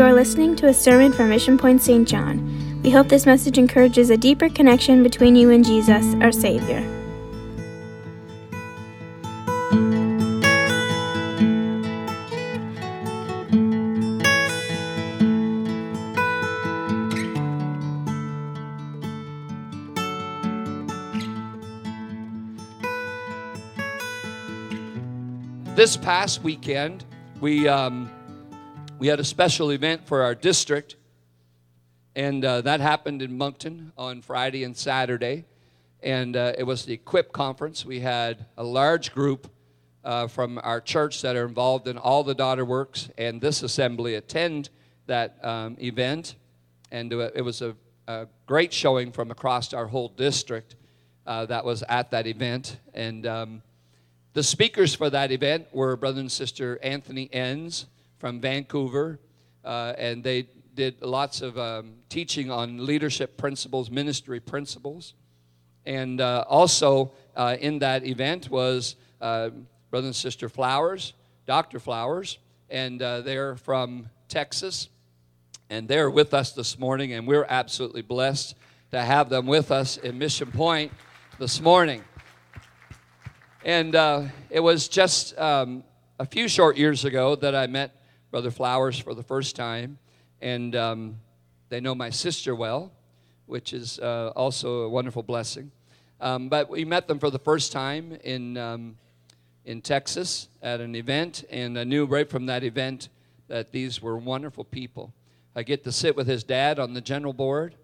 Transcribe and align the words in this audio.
You 0.00 0.06
are 0.06 0.14
listening 0.14 0.56
to 0.56 0.68
a 0.68 0.72
sermon 0.72 1.12
from 1.12 1.28
Mission 1.28 1.58
Point 1.58 1.82
St. 1.82 2.08
John. 2.08 2.80
We 2.82 2.88
hope 2.90 3.08
this 3.08 3.26
message 3.26 3.58
encourages 3.58 4.08
a 4.08 4.16
deeper 4.16 4.48
connection 4.48 5.02
between 5.02 5.36
you 5.36 5.50
and 5.50 5.62
Jesus, 5.62 6.14
our 6.22 6.32
Savior. 6.32 6.80
This 25.76 25.98
past 25.98 26.42
weekend, 26.42 27.04
we 27.42 27.68
um, 27.68 28.10
we 29.00 29.06
had 29.06 29.18
a 29.18 29.24
special 29.24 29.72
event 29.72 30.06
for 30.06 30.20
our 30.20 30.34
district, 30.34 30.96
and 32.14 32.44
uh, 32.44 32.60
that 32.60 32.80
happened 32.80 33.22
in 33.22 33.38
Moncton 33.38 33.92
on 33.96 34.20
Friday 34.20 34.62
and 34.62 34.76
Saturday, 34.76 35.46
and 36.02 36.36
uh, 36.36 36.52
it 36.58 36.64
was 36.64 36.84
the 36.84 36.92
Equip 36.92 37.32
conference. 37.32 37.82
We 37.82 38.00
had 38.00 38.44
a 38.58 38.62
large 38.62 39.14
group 39.14 39.50
uh, 40.04 40.26
from 40.26 40.60
our 40.62 40.82
church 40.82 41.22
that 41.22 41.34
are 41.34 41.46
involved 41.46 41.88
in 41.88 41.96
all 41.96 42.22
the 42.22 42.34
daughter 42.34 42.62
works 42.62 43.08
and 43.16 43.40
this 43.40 43.62
assembly 43.62 44.16
attend 44.16 44.68
that 45.06 45.42
um, 45.42 45.78
event, 45.80 46.34
and 46.90 47.10
it 47.10 47.42
was 47.42 47.62
a, 47.62 47.74
a, 48.06 48.26
great 48.44 48.70
showing 48.70 49.12
from 49.12 49.30
across 49.30 49.72
our 49.72 49.86
whole 49.86 50.10
district 50.10 50.76
uh, 51.26 51.46
that 51.46 51.64
was 51.64 51.82
at 51.88 52.10
that 52.10 52.26
event, 52.26 52.76
and. 52.92 53.26
Um, 53.26 53.62
the 54.32 54.44
speakers 54.44 54.94
for 54.94 55.10
that 55.10 55.32
event 55.32 55.66
were 55.72 55.96
Brother 55.96 56.20
and 56.20 56.30
Sister 56.30 56.78
Anthony 56.84 57.28
Enns 57.32 57.86
from 58.20 58.38
Vancouver, 58.38 59.18
uh, 59.64 59.94
and 59.96 60.22
they 60.22 60.46
did 60.74 61.00
lots 61.00 61.40
of 61.40 61.58
um, 61.58 61.94
teaching 62.10 62.50
on 62.50 62.84
leadership 62.84 63.38
principles, 63.38 63.90
ministry 63.90 64.38
principles. 64.38 65.14
And 65.86 66.20
uh, 66.20 66.44
also 66.46 67.12
uh, 67.34 67.56
in 67.58 67.78
that 67.78 68.06
event 68.06 68.50
was 68.50 68.96
uh, 69.22 69.48
Brother 69.90 70.08
and 70.08 70.14
Sister 70.16 70.50
Flowers, 70.50 71.14
Dr. 71.46 71.80
Flowers, 71.80 72.38
and 72.68 73.00
uh, 73.00 73.22
they're 73.22 73.56
from 73.56 74.10
Texas. 74.28 74.90
And 75.70 75.88
they're 75.88 76.10
with 76.10 76.34
us 76.34 76.52
this 76.52 76.78
morning, 76.78 77.14
and 77.14 77.26
we're 77.26 77.46
absolutely 77.48 78.02
blessed 78.02 78.54
to 78.90 79.00
have 79.00 79.30
them 79.30 79.46
with 79.46 79.70
us 79.70 79.96
in 79.96 80.18
Mission 80.18 80.52
Point 80.52 80.92
this 81.38 81.58
morning. 81.60 82.04
And 83.64 83.94
uh, 83.94 84.24
it 84.50 84.60
was 84.60 84.88
just 84.88 85.38
um, 85.38 85.84
a 86.18 86.26
few 86.26 86.48
short 86.48 86.76
years 86.76 87.06
ago 87.06 87.34
that 87.36 87.54
I 87.54 87.66
met 87.66 87.99
Brother 88.30 88.50
Flowers 88.50 88.98
for 88.98 89.14
the 89.14 89.22
first 89.22 89.56
time. 89.56 89.98
And 90.40 90.74
um, 90.76 91.16
they 91.68 91.80
know 91.80 91.94
my 91.94 92.10
sister 92.10 92.54
well, 92.54 92.92
which 93.46 93.72
is 93.72 93.98
uh, 93.98 94.32
also 94.36 94.82
a 94.82 94.88
wonderful 94.88 95.22
blessing. 95.22 95.70
Um, 96.20 96.48
but 96.48 96.68
we 96.68 96.84
met 96.84 97.08
them 97.08 97.18
for 97.18 97.30
the 97.30 97.38
first 97.38 97.72
time 97.72 98.12
in, 98.24 98.56
um, 98.56 98.96
in 99.64 99.80
Texas 99.80 100.48
at 100.62 100.80
an 100.80 100.94
event, 100.94 101.44
and 101.50 101.78
I 101.78 101.84
knew 101.84 102.04
right 102.04 102.28
from 102.28 102.46
that 102.46 102.62
event 102.62 103.08
that 103.48 103.72
these 103.72 104.02
were 104.02 104.16
wonderful 104.16 104.64
people. 104.64 105.12
I 105.56 105.62
get 105.62 105.82
to 105.84 105.92
sit 105.92 106.14
with 106.16 106.26
his 106.26 106.44
dad 106.44 106.78
on 106.78 106.94
the 106.94 107.00
general 107.00 107.32
board 107.32 107.74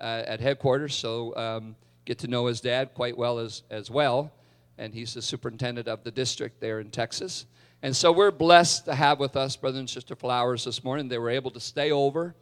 uh, 0.00 0.22
at 0.26 0.40
headquarters, 0.40 0.94
so 0.94 1.36
um, 1.36 1.76
get 2.04 2.18
to 2.18 2.28
know 2.28 2.46
his 2.46 2.60
dad 2.60 2.94
quite 2.94 3.16
well 3.16 3.38
as, 3.38 3.62
as 3.70 3.90
well 3.90 4.32
and 4.78 4.94
he's 4.94 5.14
the 5.14 5.22
superintendent 5.22 5.88
of 5.88 6.04
the 6.04 6.10
district 6.10 6.60
there 6.60 6.80
in 6.80 6.90
Texas. 6.90 7.46
And 7.84 7.94
so 7.94 8.12
we're 8.12 8.30
blessed 8.30 8.86
to 8.86 8.94
have 8.94 9.20
with 9.20 9.36
us 9.36 9.56
Brother 9.56 9.78
and 9.78 9.90
Sister 9.90 10.16
Flowers 10.16 10.64
this 10.64 10.82
morning. 10.82 11.06
They 11.06 11.18
were 11.18 11.28
able 11.28 11.50
to 11.50 11.60
stay 11.60 11.92
over, 11.92 12.34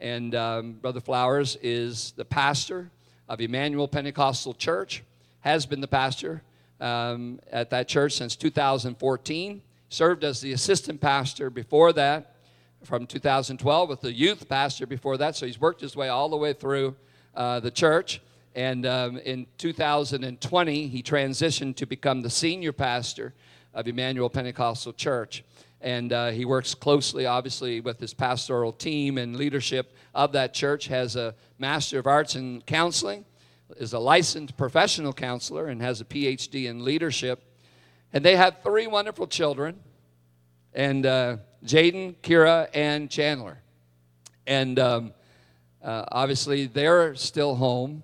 and 0.00 0.34
um, 0.34 0.72
Brother 0.72 1.02
Flowers 1.02 1.58
is 1.60 2.14
the 2.16 2.24
pastor 2.24 2.90
of 3.28 3.42
Emmanuel 3.42 3.88
Pentecostal 3.88 4.54
Church, 4.54 5.04
has 5.40 5.66
been 5.66 5.82
the 5.82 5.86
pastor 5.86 6.40
um, 6.80 7.40
at 7.52 7.68
that 7.68 7.88
church 7.88 8.14
since 8.14 8.36
2014, 8.36 9.60
served 9.90 10.24
as 10.24 10.40
the 10.40 10.52
assistant 10.52 10.98
pastor 10.98 11.50
before 11.50 11.92
that 11.92 12.36
from 12.82 13.06
2012 13.06 13.90
with 13.90 14.00
the 14.00 14.14
youth 14.14 14.48
pastor 14.48 14.86
before 14.86 15.18
that. 15.18 15.36
So 15.36 15.44
he's 15.44 15.60
worked 15.60 15.82
his 15.82 15.94
way 15.94 16.08
all 16.08 16.30
the 16.30 16.38
way 16.38 16.54
through 16.54 16.96
uh, 17.34 17.60
the 17.60 17.70
church. 17.70 18.22
And 18.54 18.86
um, 18.86 19.18
in 19.18 19.46
2020, 19.58 20.88
he 20.88 21.02
transitioned 21.02 21.76
to 21.76 21.84
become 21.84 22.22
the 22.22 22.30
senior 22.30 22.72
pastor 22.72 23.34
of 23.76 23.86
Emmanuel 23.86 24.30
Pentecostal 24.30 24.94
Church. 24.94 25.44
And 25.82 26.12
uh, 26.12 26.30
he 26.30 26.46
works 26.46 26.74
closely, 26.74 27.26
obviously, 27.26 27.80
with 27.80 28.00
his 28.00 28.14
pastoral 28.14 28.72
team 28.72 29.18
and 29.18 29.36
leadership 29.36 29.94
of 30.14 30.32
that 30.32 30.54
church. 30.54 30.88
Has 30.88 31.14
a 31.14 31.34
Master 31.58 31.98
of 31.98 32.06
Arts 32.06 32.34
in 32.34 32.62
Counseling, 32.62 33.26
is 33.76 33.92
a 33.92 33.98
licensed 33.98 34.56
professional 34.56 35.12
counselor, 35.12 35.66
and 35.66 35.82
has 35.82 36.00
a 36.00 36.04
PhD 36.04 36.64
in 36.64 36.84
leadership. 36.84 37.44
And 38.12 38.24
they 38.24 38.34
have 38.34 38.62
three 38.64 38.86
wonderful 38.86 39.26
children, 39.26 39.78
and 40.72 41.04
uh, 41.04 41.36
Jaden, 41.62 42.16
Kira, 42.22 42.68
and 42.72 43.10
Chandler. 43.10 43.58
And 44.46 44.78
um, 44.78 45.12
uh, 45.84 46.06
obviously, 46.10 46.66
they're 46.66 47.14
still 47.14 47.54
home. 47.54 48.02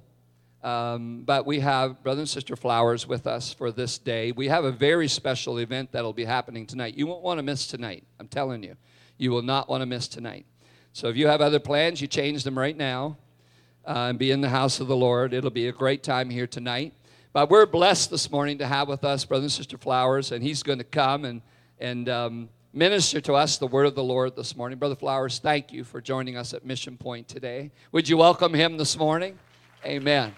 Um, 0.62 1.22
but 1.24 1.44
we 1.44 1.60
have 1.60 2.02
Brother 2.04 2.20
and 2.20 2.28
Sister 2.28 2.54
Flowers 2.54 3.06
with 3.06 3.26
us 3.26 3.52
for 3.52 3.72
this 3.72 3.98
day. 3.98 4.30
We 4.30 4.48
have 4.48 4.64
a 4.64 4.70
very 4.70 5.08
special 5.08 5.58
event 5.58 5.90
that'll 5.90 6.12
be 6.12 6.24
happening 6.24 6.66
tonight. 6.66 6.94
You 6.96 7.06
won't 7.06 7.22
want 7.22 7.38
to 7.38 7.42
miss 7.42 7.66
tonight. 7.66 8.04
I'm 8.20 8.28
telling 8.28 8.62
you. 8.62 8.76
You 9.18 9.30
will 9.30 9.42
not 9.42 9.68
want 9.68 9.82
to 9.82 9.86
miss 9.86 10.08
tonight. 10.08 10.46
So 10.92 11.08
if 11.08 11.16
you 11.16 11.26
have 11.26 11.40
other 11.40 11.58
plans, 11.58 12.00
you 12.00 12.06
change 12.06 12.44
them 12.44 12.58
right 12.58 12.76
now 12.76 13.16
uh, 13.86 14.08
and 14.10 14.18
be 14.18 14.30
in 14.30 14.40
the 14.40 14.48
house 14.48 14.78
of 14.80 14.88
the 14.88 14.96
Lord. 14.96 15.34
It'll 15.34 15.50
be 15.50 15.68
a 15.68 15.72
great 15.72 16.02
time 16.02 16.30
here 16.30 16.46
tonight. 16.46 16.94
But 17.32 17.50
we're 17.50 17.66
blessed 17.66 18.10
this 18.10 18.30
morning 18.30 18.58
to 18.58 18.66
have 18.66 18.88
with 18.88 19.04
us 19.04 19.24
Brother 19.24 19.44
and 19.44 19.52
Sister 19.52 19.78
Flowers, 19.78 20.32
and 20.32 20.42
he's 20.42 20.62
going 20.62 20.78
to 20.78 20.84
come 20.84 21.24
and, 21.24 21.40
and 21.80 22.08
um, 22.08 22.48
minister 22.72 23.20
to 23.22 23.34
us 23.34 23.56
the 23.56 23.66
word 23.66 23.86
of 23.86 23.94
the 23.94 24.04
Lord 24.04 24.36
this 24.36 24.54
morning. 24.54 24.78
Brother 24.78 24.96
Flowers, 24.96 25.38
thank 25.38 25.72
you 25.72 25.82
for 25.82 26.00
joining 26.00 26.36
us 26.36 26.52
at 26.52 26.64
Mission 26.64 26.96
Point 26.96 27.28
today. 27.28 27.70
Would 27.92 28.08
you 28.08 28.18
welcome 28.18 28.52
him 28.52 28.76
this 28.76 28.98
morning? 28.98 29.38
Amen. 29.84 30.34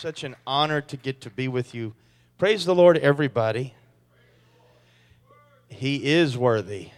Such 0.00 0.24
an 0.24 0.34
honor 0.46 0.80
to 0.80 0.96
get 0.96 1.20
to 1.20 1.30
be 1.30 1.46
with 1.46 1.74
you. 1.74 1.94
Praise 2.38 2.64
the 2.64 2.74
Lord, 2.74 2.96
everybody. 2.96 3.74
He 5.68 6.12
is 6.12 6.38
worthy. 6.38 6.88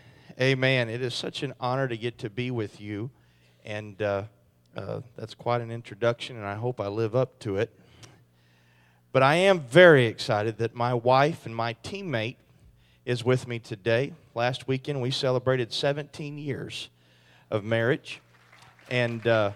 Amen. 0.40 0.88
It 0.88 1.02
is 1.02 1.12
such 1.12 1.42
an 1.42 1.52
honor 1.58 1.88
to 1.88 1.96
get 1.96 2.18
to 2.18 2.30
be 2.30 2.52
with 2.52 2.80
you. 2.80 3.10
And 3.64 4.00
uh, 4.00 4.22
uh, 4.76 5.00
that's 5.16 5.34
quite 5.34 5.60
an 5.60 5.72
introduction, 5.72 6.36
and 6.36 6.46
I 6.46 6.54
hope 6.54 6.80
I 6.80 6.86
live 6.86 7.16
up 7.16 7.40
to 7.40 7.56
it. 7.56 7.76
But 9.10 9.24
I 9.24 9.34
am 9.34 9.58
very 9.62 10.06
excited 10.06 10.58
that 10.58 10.72
my 10.72 10.94
wife 10.94 11.44
and 11.44 11.56
my 11.56 11.74
teammate 11.82 12.36
is 13.04 13.24
with 13.24 13.48
me 13.48 13.58
today. 13.58 14.12
Last 14.36 14.68
weekend, 14.68 15.02
we 15.02 15.10
celebrated 15.10 15.72
17 15.72 16.38
years 16.38 16.88
of 17.50 17.64
marriage. 17.64 18.20
And. 18.88 19.26
Uh, 19.26 19.50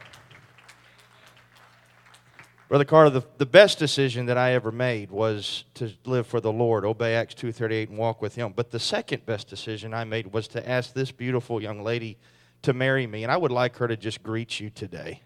Brother 2.68 2.84
Carter, 2.84 3.10
the, 3.10 3.22
the 3.38 3.46
best 3.46 3.78
decision 3.78 4.26
that 4.26 4.36
I 4.36 4.52
ever 4.54 4.72
made 4.72 5.12
was 5.12 5.64
to 5.74 5.92
live 6.04 6.26
for 6.26 6.40
the 6.40 6.50
Lord, 6.50 6.84
obey 6.84 7.14
Acts 7.14 7.34
2.38, 7.34 7.90
and 7.90 7.98
walk 7.98 8.20
with 8.20 8.34
Him. 8.34 8.52
But 8.56 8.72
the 8.72 8.80
second 8.80 9.24
best 9.24 9.48
decision 9.48 9.94
I 9.94 10.02
made 10.02 10.32
was 10.32 10.48
to 10.48 10.68
ask 10.68 10.92
this 10.92 11.12
beautiful 11.12 11.62
young 11.62 11.84
lady 11.84 12.18
to 12.62 12.72
marry 12.72 13.06
me. 13.06 13.22
And 13.22 13.30
I 13.30 13.36
would 13.36 13.52
like 13.52 13.76
her 13.76 13.86
to 13.86 13.96
just 13.96 14.20
greet 14.20 14.58
you 14.58 14.70
today. 14.70 15.22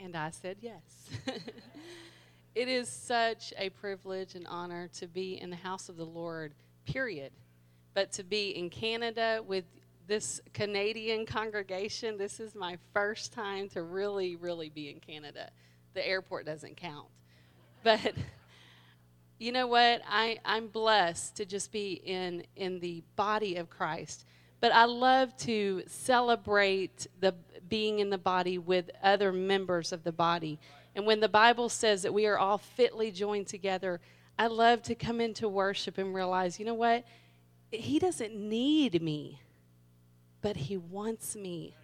And 0.00 0.16
I 0.16 0.30
said 0.30 0.56
yes. 0.60 0.82
it 2.56 2.66
is 2.66 2.88
such 2.88 3.54
a 3.56 3.70
privilege 3.70 4.34
and 4.34 4.48
honor 4.48 4.88
to 4.94 5.06
be 5.06 5.40
in 5.40 5.50
the 5.50 5.56
house 5.56 5.88
of 5.88 5.96
the 5.96 6.04
Lord, 6.04 6.52
period. 6.84 7.30
But 7.94 8.10
to 8.12 8.24
be 8.24 8.50
in 8.50 8.70
Canada 8.70 9.40
with 9.46 9.66
this 10.06 10.40
Canadian 10.52 11.24
congregation, 11.26 12.18
this 12.18 12.40
is 12.40 12.54
my 12.54 12.78
first 12.92 13.32
time 13.32 13.68
to 13.70 13.82
really, 13.82 14.36
really 14.36 14.68
be 14.68 14.90
in 14.90 15.00
Canada. 15.00 15.50
The 15.94 16.06
airport 16.06 16.46
doesn't 16.46 16.76
count. 16.76 17.06
But 17.82 18.14
you 19.38 19.52
know 19.52 19.66
what? 19.66 20.02
I, 20.08 20.38
I'm 20.44 20.68
blessed 20.68 21.36
to 21.36 21.46
just 21.46 21.72
be 21.72 21.94
in, 22.04 22.44
in 22.56 22.80
the 22.80 23.02
body 23.16 23.56
of 23.56 23.70
Christ. 23.70 24.26
But 24.60 24.72
I 24.72 24.84
love 24.84 25.36
to 25.38 25.82
celebrate 25.86 27.06
the 27.20 27.34
being 27.68 27.98
in 27.98 28.10
the 28.10 28.18
body 28.18 28.58
with 28.58 28.90
other 29.02 29.32
members 29.32 29.92
of 29.92 30.04
the 30.04 30.12
body. 30.12 30.58
And 30.94 31.06
when 31.06 31.20
the 31.20 31.28
Bible 31.28 31.68
says 31.68 32.02
that 32.02 32.14
we 32.14 32.26
are 32.26 32.38
all 32.38 32.58
fitly 32.58 33.10
joined 33.10 33.46
together, 33.46 34.00
I 34.38 34.48
love 34.48 34.82
to 34.84 34.94
come 34.94 35.20
into 35.20 35.48
worship 35.48 35.98
and 35.98 36.14
realize, 36.14 36.58
you 36.58 36.66
know 36.66 36.74
what? 36.74 37.04
He 37.70 37.98
doesn't 37.98 38.34
need 38.34 39.02
me 39.02 39.40
but 40.44 40.58
He 40.58 40.76
wants 40.76 41.34
me. 41.34 41.74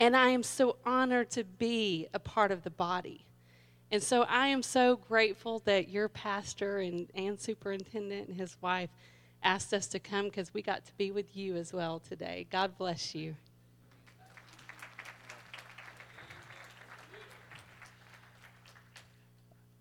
And 0.00 0.16
I 0.16 0.30
am 0.30 0.42
so 0.42 0.78
honored 0.86 1.28
to 1.32 1.44
be 1.44 2.08
a 2.14 2.18
part 2.18 2.50
of 2.50 2.64
the 2.64 2.70
body. 2.70 3.26
And 3.92 4.02
so 4.02 4.22
I 4.22 4.46
am 4.46 4.62
so 4.62 4.96
grateful 4.96 5.58
that 5.66 5.90
your 5.90 6.08
pastor 6.08 6.78
and, 6.78 7.06
and 7.14 7.38
superintendent 7.38 8.28
and 8.28 8.36
his 8.38 8.56
wife 8.62 8.88
asked 9.42 9.74
us 9.74 9.86
to 9.88 9.98
come 9.98 10.24
because 10.24 10.54
we 10.54 10.62
got 10.62 10.86
to 10.86 10.92
be 10.96 11.10
with 11.10 11.36
you 11.36 11.54
as 11.56 11.74
well 11.74 12.00
today. 12.00 12.46
God 12.50 12.78
bless 12.78 13.14
you. 13.14 13.36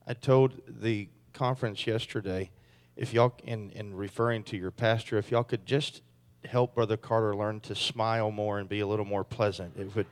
I 0.05 0.15
told 0.15 0.61
the 0.67 1.07
conference 1.31 1.87
yesterday, 1.87 2.51
if 2.97 3.13
y'all, 3.13 3.35
in, 3.45 3.71
in 3.71 3.95
referring 3.95 4.43
to 4.43 4.57
your 4.57 4.71
pastor, 4.71 5.17
if 5.17 5.31
y'all 5.31 5.45
could 5.45 5.65
just 5.65 6.01
help 6.45 6.75
Brother 6.75 6.97
Carter 6.97 7.35
learn 7.35 7.59
to 7.61 7.75
smile 7.75 8.31
more 8.31 8.59
and 8.59 8.67
be 8.69 8.79
a 8.79 8.87
little 8.87 9.05
more 9.05 9.23
pleasant, 9.23 9.75
it 9.77 9.95
would, 9.95 10.07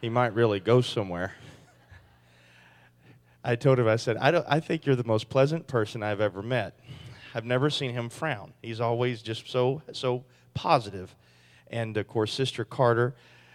he 0.00 0.08
might 0.08 0.34
really 0.34 0.60
go 0.60 0.80
somewhere. 0.80 1.34
I 3.44 3.56
told 3.56 3.78
him, 3.78 3.88
I 3.88 3.96
said, 3.96 4.16
I, 4.18 4.30
don't, 4.30 4.46
I 4.48 4.60
think 4.60 4.86
you're 4.86 4.96
the 4.96 5.04
most 5.04 5.28
pleasant 5.28 5.66
person 5.66 6.02
I've 6.02 6.20
ever 6.20 6.42
met. 6.42 6.78
I've 7.34 7.44
never 7.44 7.70
seen 7.70 7.92
him 7.92 8.08
frown. 8.08 8.52
He's 8.62 8.80
always 8.80 9.22
just 9.22 9.48
so, 9.48 9.82
so 9.92 10.24
positive. 10.54 11.14
And 11.68 11.96
of 11.96 12.06
course, 12.08 12.32
Sister 12.32 12.64
Carter, 12.64 13.14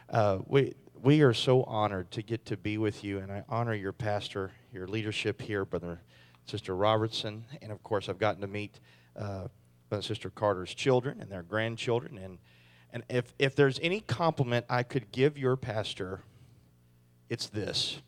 uh, 0.10 0.40
we, 0.48 0.74
we 1.02 1.22
are 1.22 1.34
so 1.34 1.64
honored 1.64 2.10
to 2.12 2.22
get 2.22 2.46
to 2.48 2.58
be 2.58 2.78
with 2.78 3.04
you, 3.04 3.20
and 3.20 3.32
I 3.32 3.44
honor 3.50 3.74
your 3.74 3.92
pastor, 3.92 4.52
your 4.72 4.88
leadership 4.88 5.42
here, 5.42 5.66
Brother 5.66 6.00
Sister 6.46 6.76
Robertson, 6.76 7.46
and 7.62 7.72
of 7.72 7.82
course, 7.84 8.08
I've 8.08 8.20
gotten 8.20 8.42
to 8.42 8.48
meet 8.48 8.80
uh, 9.16 9.48
Brother 9.90 10.02
Sister 10.02 10.30
Carter's 10.30 10.74
children 10.74 11.22
and 11.22 11.30
their 11.30 11.44
grandchildren. 11.44 12.18
And, 12.18 12.40
and 12.92 13.04
if, 13.10 13.34
if 13.40 13.56
there's 13.56 13.80
any 13.82 14.00
compliment 14.00 14.66
I 14.70 14.84
could 14.84 15.12
give 15.12 15.38
your 15.38 15.56
pastor, 15.56 16.22
it's 17.30 17.48
this 17.48 18.02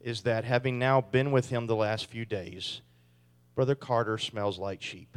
is 0.00 0.22
that 0.22 0.44
having 0.44 0.78
now 0.78 1.00
been 1.00 1.30
with 1.30 1.50
him 1.50 1.66
the 1.66 1.76
last 1.76 2.06
few 2.06 2.24
days, 2.24 2.80
Brother 3.54 3.74
Carter 3.74 4.18
smells 4.18 4.58
like 4.58 4.82
sheep. 4.82 5.16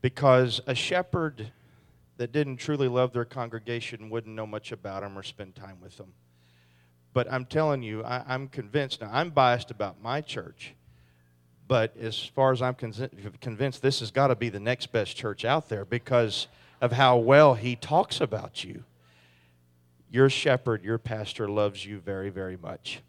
Because 0.00 0.60
a 0.66 0.74
shepherd 0.74 1.50
that 2.16 2.32
didn't 2.32 2.58
truly 2.58 2.88
love 2.88 3.12
their 3.12 3.24
congregation 3.24 4.08
wouldn't 4.08 4.34
know 4.34 4.46
much 4.46 4.72
about 4.72 5.02
them 5.02 5.18
or 5.18 5.22
spend 5.22 5.54
time 5.54 5.80
with 5.80 5.96
them. 5.96 6.12
But 7.12 7.30
I'm 7.30 7.44
telling 7.44 7.82
you, 7.82 8.04
I, 8.04 8.34
am 8.34 8.48
convinced. 8.48 9.00
Now, 9.00 9.10
I'm 9.12 9.30
biased 9.30 9.70
about 9.70 10.00
my 10.00 10.20
church, 10.20 10.74
but 11.70 11.96
as 11.98 12.18
far 12.18 12.50
as 12.50 12.60
I'm 12.60 12.74
convinced, 12.74 13.80
this 13.80 14.00
has 14.00 14.10
got 14.10 14.26
to 14.26 14.34
be 14.34 14.48
the 14.48 14.58
next 14.58 14.90
best 14.90 15.16
church 15.16 15.44
out 15.44 15.68
there 15.68 15.84
because 15.84 16.48
of 16.80 16.90
how 16.90 17.16
well 17.18 17.54
he 17.54 17.76
talks 17.76 18.20
about 18.20 18.64
you. 18.64 18.82
Your 20.10 20.28
shepherd, 20.28 20.82
your 20.82 20.98
pastor 20.98 21.48
loves 21.48 21.86
you 21.86 22.00
very, 22.00 22.28
very 22.28 22.56
much. 22.56 23.02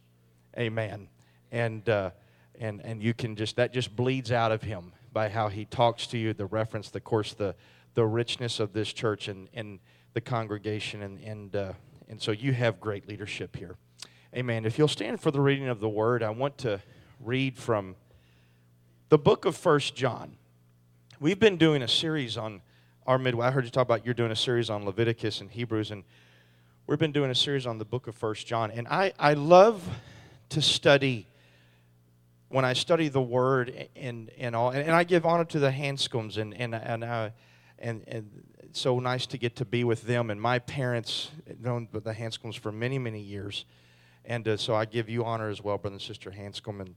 Amen. 0.56 1.08
And, 1.52 1.90
uh, 1.90 2.12
and, 2.60 2.86
and 2.86 3.02
you 3.02 3.16
can 3.16 3.36
just, 3.36 3.56
that 3.56 3.74
just 3.74 3.96
bleeds 3.96 4.32
out 4.32 4.52
of 4.52 4.62
him 4.62 4.94
by 5.12 5.28
how 5.28 5.48
he 5.48 5.66
talks 5.66 6.06
to 6.08 6.20
you, 6.20 6.32
the 6.32 6.46
reference, 6.46 6.92
the 6.92 7.02
course, 7.02 7.34
the, 7.34 7.56
the 7.96 8.06
richness 8.06 8.60
of 8.60 8.74
this 8.74 8.94
church 8.94 9.28
and, 9.28 9.50
and 9.56 9.80
the 10.14 10.22
congregation. 10.22 11.02
And, 11.02 11.20
and, 11.24 11.56
uh, 11.56 11.74
and 12.10 12.22
so 12.22 12.32
you 12.32 12.54
have 12.54 12.80
great 12.80 13.08
leadership 13.08 13.56
here. 13.56 13.76
Amen. 14.36 14.66
If 14.66 14.78
you'll 14.78 14.88
stand 14.88 15.20
for 15.20 15.32
the 15.32 15.42
reading 15.42 15.68
of 15.68 15.80
the 15.80 15.90
word, 15.90 16.22
I 16.22 16.30
want 16.30 16.60
to 16.60 16.80
read 17.20 17.58
from 17.58 17.96
the 19.12 19.18
book 19.18 19.44
of 19.44 19.58
First 19.58 19.94
John. 19.94 20.38
We've 21.20 21.38
been 21.38 21.58
doing 21.58 21.82
a 21.82 21.88
series 21.90 22.38
on 22.38 22.62
our 23.06 23.18
midway. 23.18 23.46
I 23.46 23.52
heard 23.52 23.66
you 23.66 23.70
talk 23.70 23.82
about 23.84 24.06
you're 24.06 24.14
doing 24.14 24.32
a 24.32 24.38
series 24.38 24.70
on 24.70 24.86
Leviticus 24.86 25.42
and 25.42 25.52
Hebrews, 25.52 25.92
and 25.92 26.06
we've 26.88 26.98
been 26.98 27.12
doing 27.12 27.30
a 27.30 27.36
series 27.36 27.68
on 27.68 27.78
the 27.78 27.84
book 27.84 28.08
of 28.08 28.16
First 28.16 28.48
John. 28.48 28.72
And 28.72 28.88
I, 28.88 29.12
I 29.20 29.34
love 29.34 29.86
to 30.48 30.62
study 30.62 31.28
when 32.48 32.64
I 32.64 32.72
study 32.72 33.10
the 33.10 33.22
word 33.22 33.90
and, 33.98 34.32
and 34.38 34.56
all, 34.56 34.70
and, 34.70 34.80
and 34.80 34.92
I 34.92 35.04
give 35.04 35.26
honor 35.26 35.44
to 35.44 35.60
the 35.60 35.72
Hanscoms 35.72 36.38
and 36.38 36.54
and 36.54 36.74
and, 36.74 37.04
uh, 37.04 37.32
and 37.80 38.06
and 38.08 38.30
so 38.72 38.98
nice 39.02 39.26
to 39.26 39.38
get 39.38 39.58
to 39.58 39.66
be 39.66 39.84
with 39.84 40.04
them 40.04 40.30
and 40.30 40.42
my 40.42 40.60
parents 40.60 41.32
known 41.60 41.90
the 41.92 42.14
Hanscoms 42.14 42.58
for 42.58 42.72
many 42.72 42.98
many 42.98 43.20
years 43.20 43.66
and 44.24 44.48
uh, 44.48 44.56
so 44.56 44.74
I 44.74 44.86
give 44.86 45.10
you 45.10 45.26
honor 45.26 45.50
as 45.50 45.62
well, 45.62 45.78
brother 45.78 45.96
and 45.96 46.02
sister 46.02 46.32
Hanscom. 46.32 46.80
And, 46.80 46.96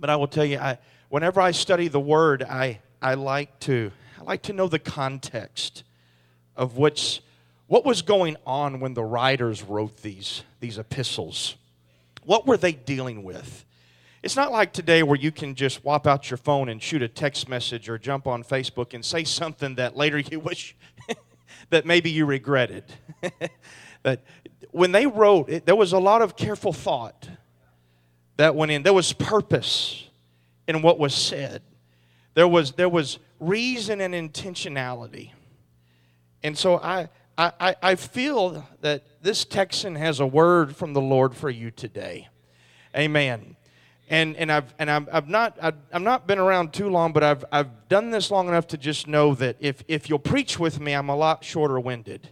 but 0.00 0.10
I 0.10 0.16
will 0.16 0.28
tell 0.28 0.44
you, 0.44 0.58
I, 0.58 0.78
whenever 1.08 1.40
I 1.40 1.50
study 1.50 1.88
the 1.88 2.00
Word, 2.00 2.42
I, 2.42 2.80
I, 3.00 3.14
like 3.14 3.58
to, 3.60 3.92
I 4.18 4.22
like 4.24 4.42
to 4.42 4.52
know 4.52 4.68
the 4.68 4.78
context 4.78 5.84
of 6.56 6.76
what's, 6.76 7.20
what 7.66 7.84
was 7.84 8.02
going 8.02 8.36
on 8.46 8.80
when 8.80 8.94
the 8.94 9.04
writers 9.04 9.62
wrote 9.62 10.02
these, 10.02 10.42
these 10.60 10.78
epistles. 10.78 11.56
What 12.24 12.46
were 12.46 12.56
they 12.56 12.72
dealing 12.72 13.22
with? 13.22 13.64
It's 14.22 14.36
not 14.36 14.52
like 14.52 14.72
today 14.72 15.02
where 15.02 15.18
you 15.18 15.32
can 15.32 15.54
just 15.54 15.84
whop 15.84 16.06
out 16.06 16.30
your 16.30 16.36
phone 16.36 16.68
and 16.68 16.82
shoot 16.82 17.02
a 17.02 17.08
text 17.08 17.48
message 17.48 17.88
or 17.88 17.98
jump 17.98 18.26
on 18.26 18.44
Facebook 18.44 18.92
and 18.92 19.04
say 19.04 19.24
something 19.24 19.76
that 19.76 19.96
later 19.96 20.18
you 20.18 20.40
wish 20.40 20.76
that 21.70 21.86
maybe 21.86 22.10
you 22.10 22.26
regretted. 22.26 22.84
But 24.02 24.22
when 24.70 24.92
they 24.92 25.06
wrote, 25.06 25.48
it, 25.48 25.66
there 25.66 25.76
was 25.76 25.92
a 25.92 25.98
lot 25.98 26.22
of 26.22 26.36
careful 26.36 26.72
thought 26.72 27.28
that 28.40 28.54
went 28.54 28.72
in. 28.72 28.82
There 28.82 28.94
was 28.94 29.12
purpose 29.12 30.08
in 30.66 30.80
what 30.80 30.98
was 30.98 31.14
said. 31.14 31.60
There 32.32 32.48
was, 32.48 32.72
there 32.72 32.88
was 32.88 33.18
reason 33.38 34.00
and 34.00 34.14
intentionality. 34.14 35.32
And 36.42 36.56
so 36.56 36.78
I, 36.78 37.10
I, 37.36 37.76
I 37.82 37.94
feel 37.96 38.66
that 38.80 39.02
this 39.22 39.44
Texan 39.44 39.94
has 39.94 40.20
a 40.20 40.26
word 40.26 40.74
from 40.74 40.94
the 40.94 41.02
Lord 41.02 41.36
for 41.36 41.50
you 41.50 41.70
today. 41.70 42.28
Amen. 42.96 43.56
And, 44.08 44.34
and 44.36 44.50
I've, 44.50 44.74
and 44.78 44.90
I've, 44.90 45.08
I've, 45.12 45.28
not, 45.28 45.58
I've, 45.60 45.76
I've 45.92 46.00
not 46.00 46.26
been 46.26 46.38
around 46.38 46.72
too 46.72 46.88
long, 46.88 47.12
but 47.12 47.22
I've, 47.22 47.44
I've 47.52 47.88
done 47.90 48.10
this 48.10 48.30
long 48.30 48.48
enough 48.48 48.66
to 48.68 48.78
just 48.78 49.06
know 49.06 49.34
that 49.34 49.56
if, 49.60 49.84
if 49.86 50.08
you'll 50.08 50.18
preach 50.18 50.58
with 50.58 50.80
me, 50.80 50.94
I'm 50.94 51.10
a 51.10 51.16
lot 51.16 51.44
shorter 51.44 51.78
winded. 51.78 52.30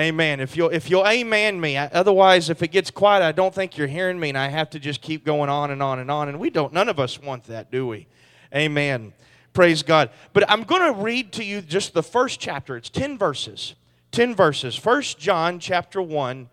Amen. 0.00 0.40
If 0.40 0.56
you'll 0.56 0.70
if 0.70 0.88
you'll 0.88 1.06
amen 1.06 1.60
me, 1.60 1.76
otherwise, 1.76 2.48
if 2.48 2.62
it 2.62 2.68
gets 2.68 2.90
quiet, 2.90 3.22
I 3.22 3.32
don't 3.32 3.54
think 3.54 3.76
you're 3.76 3.86
hearing 3.86 4.18
me, 4.18 4.30
and 4.30 4.38
I 4.38 4.48
have 4.48 4.70
to 4.70 4.78
just 4.78 5.02
keep 5.02 5.26
going 5.26 5.50
on 5.50 5.70
and 5.70 5.82
on 5.82 5.98
and 5.98 6.10
on. 6.10 6.30
And 6.30 6.40
we 6.40 6.48
don't. 6.48 6.72
None 6.72 6.88
of 6.88 6.98
us 6.98 7.20
want 7.20 7.44
that, 7.44 7.70
do 7.70 7.86
we? 7.86 8.06
Amen. 8.54 9.12
Praise 9.52 9.82
God. 9.82 10.08
But 10.32 10.50
I'm 10.50 10.62
going 10.62 10.94
to 10.94 10.98
read 11.02 11.32
to 11.32 11.44
you 11.44 11.60
just 11.60 11.92
the 11.92 12.02
first 12.02 12.40
chapter. 12.40 12.78
It's 12.78 12.88
ten 12.88 13.18
verses. 13.18 13.74
Ten 14.10 14.34
verses. 14.34 14.74
First 14.74 15.18
John 15.18 15.60
chapter 15.60 16.00
one, 16.00 16.48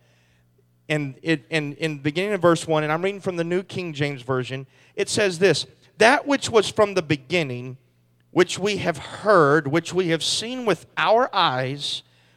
and 0.90 1.16
it 1.22 1.46
and 1.50 1.74
in 1.76 2.00
beginning 2.00 2.34
of 2.34 2.42
verse 2.42 2.68
one, 2.68 2.84
and 2.84 2.92
I'm 2.92 3.02
reading 3.02 3.22
from 3.22 3.38
the 3.38 3.46
New 3.46 3.64
King 3.64 3.94
James 3.94 4.24
Version. 4.24 4.68
It 4.94 5.08
says 5.08 5.40
this: 5.40 5.66
That 6.00 6.28
which 6.28 6.50
was 6.50 6.70
from 6.70 6.96
the 6.96 7.02
beginning, 7.02 7.78
which 8.32 8.60
we 8.60 8.76
have 8.78 8.98
heard, 8.98 9.70
which 9.70 9.94
we 9.94 10.10
have 10.10 10.22
seen 10.22 10.66
with 10.66 10.86
our 10.98 11.34
eyes 11.34 12.04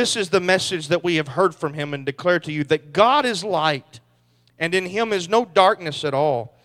This 0.00 0.16
is 0.16 0.30
the 0.30 0.40
message 0.40 0.88
that 0.88 1.04
we 1.04 1.16
have 1.16 1.28
heard 1.28 1.54
from 1.54 1.74
him 1.74 1.92
and 1.92 2.06
declare 2.06 2.40
to 2.40 2.50
you 2.50 2.64
that 2.64 2.94
God 2.94 3.26
is 3.26 3.44
light, 3.44 4.00
and 4.58 4.74
in 4.74 4.86
him 4.86 5.12
is 5.12 5.28
no 5.28 5.44
darkness 5.44 6.06
at 6.06 6.14
all. 6.14 6.56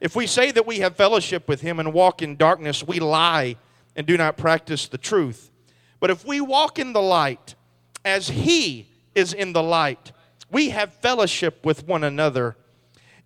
If 0.00 0.14
we 0.14 0.28
say 0.28 0.52
that 0.52 0.64
we 0.64 0.78
have 0.78 0.94
fellowship 0.94 1.48
with 1.48 1.60
him 1.60 1.80
and 1.80 1.92
walk 1.92 2.22
in 2.22 2.36
darkness, 2.36 2.86
we 2.86 3.00
lie 3.00 3.56
and 3.96 4.06
do 4.06 4.16
not 4.16 4.36
practice 4.36 4.86
the 4.86 4.96
truth. 4.96 5.50
But 5.98 6.10
if 6.10 6.24
we 6.24 6.40
walk 6.40 6.78
in 6.78 6.92
the 6.92 7.02
light, 7.02 7.56
as 8.04 8.28
he 8.28 8.86
is 9.12 9.32
in 9.32 9.52
the 9.54 9.62
light, 9.64 10.12
we 10.48 10.68
have 10.68 10.94
fellowship 10.94 11.66
with 11.66 11.88
one 11.88 12.04
another. 12.04 12.56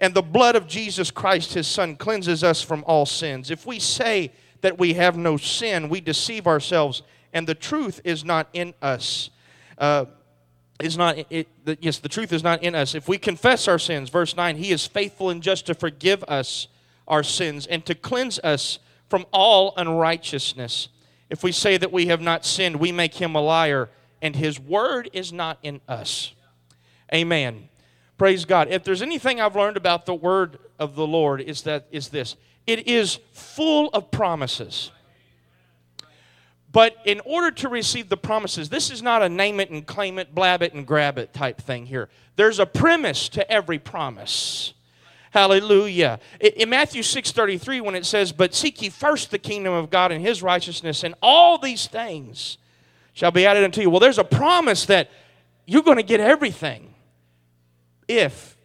And 0.00 0.14
the 0.14 0.22
blood 0.22 0.56
of 0.56 0.66
Jesus 0.66 1.10
Christ, 1.10 1.52
his 1.52 1.66
Son, 1.66 1.94
cleanses 1.94 2.42
us 2.42 2.62
from 2.62 2.84
all 2.86 3.04
sins. 3.04 3.50
If 3.50 3.66
we 3.66 3.80
say 3.80 4.32
that 4.62 4.78
we 4.78 4.94
have 4.94 5.18
no 5.18 5.36
sin, 5.36 5.90
we 5.90 6.00
deceive 6.00 6.46
ourselves, 6.46 7.02
and 7.34 7.46
the 7.46 7.54
truth 7.54 8.00
is 8.02 8.24
not 8.24 8.48
in 8.54 8.72
us 8.80 9.28
uh, 9.78 10.06
is 10.80 10.96
not 10.96 11.18
it, 11.30 11.48
the, 11.64 11.76
yes 11.80 11.98
the 11.98 12.08
truth 12.08 12.32
is 12.32 12.42
not 12.42 12.62
in 12.62 12.74
us. 12.74 12.94
If 12.94 13.08
we 13.08 13.18
confess 13.18 13.66
our 13.66 13.78
sins 13.78 14.10
verse 14.10 14.36
9 14.36 14.56
he 14.56 14.70
is 14.70 14.86
faithful 14.86 15.30
and 15.30 15.42
just 15.42 15.66
to 15.66 15.74
forgive 15.74 16.22
us 16.24 16.68
our 17.06 17.22
sins 17.22 17.66
and 17.66 17.84
to 17.86 17.94
cleanse 17.94 18.38
us 18.40 18.78
from 19.08 19.26
all 19.32 19.72
unrighteousness. 19.76 20.88
If 21.30 21.42
we 21.42 21.52
say 21.52 21.76
that 21.78 21.92
we 21.92 22.06
have 22.06 22.20
not 22.20 22.44
sinned 22.44 22.76
we 22.76 22.92
make 22.92 23.14
him 23.14 23.34
a 23.34 23.40
liar 23.40 23.90
and 24.22 24.36
his 24.36 24.60
word 24.60 25.10
is 25.12 25.32
not 25.32 25.58
in 25.62 25.80
us. 25.88 26.32
Amen. 27.12 27.68
Praise 28.16 28.44
god. 28.44 28.68
If 28.68 28.84
there's 28.84 29.02
anything 29.02 29.40
i've 29.40 29.56
learned 29.56 29.76
about 29.76 30.06
the 30.06 30.14
word 30.14 30.58
of 30.78 30.94
the 30.94 31.06
lord 31.06 31.40
is 31.40 31.62
that 31.62 31.86
is 31.90 32.08
this. 32.08 32.36
It 32.66 32.86
is 32.86 33.18
full 33.32 33.88
of 33.88 34.10
promises. 34.10 34.92
But 36.70 36.96
in 37.04 37.20
order 37.24 37.50
to 37.50 37.68
receive 37.68 38.08
the 38.08 38.16
promises, 38.16 38.68
this 38.68 38.90
is 38.90 39.02
not 39.02 39.22
a 39.22 39.28
name 39.28 39.58
it 39.58 39.70
and 39.70 39.86
claim 39.86 40.18
it, 40.18 40.34
blab 40.34 40.62
it 40.62 40.74
and 40.74 40.86
grab 40.86 41.18
it 41.18 41.32
type 41.32 41.60
thing 41.60 41.86
here. 41.86 42.10
There's 42.36 42.58
a 42.58 42.66
premise 42.66 43.28
to 43.30 43.50
every 43.50 43.78
promise. 43.78 44.74
Hallelujah. 45.30 46.20
In 46.40 46.68
Matthew 46.70 47.02
6:33 47.02 47.80
when 47.80 47.94
it 47.94 48.06
says, 48.06 48.32
"But 48.32 48.54
seek 48.54 48.82
ye 48.82 48.90
first 48.90 49.30
the 49.30 49.38
kingdom 49.38 49.72
of 49.72 49.90
God 49.90 50.12
and 50.12 50.24
his 50.24 50.42
righteousness, 50.42 51.04
and 51.04 51.14
all 51.22 51.58
these 51.58 51.86
things 51.86 52.58
shall 53.12 53.30
be 53.30 53.46
added 53.46 53.64
unto 53.64 53.80
you." 53.80 53.90
Well, 53.90 54.00
there's 54.00 54.18
a 54.18 54.24
promise 54.24 54.84
that 54.86 55.10
you're 55.66 55.82
going 55.82 55.96
to 55.96 56.02
get 56.02 56.20
everything 56.20 56.94
if 58.06 58.56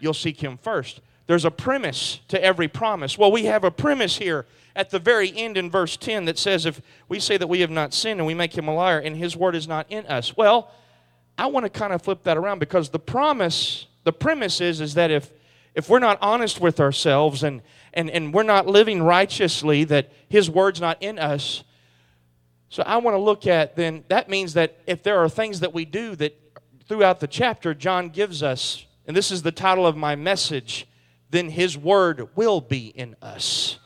you'll 0.00 0.14
seek 0.14 0.40
him 0.40 0.58
first. 0.58 1.00
There's 1.26 1.44
a 1.44 1.50
premise 1.50 2.20
to 2.28 2.42
every 2.42 2.68
promise. 2.68 3.18
Well, 3.18 3.32
we 3.32 3.46
have 3.46 3.64
a 3.64 3.70
premise 3.70 4.18
here 4.18 4.46
at 4.76 4.90
the 4.90 4.98
very 4.98 5.36
end 5.36 5.56
in 5.56 5.70
verse 5.70 5.96
10 5.96 6.26
that 6.26 6.38
says, 6.38 6.66
If 6.66 6.80
we 7.08 7.18
say 7.18 7.36
that 7.36 7.48
we 7.48 7.60
have 7.60 7.70
not 7.70 7.92
sinned 7.92 8.20
and 8.20 8.26
we 8.26 8.34
make 8.34 8.56
him 8.56 8.68
a 8.68 8.74
liar 8.74 8.98
and 8.98 9.16
his 9.16 9.36
word 9.36 9.56
is 9.56 9.66
not 9.66 9.86
in 9.90 10.06
us. 10.06 10.36
Well, 10.36 10.70
I 11.38 11.46
want 11.46 11.64
to 11.64 11.70
kind 11.70 11.92
of 11.92 12.02
flip 12.02 12.22
that 12.24 12.36
around 12.36 12.60
because 12.60 12.90
the 12.90 12.98
promise, 12.98 13.86
the 14.04 14.12
premise 14.12 14.60
is, 14.60 14.80
is 14.80 14.94
that 14.94 15.10
if, 15.10 15.32
if 15.74 15.88
we're 15.88 15.98
not 15.98 16.18
honest 16.22 16.60
with 16.60 16.78
ourselves 16.78 17.42
and, 17.42 17.60
and, 17.92 18.08
and 18.08 18.32
we're 18.32 18.42
not 18.44 18.66
living 18.66 19.02
righteously, 19.02 19.84
that 19.84 20.12
his 20.28 20.48
word's 20.48 20.80
not 20.80 21.02
in 21.02 21.18
us. 21.18 21.64
So 22.68 22.82
I 22.84 22.98
want 22.98 23.14
to 23.16 23.20
look 23.20 23.46
at 23.46 23.76
then, 23.76 24.04
that 24.08 24.28
means 24.28 24.54
that 24.54 24.78
if 24.86 25.02
there 25.02 25.18
are 25.18 25.28
things 25.28 25.60
that 25.60 25.74
we 25.74 25.84
do 25.84 26.14
that 26.16 26.38
throughout 26.88 27.20
the 27.20 27.26
chapter, 27.26 27.74
John 27.74 28.10
gives 28.10 28.42
us, 28.42 28.86
and 29.06 29.16
this 29.16 29.30
is 29.30 29.42
the 29.42 29.52
title 29.52 29.86
of 29.86 29.96
my 29.96 30.14
message, 30.14 30.86
then 31.30 31.48
his 31.50 31.76
word 31.76 32.28
will 32.36 32.60
be 32.60 32.88
in 32.88 33.16
us. 33.20 33.78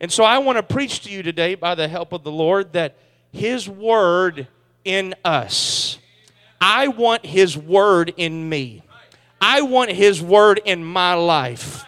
And 0.00 0.12
so 0.12 0.22
I 0.22 0.38
want 0.38 0.58
to 0.58 0.62
preach 0.62 1.00
to 1.04 1.10
you 1.10 1.22
today, 1.22 1.54
by 1.54 1.74
the 1.74 1.88
help 1.88 2.12
of 2.12 2.24
the 2.24 2.30
Lord, 2.30 2.74
that 2.74 2.96
His 3.32 3.68
Word 3.68 4.48
in 4.84 5.14
us. 5.24 5.98
I 6.60 6.88
want 6.88 7.24
His 7.24 7.56
Word 7.56 8.12
in 8.16 8.48
me. 8.48 8.82
I 9.40 9.62
want 9.62 9.90
His 9.90 10.20
Word 10.20 10.60
in 10.64 10.84
my 10.84 11.14
life. 11.14 11.84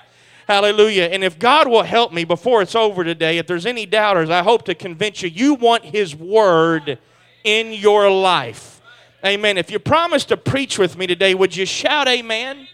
Hallelujah. 0.46 1.10
And 1.12 1.24
if 1.24 1.38
God 1.38 1.68
will 1.68 1.82
help 1.82 2.12
me 2.12 2.24
before 2.24 2.62
it's 2.62 2.74
over 2.74 3.04
today, 3.04 3.38
if 3.38 3.46
there's 3.46 3.66
any 3.66 3.84
doubters, 3.84 4.30
I 4.30 4.42
hope 4.42 4.64
to 4.64 4.74
convince 4.74 5.20
you 5.20 5.28
you 5.28 5.54
want 5.54 5.84
His 5.84 6.14
Word 6.14 6.98
in 7.44 7.72
your 7.72 8.10
life. 8.10 8.80
Amen. 9.24 9.58
If 9.58 9.70
you 9.70 9.78
promise 9.78 10.24
to 10.26 10.36
preach 10.36 10.78
with 10.78 10.96
me 10.96 11.06
today, 11.06 11.34
would 11.34 11.54
you 11.54 11.66
shout 11.66 12.08
amen? 12.08 12.68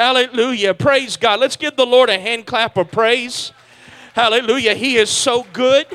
Hallelujah. 0.00 0.72
Praise 0.72 1.18
God. 1.18 1.40
Let's 1.40 1.56
give 1.56 1.76
the 1.76 1.84
Lord 1.84 2.08
a 2.08 2.18
hand 2.18 2.46
clap 2.46 2.78
of 2.78 2.90
praise. 2.90 3.52
Hallelujah. 4.14 4.72
He 4.72 4.96
is 4.96 5.10
so 5.10 5.46
good. 5.52 5.86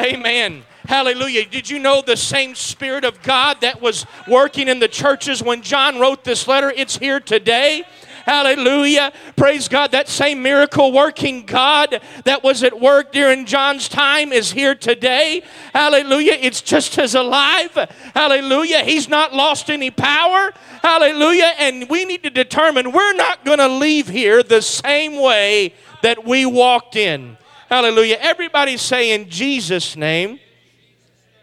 Amen. 0.00 0.64
Hallelujah. 0.88 1.46
Did 1.48 1.70
you 1.70 1.78
know 1.78 2.02
the 2.04 2.16
same 2.16 2.56
Spirit 2.56 3.04
of 3.04 3.22
God 3.22 3.60
that 3.60 3.80
was 3.80 4.06
working 4.26 4.66
in 4.66 4.80
the 4.80 4.88
churches 4.88 5.40
when 5.40 5.62
John 5.62 6.00
wrote 6.00 6.24
this 6.24 6.48
letter? 6.48 6.72
It's 6.74 6.98
here 6.98 7.20
today. 7.20 7.84
Hallelujah. 8.28 9.10
Praise 9.36 9.68
God. 9.68 9.92
That 9.92 10.06
same 10.06 10.42
miracle 10.42 10.92
working 10.92 11.46
God 11.46 12.02
that 12.24 12.44
was 12.44 12.62
at 12.62 12.78
work 12.78 13.10
during 13.10 13.46
John's 13.46 13.88
time 13.88 14.34
is 14.34 14.52
here 14.52 14.74
today. 14.74 15.42
Hallelujah. 15.72 16.34
It's 16.34 16.60
just 16.60 16.98
as 16.98 17.14
alive. 17.14 17.72
Hallelujah. 18.14 18.80
He's 18.80 19.08
not 19.08 19.32
lost 19.32 19.70
any 19.70 19.90
power. 19.90 20.52
Hallelujah. 20.82 21.54
And 21.58 21.88
we 21.88 22.04
need 22.04 22.22
to 22.24 22.28
determine 22.28 22.92
we're 22.92 23.14
not 23.14 23.46
going 23.46 23.60
to 23.60 23.68
leave 23.68 24.08
here 24.08 24.42
the 24.42 24.60
same 24.60 25.18
way 25.18 25.72
that 26.02 26.26
we 26.26 26.44
walked 26.44 26.96
in. 26.96 27.38
Hallelujah. 27.70 28.18
Everybody 28.20 28.76
say 28.76 29.12
in 29.12 29.30
Jesus' 29.30 29.96
name, 29.96 30.38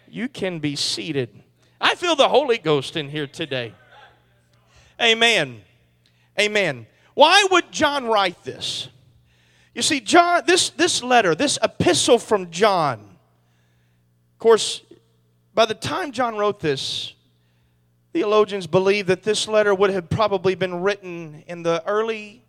you 0.08 0.27
can 0.27 0.60
be 0.60 0.75
seated. 0.75 1.30
I 1.82 1.96
feel 1.96 2.15
the 2.15 2.30
Holy 2.30 2.60
Ghost 2.60 2.96
in 2.96 3.10
here 3.10 3.25
today. 3.25 3.74
Amen. 5.01 5.64
Amen. 6.39 6.88
Why 7.13 7.48
would 7.51 7.72
John 7.72 8.08
write 8.08 8.44
this? 8.44 8.89
You 9.74 9.82
see, 9.82 10.00
John, 10.00 10.44
this, 10.46 10.70
this 10.70 11.04
letter, 11.04 11.36
this 11.36 11.58
epistle 11.62 12.18
from 12.18 12.50
John, 12.51 13.00
of 13.00 14.39
course, 14.39 14.82
by 15.54 15.65
the 15.65 15.74
time 15.74 16.12
John 16.12 16.38
wrote 16.38 16.60
this, 16.60 17.13
theologians 18.13 18.68
believe 18.68 19.08
that 19.08 19.24
this 19.24 19.48
letter 19.48 19.74
would 19.74 19.89
have 19.89 20.10
probably 20.10 20.56
been 20.56 20.82
written 20.82 21.44
in 21.48 21.63
the 21.63 21.84
early 21.86 22.44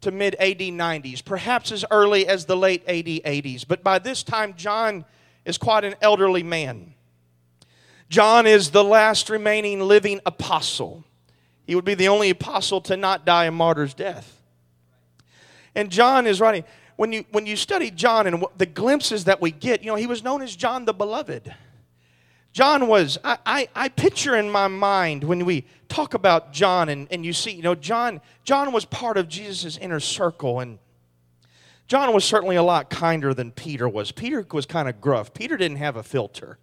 to 0.00 0.10
mid 0.10 0.34
AD 0.36 0.58
90s, 0.58 1.24
perhaps 1.24 1.72
as 1.72 1.84
early 1.90 2.26
as 2.26 2.46
the 2.46 2.56
late 2.56 2.82
AD 2.86 3.06
80s. 3.06 3.66
But 3.66 3.84
by 3.84 3.98
this 3.98 4.22
time, 4.22 4.54
John 4.54 5.04
is 5.44 5.58
quite 5.58 5.84
an 5.84 5.94
elderly 6.00 6.42
man. 6.42 6.94
John 8.08 8.46
is 8.46 8.70
the 8.70 8.84
last 8.84 9.30
remaining 9.30 9.80
living 9.80 10.20
apostle. 10.26 11.04
He 11.70 11.76
would 11.76 11.84
be 11.84 11.94
the 11.94 12.08
only 12.08 12.30
apostle 12.30 12.80
to 12.80 12.96
not 12.96 13.24
die 13.24 13.44
a 13.44 13.52
martyr's 13.52 13.94
death. 13.94 14.42
And 15.76 15.88
John 15.88 16.26
is 16.26 16.40
writing, 16.40 16.64
when 16.96 17.12
you, 17.12 17.24
when 17.30 17.46
you 17.46 17.54
study 17.54 17.92
John 17.92 18.26
and 18.26 18.44
the 18.56 18.66
glimpses 18.66 19.26
that 19.26 19.40
we 19.40 19.52
get, 19.52 19.80
you 19.80 19.86
know, 19.86 19.94
he 19.94 20.08
was 20.08 20.24
known 20.24 20.42
as 20.42 20.56
John 20.56 20.84
the 20.84 20.92
Beloved. 20.92 21.54
John 22.52 22.88
was, 22.88 23.18
I, 23.22 23.38
I, 23.46 23.68
I, 23.76 23.88
picture 23.88 24.34
in 24.34 24.50
my 24.50 24.66
mind 24.66 25.22
when 25.22 25.44
we 25.44 25.64
talk 25.88 26.14
about 26.14 26.52
John 26.52 26.88
and, 26.88 27.06
and 27.12 27.24
you 27.24 27.32
see, 27.32 27.52
you 27.52 27.62
know, 27.62 27.76
John, 27.76 28.20
John 28.42 28.72
was 28.72 28.84
part 28.84 29.16
of 29.16 29.28
Jesus' 29.28 29.76
inner 29.76 30.00
circle 30.00 30.58
and 30.58 30.80
John 31.86 32.12
was 32.12 32.24
certainly 32.24 32.56
a 32.56 32.64
lot 32.64 32.90
kinder 32.90 33.32
than 33.32 33.52
Peter 33.52 33.88
was. 33.88 34.10
Peter 34.10 34.44
was 34.50 34.66
kind 34.66 34.88
of 34.88 35.00
gruff. 35.00 35.32
Peter 35.32 35.56
didn't 35.56 35.76
have 35.76 35.94
a 35.94 36.02
filter. 36.02 36.58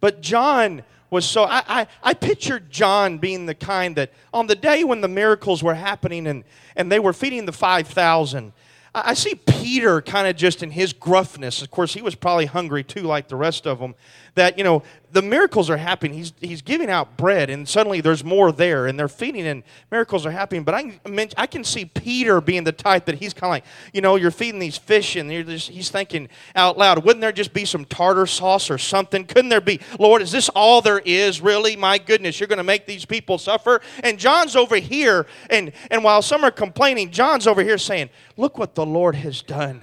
But 0.00 0.20
John 0.20 0.82
was 1.10 1.24
so, 1.24 1.44
I, 1.44 1.62
I, 1.66 1.86
I 2.02 2.14
pictured 2.14 2.70
John 2.70 3.18
being 3.18 3.46
the 3.46 3.54
kind 3.54 3.96
that 3.96 4.12
on 4.32 4.46
the 4.46 4.54
day 4.54 4.84
when 4.84 5.00
the 5.00 5.08
miracles 5.08 5.62
were 5.62 5.74
happening 5.74 6.26
and, 6.26 6.44
and 6.76 6.92
they 6.92 6.98
were 6.98 7.12
feeding 7.12 7.46
the 7.46 7.52
5,000, 7.52 8.52
I 8.94 9.14
see 9.14 9.34
Peter 9.34 10.00
kind 10.00 10.26
of 10.26 10.36
just 10.36 10.62
in 10.62 10.70
his 10.70 10.92
gruffness. 10.92 11.62
Of 11.62 11.70
course, 11.70 11.94
he 11.94 12.02
was 12.02 12.14
probably 12.14 12.46
hungry 12.46 12.82
too, 12.82 13.02
like 13.02 13.28
the 13.28 13.36
rest 13.36 13.66
of 13.66 13.78
them 13.78 13.94
that, 14.34 14.58
you 14.58 14.64
know, 14.64 14.82
the 15.12 15.22
miracles 15.22 15.70
are 15.70 15.76
happening. 15.76 16.16
He's, 16.16 16.32
he's 16.40 16.62
giving 16.62 16.90
out 16.90 17.16
bread, 17.16 17.50
and 17.50 17.68
suddenly 17.68 18.00
there's 18.00 18.24
more 18.24 18.52
there, 18.52 18.86
and 18.86 18.98
they're 18.98 19.08
feeding, 19.08 19.46
and 19.46 19.62
miracles 19.90 20.26
are 20.26 20.30
happening. 20.30 20.64
But 20.64 20.74
I, 20.74 21.00
I 21.36 21.46
can 21.46 21.64
see 21.64 21.84
Peter 21.84 22.40
being 22.40 22.64
the 22.64 22.72
type 22.72 23.06
that 23.06 23.16
he's 23.16 23.32
kind 23.32 23.44
of 23.44 23.50
like, 23.50 23.64
you 23.92 24.00
know, 24.00 24.16
you're 24.16 24.30
feeding 24.30 24.58
these 24.58 24.76
fish, 24.76 25.16
and 25.16 25.30
just, 25.46 25.70
he's 25.70 25.90
thinking 25.90 26.28
out 26.54 26.76
loud, 26.76 27.04
wouldn't 27.04 27.20
there 27.20 27.32
just 27.32 27.52
be 27.52 27.64
some 27.64 27.84
tartar 27.84 28.26
sauce 28.26 28.70
or 28.70 28.78
something? 28.78 29.24
Couldn't 29.24 29.48
there 29.48 29.60
be, 29.60 29.80
Lord, 29.98 30.22
is 30.22 30.32
this 30.32 30.48
all 30.50 30.82
there 30.82 31.00
is, 31.04 31.40
really? 31.40 31.76
My 31.76 31.98
goodness, 31.98 32.38
you're 32.38 32.46
going 32.46 32.58
to 32.58 32.64
make 32.64 32.86
these 32.86 33.04
people 33.04 33.38
suffer? 33.38 33.80
And 34.02 34.18
John's 34.18 34.56
over 34.56 34.76
here, 34.76 35.26
and, 35.50 35.72
and 35.90 36.04
while 36.04 36.22
some 36.22 36.44
are 36.44 36.50
complaining, 36.50 37.10
John's 37.10 37.46
over 37.46 37.62
here 37.62 37.78
saying, 37.78 38.10
look 38.36 38.58
what 38.58 38.74
the 38.74 38.86
Lord 38.86 39.14
has 39.14 39.42
done 39.42 39.82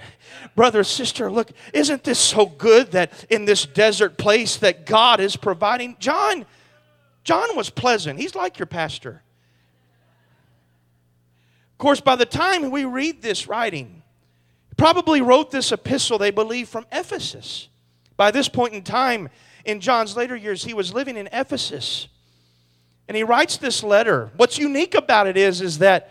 brother, 0.54 0.84
sister, 0.84 1.30
look, 1.30 1.50
isn't 1.72 2.04
this 2.04 2.18
so 2.18 2.46
good 2.46 2.92
that 2.92 3.26
in 3.30 3.44
this 3.44 3.66
desert 3.66 4.16
place 4.16 4.56
that 4.56 4.86
God 4.86 5.20
is 5.20 5.36
providing? 5.36 5.96
John, 5.98 6.46
John 7.24 7.56
was 7.56 7.70
pleasant. 7.70 8.18
He's 8.18 8.34
like 8.34 8.58
your 8.58 8.66
pastor. 8.66 9.22
Of 11.72 11.78
course, 11.78 12.00
by 12.00 12.16
the 12.16 12.26
time 12.26 12.70
we 12.70 12.84
read 12.84 13.20
this 13.20 13.46
writing, 13.48 14.02
probably 14.76 15.20
wrote 15.20 15.50
this 15.50 15.72
epistle, 15.72 16.18
they 16.18 16.30
believe, 16.30 16.68
from 16.68 16.86
Ephesus. 16.90 17.68
By 18.16 18.30
this 18.30 18.48
point 18.48 18.72
in 18.72 18.82
time, 18.82 19.28
in 19.64 19.80
John's 19.80 20.16
later 20.16 20.36
years, 20.36 20.64
he 20.64 20.72
was 20.72 20.94
living 20.94 21.16
in 21.16 21.28
Ephesus. 21.32 22.08
And 23.08 23.16
he 23.16 23.22
writes 23.22 23.58
this 23.58 23.82
letter. 23.82 24.30
What's 24.36 24.58
unique 24.58 24.94
about 24.94 25.26
it 25.26 25.36
is, 25.36 25.60
is 25.60 25.78
that 25.78 26.10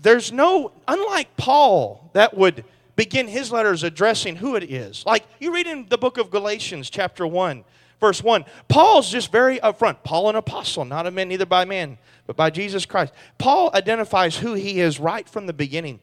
there's 0.00 0.32
no, 0.32 0.72
unlike 0.86 1.36
Paul, 1.36 2.10
that 2.12 2.36
would 2.36 2.64
begin 2.96 3.28
his 3.28 3.50
letters 3.50 3.82
addressing 3.82 4.36
who 4.36 4.56
it 4.56 4.64
is. 4.64 5.04
Like 5.06 5.24
you 5.40 5.54
read 5.54 5.66
in 5.66 5.86
the 5.88 5.98
book 5.98 6.18
of 6.18 6.30
Galatians, 6.30 6.90
chapter 6.90 7.26
1, 7.26 7.64
verse 8.00 8.22
1, 8.22 8.44
Paul's 8.68 9.10
just 9.10 9.32
very 9.32 9.58
upfront. 9.60 10.02
Paul, 10.02 10.30
an 10.30 10.36
apostle, 10.36 10.84
not 10.84 11.06
a 11.06 11.10
man, 11.10 11.28
neither 11.28 11.46
by 11.46 11.64
man, 11.64 11.98
but 12.26 12.36
by 12.36 12.50
Jesus 12.50 12.84
Christ. 12.84 13.12
Paul 13.38 13.70
identifies 13.74 14.36
who 14.36 14.54
he 14.54 14.80
is 14.80 15.00
right 15.00 15.28
from 15.28 15.46
the 15.46 15.52
beginning. 15.52 16.00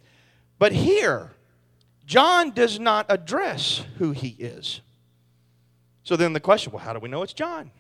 But 0.58 0.74
here, 0.74 1.32
John 2.06 2.52
does 2.52 2.80
not 2.80 3.06
address 3.10 3.86
who 3.98 4.12
he 4.12 4.30
is. 4.40 4.82
So 6.04 6.16
then 6.16 6.34
the 6.34 6.40
question 6.40 6.72
well, 6.72 6.82
how 6.82 6.94
do 6.94 7.00
we 7.00 7.10
know 7.10 7.22
it's 7.22 7.34
John? 7.34 7.72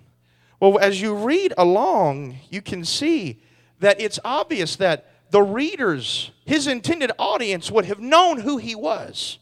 Well, 0.60 0.78
as 0.78 1.01
you 1.01 1.16
read 1.16 1.54
along, 1.58 2.38
you 2.50 2.62
can 2.62 2.86
see 2.86 3.42
that 3.80 4.00
it's 4.00 4.20
obvious 4.24 4.75
that 4.75 5.12
the 5.31 5.41
readers, 5.41 6.31
his 6.45 6.67
intended 6.67 7.12
audience, 7.19 7.69
would 7.71 7.86
have 7.86 8.00
known 8.00 8.39
who 8.39 8.57
he 8.57 8.75
was, 8.75 9.39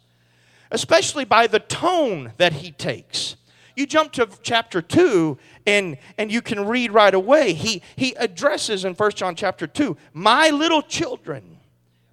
especially 0.71 1.25
by 1.25 1.47
the 1.47 1.59
tone 1.59 2.33
that 2.37 2.53
he 2.53 2.71
takes. 2.71 3.35
You 3.75 3.85
jump 3.85 4.11
to 4.13 4.27
chapter 4.41 4.81
2 4.81 5.37
and, 5.67 5.97
and 6.17 6.31
you 6.31 6.41
can 6.41 6.65
read 6.65 6.91
right 6.91 7.13
away. 7.13 7.53
He, 7.53 7.83
he 7.95 8.15
addresses 8.15 8.85
in 8.85 8.95
1 8.95 9.11
John 9.11 9.35
chapter 9.35 9.67
2, 9.67 9.95
My 10.13 10.49
little 10.49 10.81
children, 10.81 11.59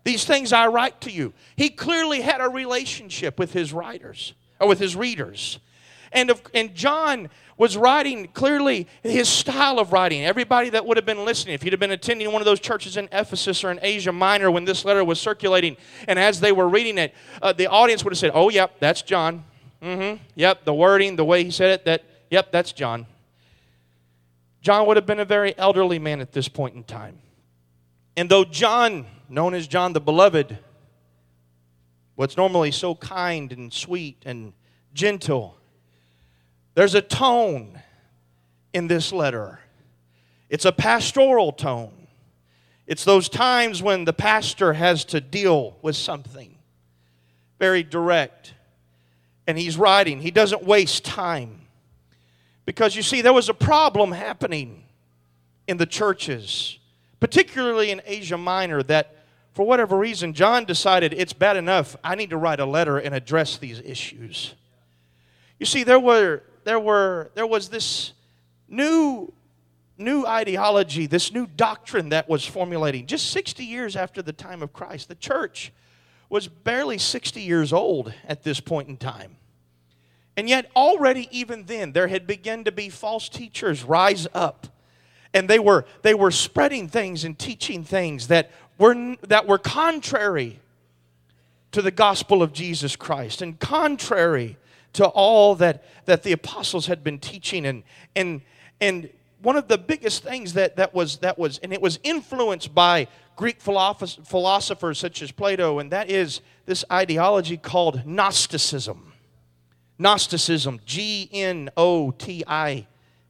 These 0.05 0.27
things 0.27 0.53
I 0.53 0.67
write 0.67 1.01
to 1.03 1.11
you. 1.11 1.33
He 1.57 1.71
clearly 1.71 2.21
had 2.21 2.43
a 2.43 2.49
relationship 2.51 3.39
with 3.39 3.55
his 3.55 3.73
writers, 3.73 4.35
or 4.61 4.69
with 4.69 4.79
his 4.79 4.95
readers. 4.95 5.59
And, 6.13 6.31
of, 6.31 6.43
and 6.53 6.75
John 6.75 7.31
was 7.57 7.77
writing 7.77 8.29
clearly 8.29 8.89
his 9.03 9.29
style 9.29 9.79
of 9.79 9.93
writing. 9.93 10.25
Everybody 10.25 10.71
that 10.71 10.85
would 10.87 10.97
have 10.97 11.07
been 11.07 11.25
listening, 11.25 11.55
if 11.55 11.65
you'd 11.65 11.73
have 11.73 11.81
been 11.81 11.93
attending 11.93 12.31
one 12.33 12.43
of 12.43 12.47
those 12.47 12.61
churches 12.61 12.97
in 12.97 13.09
Ephesus 13.13 13.63
or 13.63 13.71
in 13.71 13.79
Asia 13.83 14.13
Minor 14.13 14.51
when 14.51 14.65
this 14.65 14.85
letter 14.85 15.05
was 15.05 15.21
circulating, 15.21 15.77
and 16.09 16.19
as 16.19 16.41
they 16.41 16.53
were 16.53 16.69
reading 16.69 16.99
it, 16.99 17.15
uh, 17.43 17.53
the 17.53 17.67
audience 17.67 18.03
would 18.05 18.13
have 18.13 18.19
said, 18.19 18.33
Oh, 18.35 18.49
yep, 18.49 18.81
that's 18.81 19.03
John. 19.03 19.45
Mm-hmm. 19.83 20.23
Yep, 20.35 20.65
the 20.65 20.75
wording, 20.75 21.17
the 21.17 21.25
way 21.25 21.45
he 21.45 21.51
said 21.51 21.71
it, 21.71 21.85
that, 21.85 22.05
yep, 22.31 22.51
that's 22.51 22.73
John. 22.73 23.07
John 24.61 24.87
would 24.87 24.97
have 24.97 25.07
been 25.07 25.21
a 25.21 25.27
very 25.27 25.57
elderly 25.59 25.99
man 25.99 26.21
at 26.21 26.33
this 26.33 26.49
point 26.49 26.75
in 26.75 26.85
time. 26.85 27.19
And 28.17 28.31
though 28.31 28.45
John, 28.45 29.07
known 29.29 29.53
as 29.53 29.67
John 29.67 29.93
the 29.93 30.01
Beloved, 30.01 30.59
what's 32.15 32.37
normally 32.37 32.71
so 32.71 32.95
kind 32.95 33.53
and 33.53 33.73
sweet 33.73 34.23
and 34.25 34.55
gentle, 34.95 35.59
there's 36.75 36.95
a 36.95 37.03
tone 37.03 37.81
in 38.73 38.89
this 38.89 39.13
letter. 39.13 39.61
It's 40.49 40.65
a 40.65 40.73
pastoral 40.73 41.53
tone. 41.53 42.09
It's 42.87 43.05
those 43.05 43.29
times 43.29 43.83
when 43.83 44.05
the 44.05 44.13
pastor 44.13 44.75
has 44.75 45.05
to 45.07 45.21
deal 45.21 45.77
with 45.81 45.97
something 45.97 46.55
very 47.59 47.83
direct. 47.83 48.53
And 49.47 49.57
he's 49.59 49.77
writing, 49.77 50.21
he 50.21 50.31
doesn't 50.31 50.65
waste 50.65 51.05
time. 51.05 51.63
Because 52.67 52.97
you 52.97 53.03
see, 53.03 53.21
there 53.21 53.33
was 53.33 53.49
a 53.49 53.55
problem 53.55 54.13
happening 54.13 54.85
in 55.67 55.77
the 55.77 55.87
churches, 55.87 56.79
particularly 57.21 57.91
in 57.91 58.03
Asia 58.05 58.39
Minor, 58.39 58.83
that 58.85 59.17
for 59.53 59.67
whatever 59.67 59.97
reason, 59.97 60.33
John 60.35 60.65
decided 60.65 61.15
it's 61.15 61.33
bad 61.33 61.57
enough. 61.57 61.97
I 62.03 62.17
need 62.17 62.31
to 62.31 62.37
write 62.37 62.59
a 62.59 62.67
letter 62.67 62.99
and 62.99 63.15
address 63.15 63.57
these 63.57 63.81
issues. 63.81 64.55
You 65.59 65.67
see, 65.67 65.85
there 65.85 66.01
were 66.01 66.43
there 66.65 66.81
were 66.81 67.31
there 67.35 67.47
was 67.47 67.69
this 67.69 68.13
new 68.69 69.33
new 69.97 70.27
ideology, 70.27 71.07
this 71.07 71.33
new 71.33 71.47
doctrine 71.47 72.09
that 72.09 72.29
was 72.29 72.45
formulating 72.45 73.07
just 73.07 73.31
60 73.31 73.65
years 73.65 73.95
after 73.97 74.23
the 74.23 74.33
time 74.33 74.63
of 74.63 74.73
Christ. 74.73 75.09
The 75.09 75.15
church 75.15 75.73
was 76.29 76.49
barely 76.49 76.99
60 76.99 77.41
years 77.41 77.73
old 77.73 78.13
at 78.27 78.43
this 78.43 78.61
point 78.61 78.89
in 78.89 78.97
time. 78.97 79.37
And 80.37 80.49
yet, 80.49 80.69
already, 80.75 81.29
even 81.31 81.65
then, 81.67 81.93
there 81.93 82.09
had 82.09 82.27
begun 82.27 82.65
to 82.65 82.73
be 82.73 82.89
false 82.89 83.29
teachers 83.29 83.85
rise 83.85 84.27
up. 84.35 84.67
And 85.33 85.49
they 85.49 85.61
were, 85.61 85.85
they 86.03 86.15
were 86.15 86.33
spreading 86.33 86.89
things 86.89 87.23
and 87.25 87.39
teaching 87.39 87.85
things 87.85 88.29
that 88.29 88.51
were, 88.79 89.17
that 89.23 89.47
were 89.47 89.59
contrary 89.59 90.61
to 91.71 91.83
the 91.83 91.91
gospel 91.91 92.43
of 92.43 92.53
Jesus 92.53 92.97
Christ 92.97 93.43
and 93.43 93.59
contrary 93.59 94.57
to 94.95 95.07
all 95.07 95.55
that, 95.57 95.85
that 96.07 96.23
the 96.23 96.33
apostles 96.33 96.87
had 96.87 97.05
been 97.05 97.19
teaching. 97.19 97.67
And, 97.67 97.83
and, 98.17 98.41
and 98.81 99.11
one 99.43 99.57
of 99.57 99.69
the 99.69 99.79
biggest 99.79 100.25
things 100.25 100.55
that, 100.55 100.77
that, 100.77 100.95
was, 100.95 101.19
that 101.19 101.39
was, 101.39 101.59
and 101.59 101.73
it 101.73 101.81
was 101.81 102.01
influenced 102.03 102.75
by 102.75 103.09
Greek 103.37 103.61
philosophers 103.61 104.99
such 104.99 105.21
as 105.21 105.31
Plato, 105.33 105.81
and 105.81 105.91
that 105.91 106.09
is 106.09 106.41
this 106.67 106.85
ideology 106.91 107.57
called 107.57 108.07
Gnosticism. 108.07 109.13
Gnosticism, 109.99 110.81
G 110.87 111.29
N 111.33 111.71
O 111.77 112.11
T 112.13 112.45
I 112.47 112.87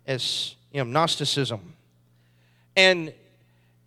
S 0.06 0.56
M, 0.72 0.92
Gnosticism. 0.92 1.74
And, 2.76 3.12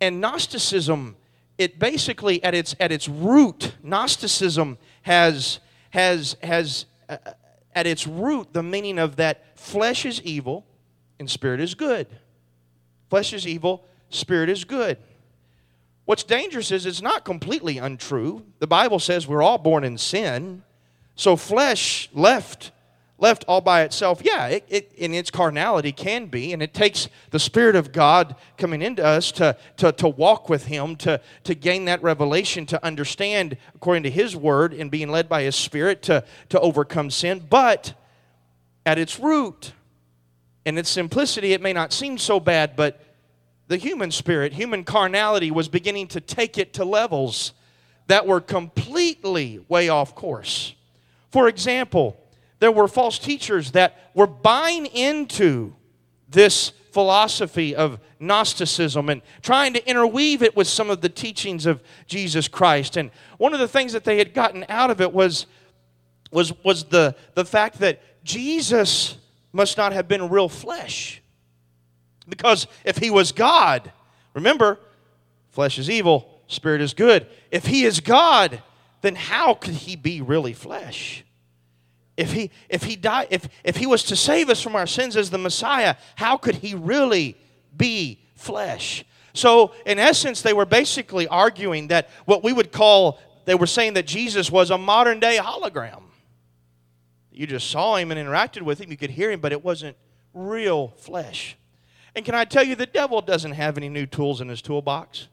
and 0.00 0.20
Gnosticism, 0.20 1.16
it 1.56 1.78
basically, 1.78 2.42
at 2.42 2.54
its, 2.54 2.74
at 2.80 2.90
its 2.92 3.08
root, 3.08 3.74
Gnosticism 3.82 4.78
has, 5.02 5.60
has, 5.90 6.36
has 6.42 6.86
uh, 7.08 7.16
at 7.74 7.86
its 7.86 8.06
root 8.06 8.52
the 8.52 8.62
meaning 8.62 8.98
of 8.98 9.16
that 9.16 9.58
flesh 9.58 10.04
is 10.04 10.20
evil 10.22 10.66
and 11.18 11.30
spirit 11.30 11.60
is 11.60 11.74
good. 11.74 12.06
Flesh 13.10 13.32
is 13.32 13.46
evil, 13.46 13.84
spirit 14.10 14.48
is 14.48 14.64
good. 14.64 14.98
What's 16.04 16.22
dangerous 16.22 16.70
is 16.70 16.86
it's 16.86 17.02
not 17.02 17.24
completely 17.24 17.78
untrue. 17.78 18.44
The 18.60 18.66
Bible 18.66 18.98
says 18.98 19.26
we're 19.26 19.42
all 19.42 19.58
born 19.58 19.84
in 19.84 19.98
sin. 19.98 20.62
So 21.16 21.36
flesh 21.36 22.08
left 22.14 22.72
left 23.18 23.44
all 23.48 23.60
by 23.60 23.82
itself, 23.82 24.22
yeah, 24.24 24.46
it, 24.46 24.64
it, 24.68 24.92
in 24.96 25.12
its 25.12 25.30
carnality 25.30 25.90
can 25.92 26.26
be, 26.26 26.52
and 26.52 26.62
it 26.62 26.72
takes 26.72 27.08
the 27.30 27.38
Spirit 27.38 27.74
of 27.74 27.92
God 27.92 28.36
coming 28.56 28.80
into 28.80 29.04
us 29.04 29.32
to, 29.32 29.56
to, 29.76 29.90
to 29.92 30.08
walk 30.08 30.48
with 30.48 30.66
Him, 30.66 30.94
to, 30.96 31.20
to 31.44 31.54
gain 31.54 31.86
that 31.86 32.02
revelation, 32.02 32.64
to 32.66 32.84
understand 32.84 33.56
according 33.74 34.04
to 34.04 34.10
His 34.10 34.36
Word, 34.36 34.72
and 34.72 34.90
being 34.90 35.10
led 35.10 35.28
by 35.28 35.42
His 35.42 35.56
Spirit 35.56 36.02
to, 36.02 36.24
to 36.50 36.60
overcome 36.60 37.10
sin. 37.10 37.44
But 37.48 37.94
at 38.86 38.98
its 38.98 39.18
root, 39.18 39.72
in 40.64 40.78
its 40.78 40.88
simplicity, 40.88 41.52
it 41.52 41.60
may 41.60 41.72
not 41.72 41.92
seem 41.92 42.18
so 42.18 42.38
bad, 42.38 42.76
but 42.76 43.04
the 43.66 43.76
human 43.76 44.10
spirit, 44.10 44.52
human 44.52 44.84
carnality 44.84 45.50
was 45.50 45.68
beginning 45.68 46.06
to 46.08 46.20
take 46.20 46.56
it 46.56 46.72
to 46.74 46.84
levels 46.84 47.52
that 48.06 48.26
were 48.26 48.40
completely 48.40 49.64
way 49.68 49.88
off 49.90 50.14
course. 50.14 50.74
For 51.30 51.48
example, 51.48 52.18
there 52.60 52.72
were 52.72 52.88
false 52.88 53.18
teachers 53.18 53.72
that 53.72 54.10
were 54.14 54.26
buying 54.26 54.86
into 54.86 55.74
this 56.28 56.72
philosophy 56.92 57.74
of 57.76 58.00
Gnosticism 58.18 59.08
and 59.08 59.22
trying 59.42 59.72
to 59.74 59.88
interweave 59.88 60.42
it 60.42 60.56
with 60.56 60.66
some 60.66 60.90
of 60.90 61.00
the 61.00 61.08
teachings 61.08 61.66
of 61.66 61.82
Jesus 62.06 62.48
Christ. 62.48 62.96
And 62.96 63.10
one 63.36 63.54
of 63.54 63.60
the 63.60 63.68
things 63.68 63.92
that 63.92 64.04
they 64.04 64.18
had 64.18 64.34
gotten 64.34 64.64
out 64.68 64.90
of 64.90 65.00
it 65.00 65.12
was, 65.12 65.46
was, 66.32 66.52
was 66.64 66.84
the, 66.84 67.14
the 67.34 67.44
fact 67.44 67.78
that 67.78 68.24
Jesus 68.24 69.16
must 69.52 69.76
not 69.76 69.92
have 69.92 70.08
been 70.08 70.28
real 70.28 70.48
flesh. 70.48 71.22
Because 72.28 72.66
if 72.84 72.98
he 72.98 73.10
was 73.10 73.32
God, 73.32 73.92
remember, 74.34 74.78
flesh 75.50 75.78
is 75.78 75.88
evil, 75.88 76.42
spirit 76.48 76.80
is 76.80 76.94
good. 76.94 77.26
If 77.50 77.66
he 77.66 77.84
is 77.84 78.00
God, 78.00 78.62
then 79.00 79.14
how 79.14 79.54
could 79.54 79.74
he 79.74 79.96
be 79.96 80.20
really 80.20 80.52
flesh? 80.52 81.24
If 82.18 82.32
he 82.32 82.50
if 82.68 82.82
he 82.82 82.96
died 82.96 83.28
if 83.30 83.48
if 83.64 83.76
he 83.76 83.86
was 83.86 84.02
to 84.02 84.16
save 84.16 84.50
us 84.50 84.60
from 84.60 84.76
our 84.76 84.86
sins 84.86 85.16
as 85.16 85.30
the 85.30 85.38
messiah 85.38 85.94
how 86.16 86.36
could 86.36 86.56
he 86.56 86.74
really 86.74 87.38
be 87.74 88.20
flesh? 88.34 89.04
So 89.32 89.72
in 89.86 89.98
essence 89.98 90.42
they 90.42 90.52
were 90.52 90.66
basically 90.66 91.28
arguing 91.28 91.88
that 91.88 92.10
what 92.26 92.42
we 92.42 92.52
would 92.52 92.72
call 92.72 93.20
they 93.44 93.54
were 93.54 93.68
saying 93.68 93.94
that 93.94 94.06
jesus 94.06 94.50
was 94.50 94.70
a 94.70 94.76
modern 94.76 95.20
day 95.20 95.38
hologram. 95.38 96.02
You 97.30 97.46
just 97.46 97.70
saw 97.70 97.94
him 97.96 98.10
and 98.10 98.18
interacted 98.18 98.62
with 98.62 98.80
him. 98.80 98.90
You 98.90 98.96
could 98.96 99.10
hear 99.10 99.30
him 99.30 99.40
but 99.40 99.52
it 99.52 99.64
wasn't 99.64 99.96
real 100.34 100.88
flesh. 100.88 101.56
And 102.16 102.24
can 102.24 102.34
i 102.34 102.44
tell 102.44 102.64
you 102.64 102.74
the 102.74 102.84
devil 102.84 103.20
doesn't 103.20 103.52
have 103.52 103.78
any 103.78 103.88
new 103.88 104.06
tools 104.06 104.40
in 104.40 104.48
his 104.48 104.60
toolbox 104.60 105.28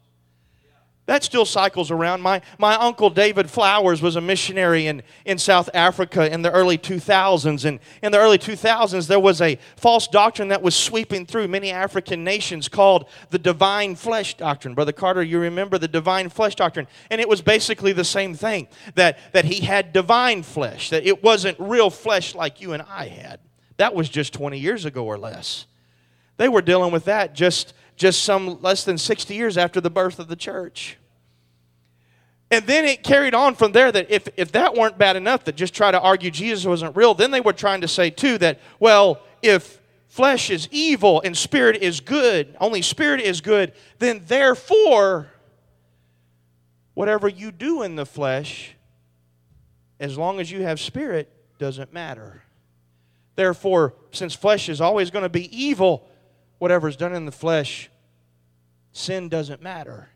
that 1.08 1.24
still 1.24 1.46
cycles 1.46 1.92
around. 1.92 2.22
My, 2.22 2.42
my 2.58 2.76
uncle 2.76 3.12
David 3.12 3.50
Flowers 3.50 4.02
was 4.02 4.16
a 4.16 4.22
missionary 4.22 4.88
in, 4.88 5.04
in 5.24 5.38
South 5.38 5.70
Africa 5.74 6.32
in 6.32 6.42
the 6.42 6.52
early 6.52 6.80
2000s. 6.80 7.64
And 7.64 7.80
in 8.02 8.12
the 8.12 8.18
early 8.18 8.40
2000s, 8.40 9.08
there 9.08 9.20
was 9.20 9.40
a 9.40 9.60
false 9.76 10.08
doctrine 10.08 10.48
that 10.48 10.64
was 10.64 10.76
sweeping 10.76 11.28
through 11.28 11.48
many 11.48 11.72
African 11.72 12.24
nations 12.24 12.68
called 12.68 13.08
the 13.30 13.38
divine 13.38 13.96
flesh 13.96 14.36
doctrine. 14.36 14.74
Brother 14.74 14.92
Carter, 14.92 15.22
you 15.22 15.38
remember 15.38 15.78
the 15.78 15.88
divine 15.88 16.30
flesh 16.30 16.56
doctrine. 16.56 16.88
And 17.12 17.22
it 17.22 17.30
was 17.30 17.42
basically 17.42 17.94
the 17.94 18.04
same 18.04 18.34
thing 18.34 18.68
that, 18.96 19.20
that 19.34 19.46
he 19.46 19.62
had 19.64 19.94
divine 19.94 20.42
flesh, 20.42 20.90
that 20.90 21.06
it 21.06 21.22
wasn't 21.24 21.60
real 21.60 21.92
flesh 21.92 22.34
like 22.34 22.62
you 22.62 22.74
and 22.74 22.82
I 22.82 23.10
had. 23.10 23.40
That 23.78 23.94
was 23.94 24.10
just 24.10 24.34
20 24.34 24.58
years 24.58 24.86
ago 24.86 25.06
or 25.06 25.20
less. 25.20 25.68
They 26.38 26.50
were 26.50 26.62
dealing 26.62 26.92
with 26.92 27.06
that 27.06 27.34
just 27.36 27.74
just 27.96 28.24
some 28.24 28.62
less 28.62 28.84
than 28.84 28.98
60 28.98 29.34
years 29.34 29.58
after 29.58 29.80
the 29.80 29.90
birth 29.90 30.20
of 30.20 30.28
the 30.28 30.36
church. 30.36 30.98
And 32.52 32.68
then 32.68 32.86
it 32.86 33.04
carried 33.04 33.34
on 33.34 33.56
from 33.56 33.72
there 33.72 33.92
that 33.92 34.12
if, 34.12 34.28
if 34.38 34.52
that 34.52 34.76
weren't 34.76 34.98
bad 34.98 35.16
enough, 35.16 35.46
that 35.46 35.56
just 35.56 35.74
try 35.74 35.92
to 35.92 36.00
argue 36.00 36.30
Jesus 36.30 36.66
wasn't 36.66 36.96
real, 36.96 37.14
then 37.14 37.32
they 37.32 37.42
were 37.42 37.54
trying 37.54 37.82
to 37.82 37.88
say 37.88 38.10
too 38.10 38.38
that, 38.38 38.60
well, 38.80 39.20
if 39.42 39.82
flesh 40.08 40.50
is 40.50 40.68
evil 40.72 41.22
and 41.26 41.36
spirit 41.36 41.82
is 41.82 42.00
good, 42.00 42.56
only 42.62 42.82
spirit 42.82 43.20
is 43.20 43.42
good, 43.42 43.74
then 44.00 44.22
therefore, 44.28 45.28
whatever 46.94 47.28
you 47.28 47.52
do 47.52 47.82
in 47.82 47.96
the 47.96 48.06
flesh, 48.06 48.76
as 50.00 50.18
long 50.18 50.40
as 50.40 50.52
you 50.52 50.62
have 50.62 50.80
spirit, 50.80 51.32
doesn't 51.58 51.94
matter. 51.94 52.44
Therefore, 53.36 53.96
since 54.12 54.34
flesh 54.34 54.70
is 54.70 54.82
always 54.82 55.10
going 55.10 55.24
to 55.24 55.30
be 55.30 55.54
evil, 55.56 56.08
whatever 56.60 56.88
is 56.88 56.96
done 56.96 57.14
in 57.14 57.26
the 57.26 57.32
flesh, 57.32 57.90
sin 58.92 59.30
doesn't 59.30 59.62
matter 59.62 60.10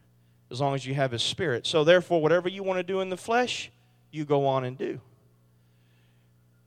as 0.52 0.60
long 0.62 0.76
as 0.76 0.86
you 0.86 0.94
have 0.96 1.12
His 1.12 1.24
Spirit. 1.24 1.68
So, 1.68 1.84
therefore, 1.84 2.22
whatever 2.22 2.50
you 2.50 2.64
want 2.64 2.80
to 2.80 2.84
do 2.84 3.02
in 3.02 3.10
the 3.10 3.18
flesh, 3.18 3.72
you 4.12 4.26
go 4.26 4.48
on 4.48 4.64
and 4.64 4.78
do. 4.78 5.00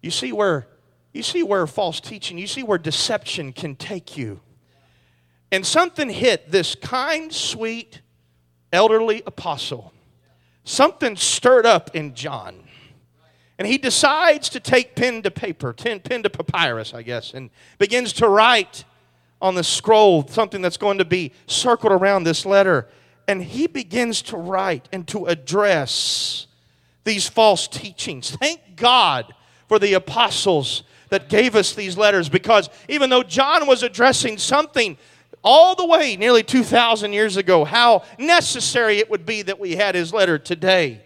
You 0.01 0.11
see 0.11 0.33
where 0.33 0.69
you 1.13 1.23
see 1.23 1.43
where 1.43 1.67
false 1.67 2.01
teaching, 2.01 2.39
you 2.39 2.47
see 2.47 2.63
where 2.63 2.79
deception 2.79 3.53
can 3.53 3.77
take 3.77 4.17
you. 4.17 4.41
And 5.51 5.67
something 5.67 6.09
hit 6.09 6.51
this 6.51 6.75
kind, 6.75 7.31
sweet, 7.33 8.01
elderly 8.73 9.23
apostle 9.27 9.93
something 10.65 11.17
stirred 11.17 11.67
up 11.67 11.95
in 11.95 12.15
John. 12.15 12.57
And 13.59 13.69
he 13.69 13.79
decides 13.79 14.49
to 14.51 14.61
take 14.61 14.97
pen 14.97 15.23
to 15.23 15.31
paper, 15.31 15.73
pen, 15.73 16.01
pen 16.01 16.23
to 16.23 16.31
papyrus, 16.31 16.95
I 16.95 17.03
guess, 17.03 17.35
and 17.35 17.51
begins 17.79 18.13
to 18.15 18.29
write 18.29 18.85
on 19.43 19.57
the 19.57 19.65
scroll 19.65 20.27
something 20.29 20.63
that's 20.63 20.77
going 20.79 20.99
to 20.99 21.05
be 21.05 21.33
circled 21.47 21.93
around 21.93 22.25
this 22.25 22.47
letter. 22.47 22.89
And 23.29 23.43
he 23.43 23.67
begins 23.67 24.23
to 24.23 24.37
write 24.37 24.89
and 24.93 25.07
to 25.09 25.27
address 25.27 26.47
these 27.05 27.29
false 27.29 27.67
teachings. 27.67 28.31
Thank 28.31 28.77
God 28.77 29.35
for 29.69 29.79
the 29.79 29.95
apostles 29.95 30.85
that 31.09 31.29
gave 31.29 31.57
us 31.57 31.75
these 31.75 31.99
letters 31.99 32.29
because 32.29 32.71
even 32.89 33.11
though 33.11 33.23
John 33.23 33.67
was 33.67 33.83
addressing 33.83 34.39
something 34.39 34.97
all 35.45 35.75
the 35.75 35.87
way 35.87 36.17
nearly 36.17 36.45
2,000 36.45 37.13
years 37.13 37.37
ago, 37.37 37.65
how 37.65 38.05
necessary 38.19 38.99
it 38.99 39.11
would 39.11 39.27
be 39.27 39.43
that 39.43 39.59
we 39.59 39.75
had 39.75 39.97
his 39.97 40.15
letter 40.15 40.39
today. 40.39 41.03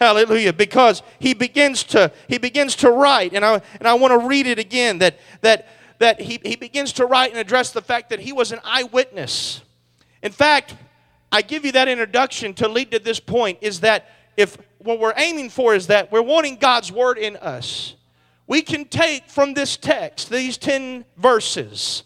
Hallelujah. 0.00 0.52
Because 0.52 1.02
he 1.18 1.34
begins 1.34 1.84
to 1.84 2.12
he 2.28 2.38
begins 2.38 2.76
to 2.76 2.90
write, 2.90 3.32
and 3.32 3.44
I 3.44 3.60
and 3.78 3.88
I 3.88 3.94
want 3.94 4.12
to 4.12 4.26
read 4.28 4.46
it 4.46 4.58
again 4.58 4.98
that 4.98 5.18
that 5.40 5.66
that 5.98 6.20
he, 6.20 6.40
he 6.44 6.56
begins 6.56 6.92
to 6.94 7.06
write 7.06 7.30
and 7.30 7.38
address 7.38 7.72
the 7.72 7.82
fact 7.82 8.10
that 8.10 8.20
he 8.20 8.32
was 8.32 8.52
an 8.52 8.60
eyewitness. 8.64 9.62
In 10.22 10.32
fact, 10.32 10.74
I 11.30 11.42
give 11.42 11.64
you 11.64 11.72
that 11.72 11.88
introduction 11.88 12.54
to 12.54 12.68
lead 12.68 12.90
to 12.92 12.98
this 12.98 13.20
point 13.20 13.58
is 13.60 13.80
that 13.80 14.08
if 14.36 14.56
what 14.78 15.00
we're 15.00 15.14
aiming 15.16 15.50
for 15.50 15.74
is 15.74 15.88
that 15.88 16.10
we're 16.12 16.22
wanting 16.22 16.56
God's 16.56 16.92
word 16.92 17.18
in 17.18 17.36
us, 17.36 17.96
we 18.46 18.62
can 18.62 18.86
take 18.86 19.28
from 19.28 19.54
this 19.54 19.76
text, 19.76 20.30
these 20.30 20.56
10 20.56 21.04
verses, 21.16 22.04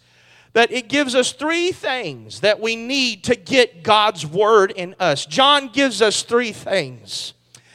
that 0.54 0.72
it 0.72 0.88
gives 0.88 1.14
us 1.14 1.32
three 1.32 1.72
things 1.72 2.40
that 2.40 2.60
we 2.60 2.74
need 2.74 3.24
to 3.24 3.36
get 3.36 3.82
God's 3.82 4.26
word 4.26 4.72
in 4.72 4.94
us. 4.98 5.24
John 5.24 5.68
gives 5.68 6.02
us 6.02 6.22
three 6.22 6.52
things. 6.52 7.34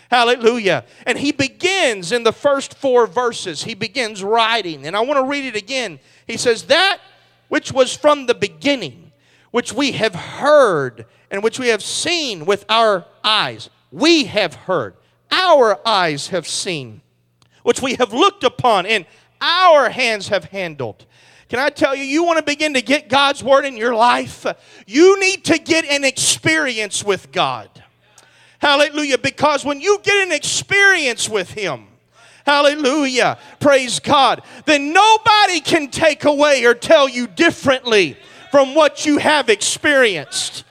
Hallelujah. 0.10 0.86
And 1.06 1.18
he 1.18 1.32
begins 1.32 2.12
in 2.12 2.24
the 2.24 2.32
first 2.32 2.76
four 2.76 3.08
verses, 3.08 3.64
he 3.64 3.74
begins 3.74 4.24
writing. 4.24 4.86
And 4.86 4.96
I 4.96 5.02
want 5.02 5.18
to 5.18 5.30
read 5.30 5.46
it 5.46 5.56
again. 5.56 6.00
He 6.26 6.38
says, 6.38 6.64
That 6.64 7.00
which 7.50 7.72
was 7.72 7.96
from 7.96 8.26
the 8.26 8.36
beginning, 8.36 9.12
which 9.52 9.74
we 9.74 9.94
have 9.94 10.16
heard 10.16 11.06
and 11.30 11.44
which 11.44 11.60
we 11.60 11.68
have 11.68 11.84
seen 11.84 12.46
with 12.46 12.66
our 12.70 13.06
eyes, 13.24 13.70
we 13.92 14.26
have 14.26 14.54
heard, 14.54 14.96
our 15.32 15.80
eyes 15.86 16.28
have 16.30 16.48
seen, 16.48 17.02
which 17.64 17.82
we 17.82 17.96
have 17.96 18.14
looked 18.14 18.44
upon, 18.44 18.86
and 18.86 19.06
our 19.42 19.90
hands 19.90 20.30
have 20.30 20.46
handled. 20.46 21.06
Can 21.50 21.60
I 21.60 21.70
tell 21.70 21.96
you, 21.96 22.04
you 22.04 22.24
want 22.24 22.38
to 22.38 22.44
begin 22.44 22.74
to 22.74 22.82
get 22.82 23.08
God's 23.08 23.44
word 23.44 23.66
in 23.66 23.78
your 23.78 23.96
life? 23.96 24.46
You 24.86 25.20
need 25.20 25.46
to 25.46 25.58
get 25.58 25.86
an 25.86 26.04
experience 26.04 27.04
with 27.04 27.32
God. 27.32 27.70
Hallelujah. 28.60 29.18
Because 29.18 29.64
when 29.64 29.82
you 29.82 30.00
get 30.04 30.26
an 30.26 30.32
experience 30.32 31.30
with 31.30 31.52
Him, 31.52 31.88
hallelujah, 32.46 33.38
praise 33.60 34.00
God, 34.00 34.42
then 34.66 34.94
nobody 34.94 35.60
can 35.60 35.90
take 35.90 36.26
away 36.26 36.66
or 36.66 36.74
tell 36.74 37.08
you 37.08 37.28
differently 37.28 38.18
from 38.52 38.74
what 38.74 39.06
you 39.06 39.18
have 39.18 39.50
experienced. 39.50 40.64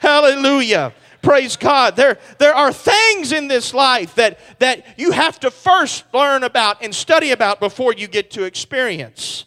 Hallelujah. 0.00 0.92
Praise 1.22 1.56
God. 1.56 1.96
There, 1.96 2.18
there 2.38 2.54
are 2.54 2.72
things 2.72 3.32
in 3.32 3.48
this 3.48 3.74
life 3.74 4.14
that, 4.14 4.38
that 4.60 4.86
you 4.96 5.10
have 5.10 5.38
to 5.40 5.50
first 5.50 6.04
learn 6.14 6.44
about 6.44 6.82
and 6.82 6.94
study 6.94 7.32
about 7.32 7.60
before 7.60 7.92
you 7.92 8.06
get 8.06 8.30
to 8.32 8.44
experience. 8.44 9.44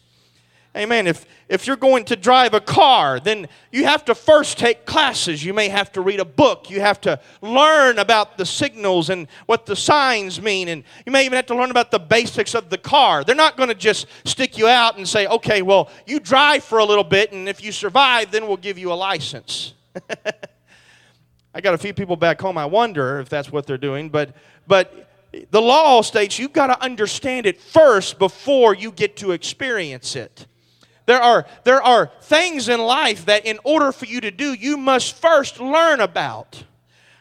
Amen. 0.76 1.06
If, 1.06 1.26
if 1.48 1.66
you're 1.66 1.76
going 1.76 2.04
to 2.06 2.16
drive 2.16 2.54
a 2.54 2.60
car, 2.60 3.20
then 3.20 3.48
you 3.70 3.84
have 3.84 4.04
to 4.06 4.14
first 4.14 4.58
take 4.58 4.86
classes. 4.86 5.44
You 5.44 5.52
may 5.52 5.68
have 5.68 5.92
to 5.92 6.00
read 6.00 6.20
a 6.20 6.24
book. 6.24 6.70
You 6.70 6.80
have 6.80 7.00
to 7.02 7.20
learn 7.40 7.98
about 7.98 8.38
the 8.38 8.46
signals 8.46 9.10
and 9.10 9.28
what 9.46 9.66
the 9.66 9.76
signs 9.76 10.40
mean. 10.40 10.68
And 10.68 10.84
you 11.04 11.12
may 11.12 11.24
even 11.24 11.36
have 11.36 11.46
to 11.46 11.54
learn 11.54 11.70
about 11.70 11.90
the 11.90 11.98
basics 11.98 12.54
of 12.54 12.70
the 12.70 12.78
car. 12.78 13.24
They're 13.24 13.34
not 13.36 13.56
going 13.56 13.68
to 13.68 13.74
just 13.74 14.06
stick 14.24 14.56
you 14.56 14.68
out 14.68 14.96
and 14.96 15.06
say, 15.06 15.26
okay, 15.26 15.62
well, 15.62 15.90
you 16.06 16.20
drive 16.20 16.64
for 16.64 16.78
a 16.78 16.84
little 16.84 17.04
bit, 17.04 17.32
and 17.32 17.48
if 17.48 17.62
you 17.62 17.72
survive, 17.72 18.30
then 18.30 18.46
we'll 18.46 18.56
give 18.56 18.78
you 18.78 18.92
a 18.92 18.94
license. 18.94 19.74
I 21.54 21.60
got 21.60 21.74
a 21.74 21.78
few 21.78 21.92
people 21.92 22.16
back 22.16 22.40
home. 22.40 22.56
I 22.56 22.64
wonder 22.64 23.20
if 23.20 23.28
that's 23.28 23.52
what 23.52 23.66
they're 23.66 23.76
doing. 23.76 24.08
But, 24.08 24.34
but 24.66 25.10
the 25.50 25.60
law 25.60 26.00
states 26.02 26.38
you've 26.38 26.52
got 26.52 26.68
to 26.68 26.82
understand 26.82 27.46
it 27.46 27.60
first 27.60 28.18
before 28.18 28.74
you 28.74 28.90
get 28.90 29.16
to 29.18 29.32
experience 29.32 30.16
it. 30.16 30.46
There 31.06 31.20
are, 31.20 31.46
there 31.64 31.82
are 31.82 32.10
things 32.22 32.68
in 32.68 32.80
life 32.80 33.26
that, 33.26 33.44
in 33.44 33.58
order 33.64 33.92
for 33.92 34.06
you 34.06 34.20
to 34.20 34.30
do, 34.30 34.52
you 34.54 34.76
must 34.76 35.16
first 35.16 35.60
learn 35.60 36.00
about. 36.00 36.64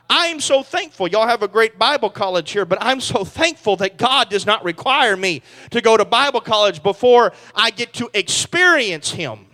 I'm 0.10 0.42
so 0.42 0.62
thankful. 0.62 1.08
Y'all 1.08 1.28
have 1.28 1.42
a 1.42 1.48
great 1.48 1.80
Bible 1.80 2.10
college 2.10 2.52
here, 2.52 2.66
but 2.66 2.78
I'm 2.82 3.00
so 3.00 3.24
thankful 3.24 3.78
that 3.78 3.98
God 3.98 4.30
does 4.30 4.46
not 4.46 4.64
require 4.66 5.16
me 5.16 5.42
to 5.70 5.80
go 5.80 5.96
to 5.96 6.04
Bible 6.04 6.42
college 6.42 6.84
before 6.84 7.32
I 7.56 7.72
get 7.72 7.94
to 7.94 8.10
experience 8.14 9.12
Him. 9.12 9.48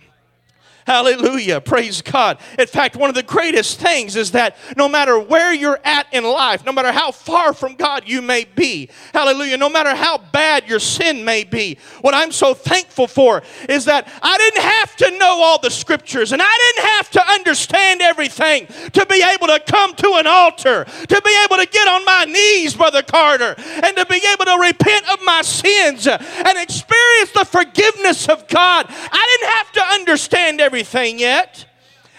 Hallelujah. 0.88 1.60
Praise 1.60 2.00
God. 2.00 2.38
In 2.58 2.66
fact, 2.66 2.96
one 2.96 3.10
of 3.10 3.14
the 3.14 3.22
greatest 3.22 3.78
things 3.78 4.16
is 4.16 4.30
that 4.30 4.56
no 4.74 4.88
matter 4.88 5.20
where 5.20 5.52
you're 5.52 5.78
at 5.84 6.06
in 6.14 6.24
life, 6.24 6.64
no 6.64 6.72
matter 6.72 6.92
how 6.92 7.10
far 7.10 7.52
from 7.52 7.74
God 7.74 8.08
you 8.08 8.22
may 8.22 8.46
be, 8.46 8.88
hallelujah, 9.12 9.58
no 9.58 9.68
matter 9.68 9.94
how 9.94 10.16
bad 10.16 10.66
your 10.66 10.78
sin 10.78 11.26
may 11.26 11.44
be, 11.44 11.76
what 12.00 12.14
I'm 12.14 12.32
so 12.32 12.54
thankful 12.54 13.06
for 13.06 13.42
is 13.68 13.84
that 13.84 14.10
I 14.22 14.38
didn't 14.38 14.62
have 14.62 14.96
to 14.96 15.18
know 15.18 15.42
all 15.42 15.60
the 15.60 15.68
scriptures 15.68 16.32
and 16.32 16.40
I 16.42 16.72
didn't 16.74 16.88
have 16.88 17.10
to 17.10 17.32
understand 17.32 18.00
everything 18.00 18.66
to 18.94 19.04
be 19.04 19.22
able 19.22 19.48
to 19.48 19.60
come 19.60 19.94
to 19.96 20.14
an 20.14 20.26
altar, 20.26 20.86
to 20.86 21.22
be 21.22 21.38
able 21.44 21.58
to 21.58 21.68
get 21.70 21.86
on 21.86 22.02
my 22.06 22.24
knees, 22.24 22.74
Brother 22.74 23.02
Carter, 23.02 23.54
and 23.58 23.94
to 23.94 24.06
be 24.06 24.22
able 24.32 24.46
to 24.46 24.56
repent 24.58 25.06
of 25.12 25.22
my 25.22 25.42
sins 25.42 26.06
and 26.06 26.56
experience 26.56 27.32
the 27.34 27.44
forgiveness 27.44 28.26
of 28.26 28.48
God. 28.48 28.86
I 28.88 29.36
didn't 29.38 29.52
have 29.52 29.72
to 29.72 29.84
understand 30.00 30.62
everything 30.62 30.77
everything 30.78 31.18
yet. 31.18 31.66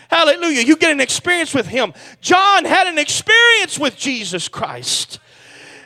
Hallelujah. 0.10 0.64
You 0.64 0.76
get 0.76 0.92
an 0.92 1.00
experience 1.00 1.54
with 1.54 1.66
Him. 1.66 1.94
John 2.20 2.66
had 2.66 2.88
an 2.88 2.98
experience 2.98 3.80
with 3.80 3.96
Jesus 3.96 4.50
Christ. 4.50 5.20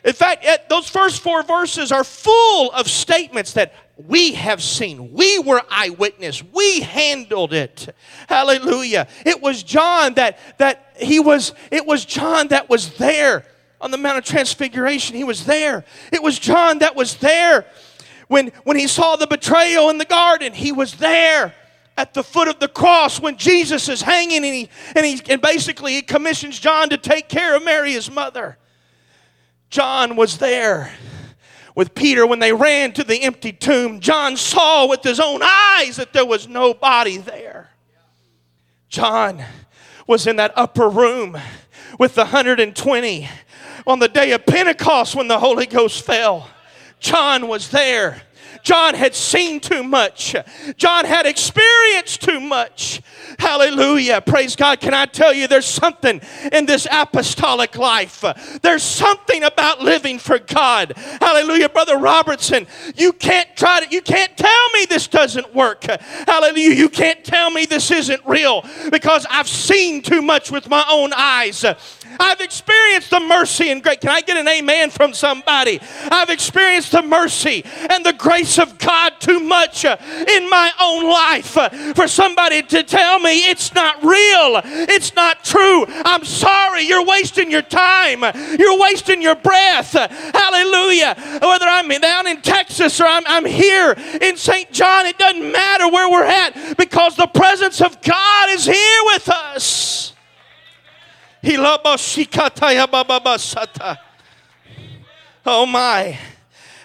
In 0.03 0.13
fact, 0.13 0.43
those 0.69 0.89
first 0.89 1.21
four 1.21 1.43
verses 1.43 1.91
are 1.91 2.03
full 2.03 2.71
of 2.71 2.88
statements 2.88 3.53
that 3.53 3.75
we 3.95 4.33
have 4.33 4.63
seen. 4.63 5.13
We 5.13 5.38
were 5.38 5.62
eyewitness. 5.69 6.43
We 6.51 6.81
handled 6.81 7.53
it. 7.53 7.93
Hallelujah. 8.27 9.07
It 9.23 9.39
was 9.39 9.62
John 9.62 10.15
that 10.15 10.39
that 10.57 10.95
he 10.97 11.19
was 11.19 11.53
it 11.69 11.86
was 11.86 12.05
John 12.05 12.47
that 12.47 12.69
was 12.71 12.97
there 12.97 13.45
on 13.79 13.91
the 13.91 13.97
Mount 13.97 14.17
of 14.17 14.25
Transfiguration. 14.25 15.15
He 15.15 15.23
was 15.23 15.45
there. 15.45 15.86
It 16.12 16.23
was 16.23 16.39
John 16.39 16.79
that 16.79 16.95
was 16.95 17.17
there 17.17 17.67
when 18.29 18.47
when 18.63 18.77
he 18.77 18.88
saw 18.88 19.15
the 19.15 19.27
betrayal 19.27 19.91
in 19.91 19.99
the 19.99 20.05
garden. 20.05 20.53
He 20.53 20.71
was 20.71 20.95
there 20.95 21.53
at 21.97 22.13
the 22.13 22.23
foot 22.23 22.47
of 22.47 22.60
the 22.60 22.67
cross 22.67 23.19
when 23.19 23.38
Jesus 23.38 23.88
is 23.88 24.01
hanging 24.01 24.43
and 24.43 24.53
he, 24.53 24.69
and 24.95 25.06
he 25.06 25.21
and 25.29 25.41
basically 25.41 25.93
he 25.93 26.01
commissions 26.01 26.60
John 26.60 26.89
to 26.89 26.97
take 26.97 27.29
care 27.29 27.56
of 27.56 27.63
Mary, 27.63 27.93
his 27.93 28.10
mother. 28.10 28.58
John 29.69 30.15
was 30.15 30.38
there 30.38 30.91
with 31.75 31.95
Peter 31.95 32.25
when 32.25 32.39
they 32.39 32.53
ran 32.53 32.93
to 32.93 33.03
the 33.03 33.21
empty 33.23 33.51
tomb. 33.51 33.99
John 33.99 34.38
saw 34.38 34.88
with 34.88 35.03
his 35.03 35.19
own 35.19 35.41
eyes 35.43 35.95
that 35.97 36.13
there 36.13 36.25
was 36.25 36.47
nobody 36.47 37.17
there. 37.17 37.69
John 38.89 39.43
was 40.08 40.27
in 40.27 40.36
that 40.36 40.53
upper 40.56 40.89
room 40.89 41.38
with 41.97 42.15
the 42.15 42.21
120 42.21 43.29
on 43.88 43.99
the 43.99 44.08
day 44.08 44.32
of 44.32 44.45
Pentecost 44.45 45.15
when 45.15 45.27
the 45.27 45.39
Holy 45.39 45.65
Ghost 45.65 46.03
fell. 46.03 46.49
John 46.99 47.47
was 47.47 47.69
there 47.69 48.21
John 48.63 48.95
had 48.95 49.13
seen 49.13 49.60
too 49.60 49.84
much. 49.84 50.36
John 50.78 51.06
had 51.06 51.26
experienced 51.26 52.21
too 52.21 52.39
much. 52.39 53.02
Hallelujah. 53.38 54.21
Praise 54.21 54.56
God. 54.56 54.80
Can 54.80 54.93
I 54.93 55.06
tell 55.06 55.34
you 55.34 55.47
there's 55.47 55.65
something 55.65 56.21
in 56.52 56.65
this 56.65 56.88
apostolic 56.89 57.78
life? 57.78 58.23
There's 58.62 58.84
something 58.84 59.43
about 59.43 59.82
living 59.82 60.17
for 60.17 60.39
God. 60.39 60.93
Hallelujah. 61.21 61.69
Brother 61.69 61.97
Robertson, 61.97 62.65
you 62.95 63.12
can't 63.12 63.49
try 63.56 63.82
to, 63.82 63.89
you 63.93 64.02
can't 64.02 64.36
tell 64.38 64.69
me 64.73 64.86
this 64.86 65.08
doesn't 65.08 65.54
work. 65.54 65.84
Hallelujah. 65.84 66.73
You 66.73 66.89
can't 66.89 67.23
tell 67.23 67.52
me 67.52 67.65
this 67.65 67.91
isn't 67.91 68.26
real 68.26 68.65
because 68.91 69.26
I've 69.30 69.49
seen 69.49 70.02
too 70.02 70.21
much 70.21 70.52
with 70.52 70.69
my 70.69 70.86
own 70.89 71.12
eyes. 71.13 71.65
I've 72.19 72.41
experienced 72.41 73.10
the 73.10 73.19
mercy 73.19 73.69
and 73.69 73.82
grace. 73.82 73.97
Can 74.02 74.10
I 74.10 74.21
get 74.21 74.38
an 74.38 74.47
amen 74.47 74.89
from 74.89 75.13
somebody? 75.13 75.80
I've 76.12 76.30
experienced 76.30 76.91
the 76.91 77.02
mercy 77.02 77.63
and 77.89 78.06
the 78.06 78.13
grace 78.13 78.58
of 78.60 78.78
God 78.78 79.13
too 79.19 79.39
much 79.39 79.86
uh, 79.86 79.97
in 80.28 80.49
my 80.49 80.71
own 80.82 81.10
life 81.10 81.58
uh, 81.58 81.69
for 81.93 82.08
somebody 82.08 82.62
to 82.63 82.84
tell 82.84 83.19
me 83.19 83.49
it's 83.49 83.73
not 83.73 84.04
real, 84.04 84.62
it's 84.63 85.15
not 85.15 85.43
true. 85.43 85.86
I'm 85.88 86.26
sorry, 86.26 86.84
you're 86.84 87.06
wasting 87.06 87.52
your 87.52 87.62
time, 87.62 88.23
you're 88.58 88.80
wasting 88.80 89.21
your 89.21 89.36
breath. 89.36 89.93
Hallelujah. 89.93 91.15
Whether 91.41 91.65
I'm 91.65 91.89
down 92.02 92.28
in 92.28 92.41
Texas 92.41 92.99
or 92.99 93.06
I'm, 93.06 93.23
I'm 93.28 93.45
here 93.45 93.93
in 94.21 94.38
St. 94.38 94.71
John, 94.71 95.06
it 95.06 95.17
doesn't 95.17 95.52
matter 95.52 95.89
where 95.89 96.10
we're 96.10 96.26
at 96.26 96.78
because 96.78 97.15
the 97.15 97.28
presence 97.28 97.82
of 97.82 98.02
God 98.02 98.49
is 98.49 98.65
here 98.65 99.02
with 99.06 99.30
us. 99.30 100.12
Oh 105.45 105.65
my. 105.65 106.17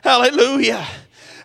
Hallelujah. 0.02 0.84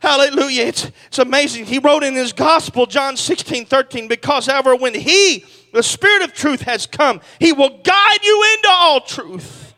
Hallelujah. 0.02 0.63
It's, 0.63 0.91
it's 1.08 1.19
amazing. 1.19 1.65
He 1.65 1.78
wrote 1.78 2.04
in 2.04 2.15
his 2.15 2.34
gospel, 2.34 2.88
John 2.88 3.15
16, 3.15 3.67
13, 3.67 4.08
because 4.08 4.49
ever 4.49 4.76
when 4.76 4.95
he, 4.95 5.45
the 5.71 5.84
Spirit 5.84 6.23
of 6.23 6.34
truth, 6.34 6.62
has 6.62 6.88
come, 6.88 7.21
he 7.39 7.54
will 7.54 7.82
guide 7.84 8.23
you 8.23 8.56
into 8.56 8.69
all 8.69 8.99
truth. 8.99 9.76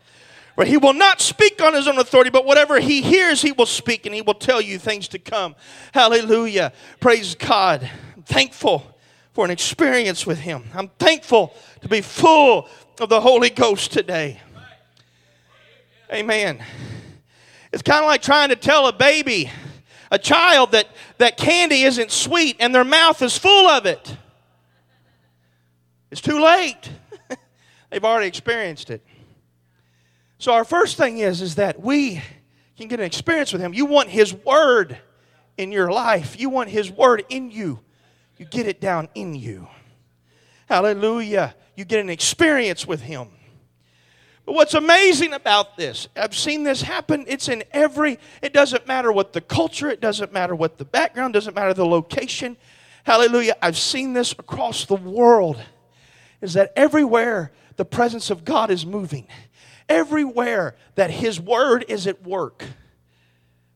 For 0.54 0.64
he 0.64 0.78
will 0.78 0.94
not 0.94 1.20
speak 1.20 1.62
on 1.62 1.74
his 1.74 1.86
own 1.86 1.98
authority, 1.98 2.30
but 2.30 2.46
whatever 2.46 2.80
he 2.80 3.02
hears, 3.02 3.42
he 3.42 3.52
will 3.52 3.66
speak 3.66 4.06
and 4.06 4.14
he 4.14 4.22
will 4.22 4.34
tell 4.34 4.62
you 4.62 4.78
things 4.78 5.08
to 5.08 5.18
come. 5.18 5.54
Hallelujah. 5.92 6.72
Praise 6.98 7.34
God. 7.34 7.88
I'm 8.16 8.22
thankful 8.22 8.94
for 9.34 9.44
an 9.44 9.50
experience 9.50 10.26
with 10.26 10.38
him. 10.38 10.64
I'm 10.74 10.88
thankful 10.98 11.54
to 11.82 11.88
be 11.88 12.00
full 12.00 12.70
of 13.00 13.08
the 13.08 13.20
Holy 13.20 13.50
Ghost 13.50 13.92
today. 13.92 14.40
Amen. 16.12 16.62
It's 17.72 17.82
kind 17.82 18.02
of 18.02 18.06
like 18.06 18.22
trying 18.22 18.48
to 18.50 18.56
tell 18.56 18.86
a 18.86 18.92
baby, 18.92 19.50
a 20.10 20.18
child, 20.18 20.72
that, 20.72 20.88
that 21.18 21.36
candy 21.36 21.82
isn't 21.82 22.10
sweet 22.10 22.56
and 22.58 22.74
their 22.74 22.84
mouth 22.84 23.20
is 23.22 23.36
full 23.36 23.68
of 23.68 23.86
it. 23.86 24.16
It's 26.10 26.20
too 26.20 26.42
late. 26.42 26.90
They've 27.90 28.04
already 28.04 28.28
experienced 28.28 28.90
it. 28.90 29.04
So 30.38 30.52
our 30.52 30.64
first 30.64 30.96
thing 30.96 31.18
is, 31.18 31.42
is 31.42 31.56
that 31.56 31.80
we 31.80 32.22
can 32.78 32.88
get 32.88 33.00
an 33.00 33.06
experience 33.06 33.52
with 33.52 33.60
Him. 33.60 33.74
You 33.74 33.86
want 33.86 34.08
His 34.08 34.32
Word 34.32 34.96
in 35.58 35.72
your 35.72 35.90
life. 35.90 36.38
You 36.38 36.50
want 36.50 36.70
His 36.70 36.90
Word 36.90 37.24
in 37.28 37.50
you. 37.50 37.80
You 38.38 38.46
get 38.46 38.66
it 38.66 38.80
down 38.80 39.08
in 39.14 39.34
you. 39.34 39.66
Hallelujah. 40.66 41.54
You 41.76 41.84
get 41.84 42.00
an 42.00 42.10
experience 42.10 42.86
with 42.86 43.02
Him. 43.02 43.28
But 44.44 44.54
what's 44.54 44.74
amazing 44.74 45.32
about 45.32 45.76
this, 45.76 46.08
I've 46.16 46.36
seen 46.36 46.62
this 46.62 46.80
happen, 46.80 47.24
it's 47.26 47.48
in 47.48 47.64
every, 47.72 48.20
it 48.40 48.52
doesn't 48.52 48.86
matter 48.86 49.10
what 49.10 49.32
the 49.32 49.40
culture, 49.40 49.88
it 49.88 50.00
doesn't 50.00 50.32
matter 50.32 50.54
what 50.54 50.78
the 50.78 50.84
background, 50.84 51.34
doesn't 51.34 51.54
matter 51.54 51.74
the 51.74 51.84
location. 51.84 52.56
Hallelujah. 53.02 53.56
I've 53.60 53.76
seen 53.76 54.12
this 54.12 54.32
across 54.32 54.84
the 54.84 54.94
world. 54.94 55.60
Is 56.40 56.52
that 56.52 56.72
everywhere 56.76 57.50
the 57.76 57.84
presence 57.84 58.30
of 58.30 58.44
God 58.44 58.70
is 58.70 58.86
moving, 58.86 59.26
everywhere 59.88 60.76
that 60.94 61.10
His 61.10 61.40
Word 61.40 61.84
is 61.88 62.06
at 62.06 62.22
work. 62.22 62.64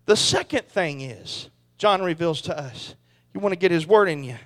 The 0.07 0.17
second 0.17 0.69
thing 0.69 1.01
is, 1.01 1.49
John 1.79 2.03
reveals 2.03 2.43
to 2.43 2.57
us, 2.57 2.95
you 3.33 3.41
want 3.41 3.53
to 3.53 3.59
get 3.59 3.71
His 3.71 3.87
Word 3.87 4.09
in 4.09 4.23
you, 4.23 4.37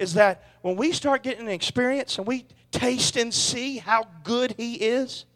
is 0.00 0.14
that 0.14 0.42
when 0.62 0.76
we 0.76 0.92
start 0.92 1.22
getting 1.22 1.46
an 1.46 1.52
experience 1.52 2.18
and 2.18 2.26
we 2.26 2.46
taste 2.70 3.16
and 3.16 3.32
see 3.32 3.78
how 3.78 4.06
good 4.24 4.54
He 4.56 4.74
is, 4.74 5.26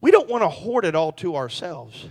we 0.00 0.10
don't 0.10 0.28
want 0.28 0.42
to 0.42 0.48
hoard 0.48 0.84
it 0.84 0.94
all 0.94 1.12
to 1.12 1.36
ourselves. 1.36 2.06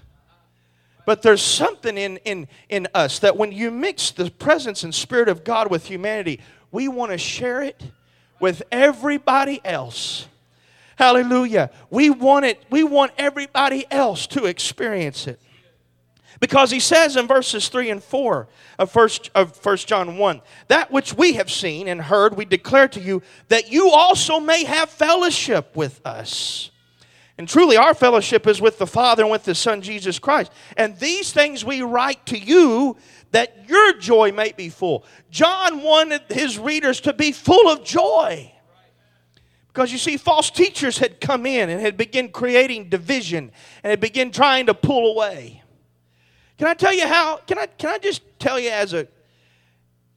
But 1.05 1.23
there's 1.23 1.41
something 1.41 1.97
in, 1.97 2.17
in, 2.17 2.47
in 2.69 2.87
us 2.93 3.19
that 3.19 3.35
when 3.35 3.51
you 3.51 3.71
mix 3.71 4.11
the 4.11 4.29
presence 4.29 4.83
and 4.83 4.93
spirit 4.93 5.27
of 5.27 5.43
God 5.43 5.71
with 5.71 5.87
humanity, 5.87 6.39
we 6.71 6.87
want 6.87 7.11
to 7.11 7.17
share 7.17 7.63
it 7.63 7.81
with 8.39 8.61
everybody 8.71 9.59
else. 9.65 10.27
Hallelujah. 10.97 11.71
We 11.89 12.11
want 12.11 12.45
it, 12.45 12.63
we 12.69 12.83
want 12.83 13.13
everybody 13.17 13.85
else 13.89 14.27
to 14.27 14.45
experience 14.45 15.25
it. 15.25 15.39
Because 16.39 16.71
he 16.71 16.79
says 16.79 17.17
in 17.17 17.27
verses 17.27 17.67
3 17.67 17.89
and 17.89 18.03
4 18.03 18.47
of 18.77 18.95
1, 18.95 19.09
of 19.35 19.65
1 19.65 19.77
John 19.77 20.17
1 20.17 20.41
that 20.67 20.91
which 20.91 21.13
we 21.13 21.33
have 21.33 21.51
seen 21.51 21.87
and 21.87 22.01
heard, 22.01 22.37
we 22.37 22.45
declare 22.45 22.87
to 22.89 23.01
you 23.01 23.21
that 23.49 23.71
you 23.71 23.89
also 23.89 24.39
may 24.39 24.63
have 24.63 24.89
fellowship 24.89 25.75
with 25.75 25.99
us. 26.05 26.71
And 27.37 27.47
truly, 27.47 27.77
our 27.77 27.93
fellowship 27.93 28.47
is 28.47 28.59
with 28.59 28.79
the 28.79 28.85
Father 28.85 29.23
and 29.23 29.31
with 29.31 29.45
the 29.45 29.55
Son, 29.55 29.81
Jesus 29.81 30.19
Christ. 30.19 30.51
And 30.75 30.97
these 30.99 31.31
things 31.31 31.63
we 31.63 31.81
write 31.81 32.25
to 32.25 32.37
you 32.37 32.97
that 33.31 33.69
your 33.69 33.93
joy 33.93 34.33
may 34.33 34.51
be 34.51 34.67
full. 34.67 35.05
John 35.31 35.81
wanted 35.81 36.23
his 36.29 36.59
readers 36.59 36.99
to 37.01 37.13
be 37.13 37.31
full 37.31 37.69
of 37.69 37.85
joy. 37.85 38.53
Because 39.69 39.91
you 39.91 39.97
see, 39.97 40.17
false 40.17 40.49
teachers 40.49 40.97
had 40.97 41.21
come 41.21 41.45
in 41.45 41.69
and 41.69 41.79
had 41.79 41.95
begun 41.95 42.27
creating 42.27 42.89
division 42.89 43.51
and 43.83 43.91
had 43.91 44.01
begun 44.01 44.31
trying 44.31 44.65
to 44.65 44.73
pull 44.73 45.13
away. 45.13 45.63
Can 46.59 46.67
I 46.67 46.73
tell 46.73 46.93
you 46.93 47.07
how? 47.07 47.37
Can 47.47 47.57
I, 47.57 47.67
can 47.67 47.89
I 47.89 47.97
just 47.97 48.21
tell 48.37 48.59
you 48.59 48.69
as 48.69 48.93
a 48.93 49.07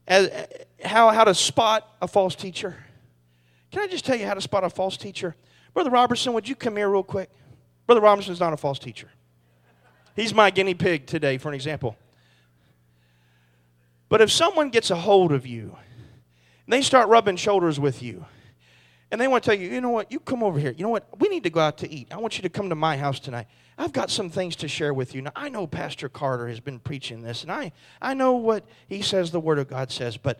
as 0.05 0.29
how, 0.83 1.09
how 1.09 1.23
to 1.23 1.33
spot 1.33 1.95
a 2.01 2.07
false 2.07 2.35
teacher? 2.35 2.75
Can 3.71 3.81
I 3.81 3.87
just 3.87 4.03
tell 4.03 4.17
you 4.17 4.25
how 4.25 4.33
to 4.33 4.41
spot 4.41 4.65
a 4.65 4.69
false 4.69 4.97
teacher? 4.97 5.37
Brother 5.73 5.89
Robertson, 5.89 6.33
would 6.33 6.45
you 6.45 6.55
come 6.55 6.75
here 6.75 6.89
real 6.89 7.01
quick? 7.01 7.29
Brother 7.85 8.01
Robertson's 8.01 8.41
not 8.41 8.51
a 8.51 8.57
false 8.57 8.77
teacher. 8.77 9.09
He's 10.17 10.33
my 10.33 10.49
guinea 10.49 10.73
pig 10.73 11.07
today, 11.07 11.37
for 11.37 11.47
an 11.47 11.55
example. 11.55 11.95
But 14.09 14.19
if 14.19 14.29
someone 14.29 14.69
gets 14.69 14.91
a 14.91 14.97
hold 14.97 15.31
of 15.31 15.47
you 15.47 15.77
and 16.65 16.73
they 16.73 16.81
start 16.81 17.07
rubbing 17.07 17.37
shoulders 17.37 17.79
with 17.79 18.03
you, 18.03 18.25
and 19.11 19.21
they 19.21 19.29
want 19.29 19.45
to 19.45 19.49
tell 19.49 19.57
you, 19.57 19.69
you 19.69 19.79
know 19.79 19.91
what, 19.91 20.11
you 20.11 20.19
come 20.19 20.43
over 20.43 20.59
here. 20.59 20.71
You 20.71 20.83
know 20.83 20.89
what, 20.89 21.07
we 21.19 21.29
need 21.29 21.43
to 21.43 21.49
go 21.49 21.61
out 21.61 21.77
to 21.77 21.89
eat. 21.89 22.09
I 22.11 22.17
want 22.17 22.37
you 22.37 22.41
to 22.41 22.49
come 22.49 22.67
to 22.67 22.75
my 22.75 22.97
house 22.97 23.21
tonight. 23.21 23.47
I've 23.77 23.93
got 23.93 24.11
some 24.11 24.29
things 24.29 24.55
to 24.57 24.67
share 24.67 24.93
with 24.93 25.15
you. 25.15 25.21
Now, 25.21 25.31
I 25.35 25.49
know 25.49 25.67
Pastor 25.67 26.09
Carter 26.09 26.47
has 26.47 26.59
been 26.59 26.79
preaching 26.79 27.21
this, 27.21 27.43
and 27.43 27.51
I, 27.51 27.71
I 28.01 28.13
know 28.13 28.33
what 28.33 28.65
he 28.87 29.01
says 29.01 29.31
the 29.31 29.39
Word 29.39 29.59
of 29.59 29.67
God 29.67 29.91
says, 29.91 30.17
but 30.17 30.39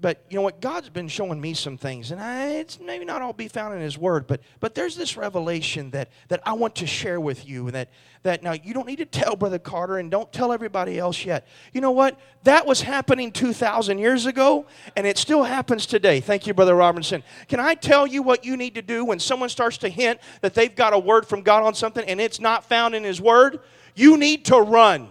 but 0.00 0.24
you 0.28 0.36
know 0.36 0.42
what 0.42 0.60
god's 0.60 0.88
been 0.88 1.08
showing 1.08 1.40
me 1.40 1.54
some 1.54 1.76
things 1.76 2.10
and 2.10 2.20
I, 2.20 2.52
it's 2.54 2.80
maybe 2.80 3.04
not 3.04 3.22
all 3.22 3.32
be 3.32 3.48
found 3.48 3.74
in 3.74 3.80
his 3.80 3.98
word 3.98 4.26
but 4.26 4.40
but 4.58 4.74
there's 4.74 4.96
this 4.96 5.16
revelation 5.16 5.90
that 5.90 6.08
that 6.28 6.40
i 6.46 6.52
want 6.52 6.76
to 6.76 6.86
share 6.86 7.20
with 7.20 7.46
you 7.46 7.66
and 7.66 7.74
that 7.74 7.88
that 8.22 8.42
now 8.42 8.52
you 8.52 8.74
don't 8.74 8.86
need 8.86 8.96
to 8.96 9.06
tell 9.06 9.34
brother 9.34 9.58
carter 9.58 9.98
and 9.98 10.10
don't 10.10 10.30
tell 10.32 10.52
everybody 10.52 10.98
else 10.98 11.24
yet. 11.24 11.46
You 11.72 11.80
know 11.80 11.90
what? 11.90 12.18
That 12.44 12.66
was 12.66 12.82
happening 12.82 13.32
2000 13.32 13.98
years 13.98 14.26
ago 14.26 14.66
and 14.96 15.06
it 15.06 15.16
still 15.16 15.42
happens 15.42 15.86
today. 15.86 16.20
Thank 16.20 16.46
you 16.46 16.54
brother 16.54 16.74
robinson. 16.74 17.22
Can 17.48 17.60
i 17.60 17.74
tell 17.74 18.06
you 18.06 18.22
what 18.22 18.44
you 18.44 18.56
need 18.56 18.74
to 18.74 18.82
do 18.82 19.04
when 19.04 19.18
someone 19.18 19.48
starts 19.48 19.78
to 19.78 19.88
hint 19.88 20.20
that 20.42 20.54
they've 20.54 20.74
got 20.74 20.92
a 20.92 20.98
word 20.98 21.26
from 21.26 21.42
god 21.42 21.62
on 21.62 21.74
something 21.74 22.04
and 22.06 22.20
it's 22.20 22.40
not 22.40 22.64
found 22.64 22.94
in 22.94 23.04
his 23.04 23.20
word? 23.20 23.60
You 23.94 24.16
need 24.16 24.44
to 24.46 24.56
run. 24.56 25.08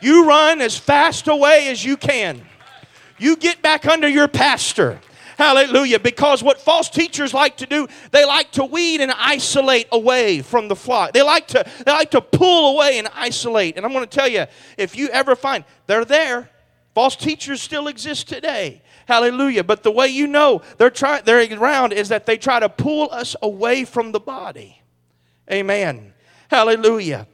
You 0.00 0.26
run 0.26 0.60
as 0.60 0.76
fast 0.76 1.28
away 1.28 1.68
as 1.68 1.84
you 1.84 1.96
can 1.96 2.44
you 3.18 3.36
get 3.36 3.62
back 3.62 3.86
under 3.86 4.08
your 4.08 4.28
pastor. 4.28 5.00
Hallelujah. 5.36 5.98
Because 5.98 6.42
what 6.42 6.60
false 6.60 6.88
teachers 6.88 7.34
like 7.34 7.56
to 7.58 7.66
do, 7.66 7.88
they 8.12 8.24
like 8.24 8.52
to 8.52 8.64
weed 8.64 9.00
and 9.00 9.12
isolate 9.12 9.88
away 9.90 10.42
from 10.42 10.68
the 10.68 10.76
flock. 10.76 11.12
They 11.12 11.22
like 11.22 11.48
to, 11.48 11.64
they 11.84 11.92
like 11.92 12.12
to 12.12 12.20
pull 12.20 12.74
away 12.74 12.98
and 12.98 13.08
isolate. 13.14 13.76
And 13.76 13.84
I'm 13.84 13.92
going 13.92 14.06
to 14.06 14.10
tell 14.10 14.28
you, 14.28 14.46
if 14.78 14.96
you 14.96 15.08
ever 15.08 15.34
find 15.34 15.64
they're 15.86 16.04
there, 16.04 16.50
false 16.94 17.16
teachers 17.16 17.60
still 17.60 17.88
exist 17.88 18.28
today. 18.28 18.82
Hallelujah. 19.06 19.64
But 19.64 19.82
the 19.82 19.90
way 19.90 20.08
you 20.08 20.26
know 20.26 20.62
they're 20.78 20.90
trying 20.90 21.24
they're 21.24 21.52
around 21.58 21.92
is 21.92 22.08
that 22.08 22.26
they 22.26 22.36
try 22.36 22.60
to 22.60 22.68
pull 22.68 23.08
us 23.10 23.36
away 23.42 23.84
from 23.84 24.12
the 24.12 24.20
body. 24.20 24.80
Amen. 25.50 26.14
Hallelujah. 26.48 27.26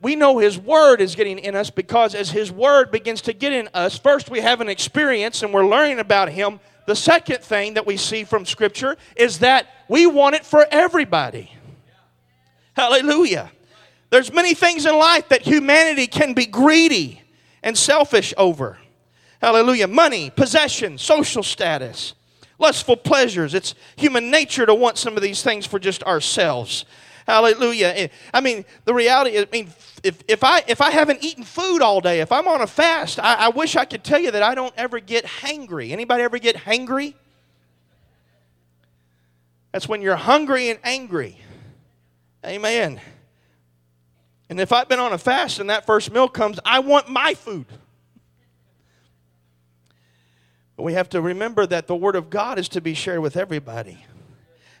We 0.00 0.16
know 0.16 0.38
His 0.38 0.58
Word 0.58 1.00
is 1.00 1.14
getting 1.14 1.38
in 1.38 1.56
us 1.56 1.70
because 1.70 2.14
as 2.14 2.30
His 2.30 2.52
Word 2.52 2.90
begins 2.90 3.20
to 3.22 3.32
get 3.32 3.52
in 3.52 3.68
us, 3.74 3.98
first 3.98 4.30
we 4.30 4.40
have 4.40 4.60
an 4.60 4.68
experience 4.68 5.42
and 5.42 5.52
we're 5.52 5.66
learning 5.66 5.98
about 5.98 6.28
Him. 6.28 6.60
The 6.86 6.96
second 6.96 7.40
thing 7.40 7.74
that 7.74 7.86
we 7.86 7.96
see 7.96 8.24
from 8.24 8.46
Scripture 8.46 8.96
is 9.16 9.40
that 9.40 9.66
we 9.88 10.06
want 10.06 10.36
it 10.36 10.44
for 10.46 10.66
everybody. 10.70 11.52
Hallelujah. 12.74 13.50
There's 14.10 14.32
many 14.32 14.54
things 14.54 14.86
in 14.86 14.96
life 14.96 15.28
that 15.28 15.42
humanity 15.42 16.06
can 16.06 16.32
be 16.32 16.46
greedy 16.46 17.20
and 17.62 17.76
selfish 17.76 18.32
over. 18.36 18.78
Hallelujah. 19.42 19.86
Money, 19.86 20.30
possession, 20.30 20.96
social 20.96 21.42
status, 21.42 22.14
lustful 22.58 22.96
pleasures. 22.96 23.54
It's 23.54 23.74
human 23.96 24.30
nature 24.30 24.64
to 24.64 24.74
want 24.74 24.96
some 24.96 25.16
of 25.16 25.22
these 25.22 25.42
things 25.42 25.66
for 25.66 25.78
just 25.78 26.02
ourselves. 26.04 26.84
Hallelujah. 27.28 28.08
I 28.32 28.40
mean, 28.40 28.64
the 28.86 28.94
reality 28.94 29.38
I 29.38 29.46
mean, 29.52 29.70
if, 30.02 30.24
if, 30.26 30.42
I, 30.42 30.64
if 30.66 30.80
I 30.80 30.90
haven't 30.90 31.22
eaten 31.22 31.44
food 31.44 31.82
all 31.82 32.00
day, 32.00 32.20
if 32.20 32.32
I'm 32.32 32.48
on 32.48 32.62
a 32.62 32.66
fast, 32.66 33.20
I, 33.20 33.34
I 33.34 33.48
wish 33.50 33.76
I 33.76 33.84
could 33.84 34.02
tell 34.02 34.18
you 34.18 34.30
that 34.30 34.42
I 34.42 34.54
don't 34.54 34.72
ever 34.78 34.98
get 34.98 35.26
hangry. 35.26 35.90
Anybody 35.90 36.22
ever 36.22 36.38
get 36.38 36.56
hangry? 36.56 37.12
That's 39.72 39.86
when 39.86 40.00
you're 40.00 40.16
hungry 40.16 40.70
and 40.70 40.78
angry. 40.82 41.38
Amen. 42.46 42.98
And 44.48 44.58
if 44.58 44.72
I've 44.72 44.88
been 44.88 44.98
on 44.98 45.12
a 45.12 45.18
fast 45.18 45.58
and 45.58 45.68
that 45.68 45.84
first 45.84 46.10
meal 46.10 46.28
comes, 46.28 46.58
I 46.64 46.78
want 46.78 47.10
my 47.10 47.34
food. 47.34 47.66
But 50.76 50.84
we 50.84 50.94
have 50.94 51.10
to 51.10 51.20
remember 51.20 51.66
that 51.66 51.88
the 51.88 51.96
Word 51.96 52.16
of 52.16 52.30
God 52.30 52.58
is 52.58 52.70
to 52.70 52.80
be 52.80 52.94
shared 52.94 53.20
with 53.20 53.36
everybody. 53.36 54.06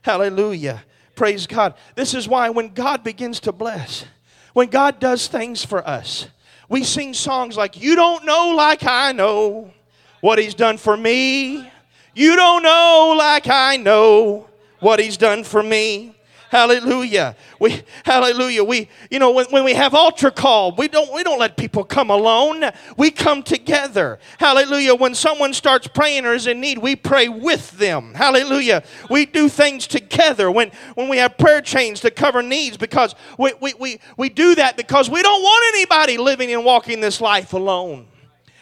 Hallelujah. 0.00 0.84
Praise 1.18 1.48
God. 1.48 1.74
This 1.96 2.14
is 2.14 2.28
why 2.28 2.48
when 2.50 2.68
God 2.68 3.02
begins 3.02 3.40
to 3.40 3.50
bless, 3.50 4.04
when 4.52 4.68
God 4.68 5.00
does 5.00 5.26
things 5.26 5.64
for 5.64 5.86
us, 5.86 6.28
we 6.68 6.84
sing 6.84 7.12
songs 7.12 7.56
like, 7.56 7.80
You 7.80 7.96
don't 7.96 8.24
know 8.24 8.54
like 8.56 8.84
I 8.84 9.10
know 9.10 9.72
what 10.20 10.38
He's 10.38 10.54
done 10.54 10.78
for 10.78 10.96
me. 10.96 11.68
You 12.14 12.36
don't 12.36 12.62
know 12.62 13.14
like 13.16 13.48
I 13.48 13.76
know 13.76 14.48
what 14.80 14.98
he's 14.98 15.16
done 15.16 15.44
for 15.44 15.62
me. 15.62 16.16
Hallelujah. 16.50 17.36
We 17.60 17.82
hallelujah. 18.04 18.64
We 18.64 18.88
you 19.10 19.18
know 19.18 19.32
when, 19.32 19.46
when 19.46 19.64
we 19.64 19.74
have 19.74 19.94
altar 19.94 20.30
call, 20.30 20.74
we 20.74 20.88
don't 20.88 21.12
we 21.12 21.22
don't 21.22 21.38
let 21.38 21.56
people 21.56 21.84
come 21.84 22.10
alone. 22.10 22.64
We 22.96 23.10
come 23.10 23.42
together. 23.42 24.18
Hallelujah. 24.38 24.94
When 24.94 25.14
someone 25.14 25.52
starts 25.52 25.86
praying 25.88 26.24
or 26.24 26.32
is 26.32 26.46
in 26.46 26.60
need, 26.60 26.78
we 26.78 26.96
pray 26.96 27.28
with 27.28 27.72
them. 27.72 28.14
Hallelujah. 28.14 28.82
We 29.10 29.26
do 29.26 29.50
things 29.50 29.86
together. 29.86 30.50
When 30.50 30.70
when 30.94 31.08
we 31.08 31.18
have 31.18 31.36
prayer 31.36 31.60
chains 31.60 32.00
to 32.00 32.10
cover 32.10 32.42
needs 32.42 32.78
because 32.78 33.14
we 33.38 33.52
we, 33.60 33.74
we, 33.74 34.00
we 34.16 34.28
do 34.30 34.54
that 34.54 34.76
because 34.76 35.10
we 35.10 35.22
don't 35.22 35.42
want 35.42 35.74
anybody 35.74 36.16
living 36.16 36.52
and 36.52 36.64
walking 36.64 37.00
this 37.00 37.20
life 37.20 37.52
alone. 37.52 38.06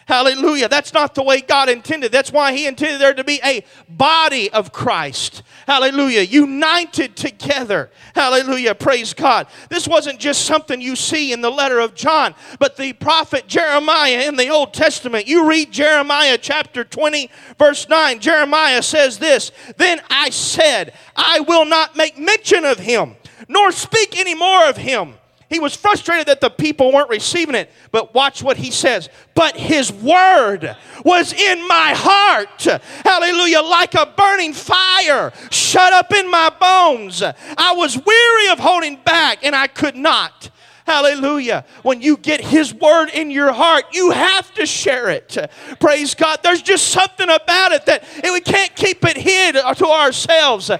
Hallelujah. 0.07 0.69
That's 0.69 0.93
not 0.93 1.15
the 1.15 1.23
way 1.23 1.41
God 1.41 1.67
intended. 1.67 2.13
That's 2.13 2.31
why 2.31 2.53
He 2.53 2.65
intended 2.65 3.01
there 3.01 3.13
to 3.13 3.25
be 3.25 3.41
a 3.43 3.65
body 3.89 4.49
of 4.51 4.71
Christ. 4.71 5.43
Hallelujah. 5.67 6.21
United 6.21 7.17
together. 7.17 7.91
Hallelujah. 8.15 8.73
Praise 8.73 9.13
God. 9.13 9.47
This 9.69 9.85
wasn't 9.85 10.21
just 10.21 10.45
something 10.45 10.79
you 10.79 10.95
see 10.95 11.33
in 11.33 11.41
the 11.41 11.49
letter 11.49 11.79
of 11.79 11.93
John, 11.93 12.35
but 12.57 12.77
the 12.77 12.93
prophet 12.93 13.47
Jeremiah 13.47 14.29
in 14.29 14.37
the 14.37 14.47
Old 14.47 14.73
Testament. 14.73 15.27
You 15.27 15.45
read 15.45 15.73
Jeremiah 15.73 16.37
chapter 16.37 16.85
20, 16.85 17.29
verse 17.59 17.89
9. 17.89 18.21
Jeremiah 18.21 18.81
says 18.83 19.19
this 19.19 19.51
Then 19.75 19.99
I 20.09 20.29
said, 20.29 20.93
I 21.17 21.41
will 21.41 21.65
not 21.65 21.97
make 21.97 22.17
mention 22.17 22.63
of 22.63 22.79
him, 22.79 23.17
nor 23.49 23.73
speak 23.73 24.17
any 24.17 24.35
more 24.35 24.69
of 24.69 24.77
him. 24.77 25.15
He 25.49 25.59
was 25.59 25.75
frustrated 25.75 26.27
that 26.27 26.41
the 26.41 26.49
people 26.49 26.91
weren't 26.91 27.09
receiving 27.09 27.55
it. 27.55 27.71
But 27.91 28.13
watch 28.13 28.43
what 28.43 28.57
he 28.57 28.69
says. 28.69 29.09
But 29.33 29.55
his 29.55 29.91
word 29.91 30.75
was 31.05 31.31
in 31.31 31.67
my 31.67 31.93
heart. 31.95 32.63
Hallelujah. 33.05 33.61
Like 33.61 33.93
a 33.93 34.05
burning 34.17 34.53
fire 34.53 35.31
shut 35.49 35.93
up 35.93 36.13
in 36.13 36.29
my 36.29 36.49
bones. 36.49 37.21
I 37.21 37.73
was 37.73 37.97
weary 37.97 38.49
of 38.51 38.59
holding 38.59 38.97
back 38.97 39.45
and 39.45 39.55
I 39.55 39.67
could 39.67 39.95
not. 39.95 40.49
Hallelujah. 40.87 41.65
When 41.83 42.01
you 42.01 42.15
get 42.15 42.39
His 42.39 42.73
word 42.73 43.09
in 43.09 43.29
your 43.29 43.51
heart, 43.51 43.83
you 43.91 44.11
have 44.11 44.53
to 44.53 44.65
share 44.65 45.09
it. 45.09 45.37
Praise 45.81 46.15
God. 46.15 46.39
There's 46.41 46.61
just 46.61 46.87
something 46.87 47.29
about 47.29 47.73
it 47.73 47.85
that 47.87 48.05
we 48.23 48.39
can't 48.39 48.73
keep 48.73 49.03
it 49.03 49.17
hid 49.17 49.46
to 49.75 49.85
ourselves. 49.85 50.69
I 50.69 50.75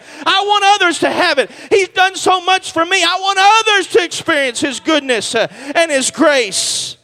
want 0.45 0.63
others 0.81 0.99
to 0.99 1.09
have 1.09 1.39
it. 1.39 1.51
He's 1.69 1.89
done 1.89 2.15
so 2.15 2.41
much 2.41 2.71
for 2.71 2.85
me. 2.85 3.03
I 3.03 3.17
want 3.19 3.39
others 3.41 3.87
to 3.93 4.03
experience 4.03 4.59
His 4.59 4.79
goodness 4.79 5.35
uh, 5.35 5.47
and 5.75 5.91
His 5.91 6.11
grace. 6.11 6.97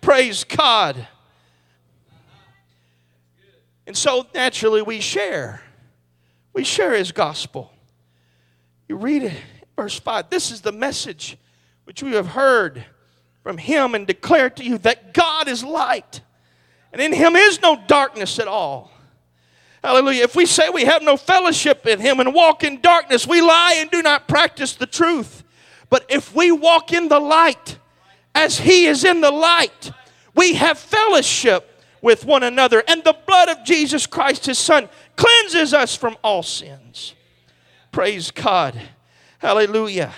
Praise 0.00 0.44
God. 0.44 1.06
And 3.86 3.96
so 3.96 4.26
naturally 4.34 4.82
we 4.82 5.00
share. 5.00 5.62
We 6.52 6.64
share 6.64 6.94
His 6.94 7.12
gospel. 7.12 7.72
You 8.88 8.96
read 8.96 9.22
it, 9.22 9.34
verse 9.76 9.98
5. 9.98 10.30
This 10.30 10.50
is 10.50 10.60
the 10.62 10.72
message 10.72 11.36
which 11.84 12.02
we 12.02 12.12
have 12.12 12.28
heard 12.28 12.84
from 13.42 13.56
him 13.56 13.94
and 13.94 14.06
declare 14.06 14.50
to 14.50 14.62
you 14.62 14.76
that 14.76 15.14
God 15.14 15.48
is 15.48 15.64
light, 15.64 16.20
and 16.92 17.00
in 17.00 17.14
him 17.14 17.34
is 17.34 17.62
no 17.62 17.82
darkness 17.86 18.38
at 18.38 18.46
all. 18.46 18.90
Hallelujah. 19.88 20.24
If 20.24 20.36
we 20.36 20.44
say 20.44 20.68
we 20.68 20.84
have 20.84 21.02
no 21.02 21.16
fellowship 21.16 21.86
in 21.86 21.98
him 21.98 22.20
and 22.20 22.34
walk 22.34 22.62
in 22.62 22.82
darkness, 22.82 23.26
we 23.26 23.40
lie 23.40 23.76
and 23.78 23.90
do 23.90 24.02
not 24.02 24.28
practice 24.28 24.74
the 24.74 24.84
truth. 24.84 25.42
But 25.88 26.04
if 26.10 26.34
we 26.34 26.52
walk 26.52 26.92
in 26.92 27.08
the 27.08 27.18
light, 27.18 27.78
as 28.34 28.58
he 28.58 28.84
is 28.84 29.02
in 29.02 29.22
the 29.22 29.30
light, 29.30 29.90
we 30.34 30.52
have 30.56 30.78
fellowship 30.78 31.82
with 32.02 32.26
one 32.26 32.42
another, 32.42 32.82
and 32.86 33.02
the 33.02 33.16
blood 33.26 33.48
of 33.48 33.64
Jesus 33.64 34.06
Christ, 34.06 34.44
his 34.44 34.58
son, 34.58 34.90
cleanses 35.16 35.72
us 35.72 35.96
from 35.96 36.18
all 36.22 36.42
sins. 36.42 37.14
Praise 37.90 38.30
God. 38.30 38.78
Hallelujah. 39.38 40.12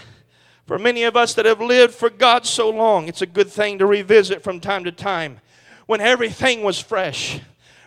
For 0.66 0.80
many 0.80 1.04
of 1.04 1.16
us 1.16 1.34
that 1.34 1.46
have 1.46 1.60
lived 1.60 1.94
for 1.94 2.10
God 2.10 2.44
so 2.44 2.70
long, 2.70 3.06
it's 3.06 3.22
a 3.22 3.26
good 3.26 3.48
thing 3.48 3.78
to 3.78 3.86
revisit 3.86 4.42
from 4.42 4.58
time 4.58 4.82
to 4.82 4.90
time 4.90 5.38
when 5.86 6.00
everything 6.00 6.64
was 6.64 6.80
fresh. 6.80 7.40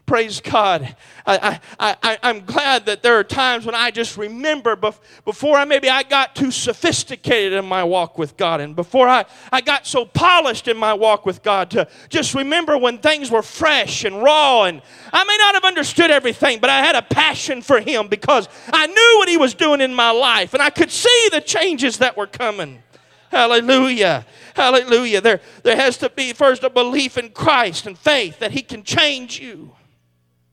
Praise 0.06 0.42
God. 0.42 0.98
I, 1.26 1.62
I, 1.80 1.96
I, 2.04 2.18
I'm 2.24 2.42
glad 2.44 2.88
that 2.88 3.02
there 3.04 3.18
are 3.18 3.24
times 3.24 3.66
when 3.66 3.74
I 3.74 3.90
just 3.90 4.18
remember 4.18 4.76
before 4.76 5.56
I 5.56 5.64
maybe 5.64 5.90
I 5.90 6.04
got 6.04 6.36
too 6.36 6.52
sophisticated 6.52 7.54
in 7.54 7.64
my 7.64 7.86
walk 7.86 8.18
with 8.18 8.36
God 8.36 8.60
and 8.60 8.76
before 8.76 9.08
I, 9.08 9.24
I 9.50 9.62
got 9.62 9.88
so 9.88 10.04
polished 10.04 10.68
in 10.68 10.76
my 10.76 10.94
walk 10.94 11.26
with 11.26 11.42
God 11.42 11.72
to 11.72 11.88
just 12.10 12.36
remember 12.36 12.78
when 12.78 12.98
things 12.98 13.32
were 13.32 13.42
fresh 13.42 14.04
and 14.04 14.22
raw. 14.22 14.66
And 14.66 14.82
I 15.14 15.24
may 15.24 15.38
not 15.38 15.56
have 15.56 15.64
understood 15.64 16.12
everything, 16.12 16.60
but 16.60 16.70
I 16.70 16.80
had 16.80 16.98
a 16.98 17.02
passion 17.02 17.62
for 17.62 17.80
Him 17.80 18.10
because 18.10 18.50
I 18.74 18.88
knew 18.88 19.16
what 19.20 19.30
He 19.30 19.38
was 19.38 19.54
doing 19.54 19.80
in 19.80 19.94
my 19.94 20.12
life 20.12 20.54
and 20.54 20.62
I 20.62 20.70
could 20.70 20.92
see 20.92 21.30
the 21.32 21.40
changes 21.40 22.00
that 22.00 22.18
were 22.18 22.28
coming. 22.28 22.84
Hallelujah. 23.32 24.26
Hallelujah. 24.54 25.22
There, 25.22 25.40
there 25.64 25.78
has 25.78 25.98
to 25.98 26.10
be 26.10 26.34
first 26.34 26.64
a 26.64 26.70
belief 26.70 27.18
in 27.18 27.30
Christ 27.30 27.88
and 27.88 27.98
faith 27.98 28.40
that 28.40 28.52
He 28.52 28.62
can 28.62 28.84
change 28.84 29.40
you. 29.40 29.72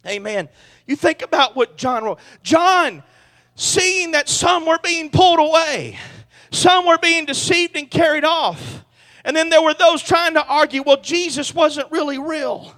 Amen. 0.06 0.48
You 0.86 0.96
think 0.96 1.22
about 1.22 1.56
what 1.56 1.76
John 1.76 2.04
wrote. 2.04 2.18
John, 2.42 3.02
seeing 3.54 4.12
that 4.12 4.28
some 4.28 4.66
were 4.66 4.78
being 4.82 5.10
pulled 5.10 5.38
away, 5.38 5.98
some 6.50 6.86
were 6.86 6.98
being 6.98 7.26
deceived 7.26 7.76
and 7.76 7.90
carried 7.90 8.24
off. 8.24 8.84
And 9.24 9.36
then 9.36 9.50
there 9.50 9.62
were 9.62 9.74
those 9.74 10.02
trying 10.02 10.34
to 10.34 10.44
argue, 10.44 10.82
well, 10.82 11.00
Jesus 11.00 11.54
wasn't 11.54 11.90
really 11.92 12.18
real. 12.18 12.74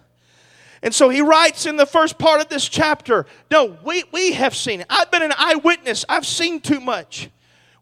And 0.82 0.92
so 0.92 1.08
he 1.08 1.20
writes 1.20 1.66
in 1.66 1.76
the 1.76 1.86
first 1.86 2.18
part 2.18 2.40
of 2.40 2.48
this 2.48 2.68
chapter, 2.68 3.26
no, 3.50 3.78
we, 3.84 4.02
we 4.12 4.32
have 4.32 4.56
seen 4.56 4.80
it. 4.80 4.86
I've 4.90 5.10
been 5.12 5.22
an 5.22 5.32
eyewitness. 5.38 6.04
I've 6.08 6.26
seen 6.26 6.60
too 6.60 6.80
much 6.80 7.30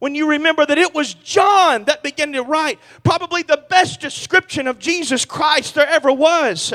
when 0.00 0.14
you 0.14 0.28
remember 0.28 0.66
that 0.66 0.78
it 0.78 0.94
was 0.94 1.14
John 1.14 1.84
that 1.84 2.02
began 2.02 2.32
to 2.32 2.42
write 2.42 2.80
probably 3.04 3.42
the 3.42 3.64
best 3.68 4.00
description 4.00 4.66
of 4.66 4.78
Jesus 4.78 5.24
Christ 5.24 5.74
there 5.74 5.86
ever 5.86 6.10
was. 6.10 6.72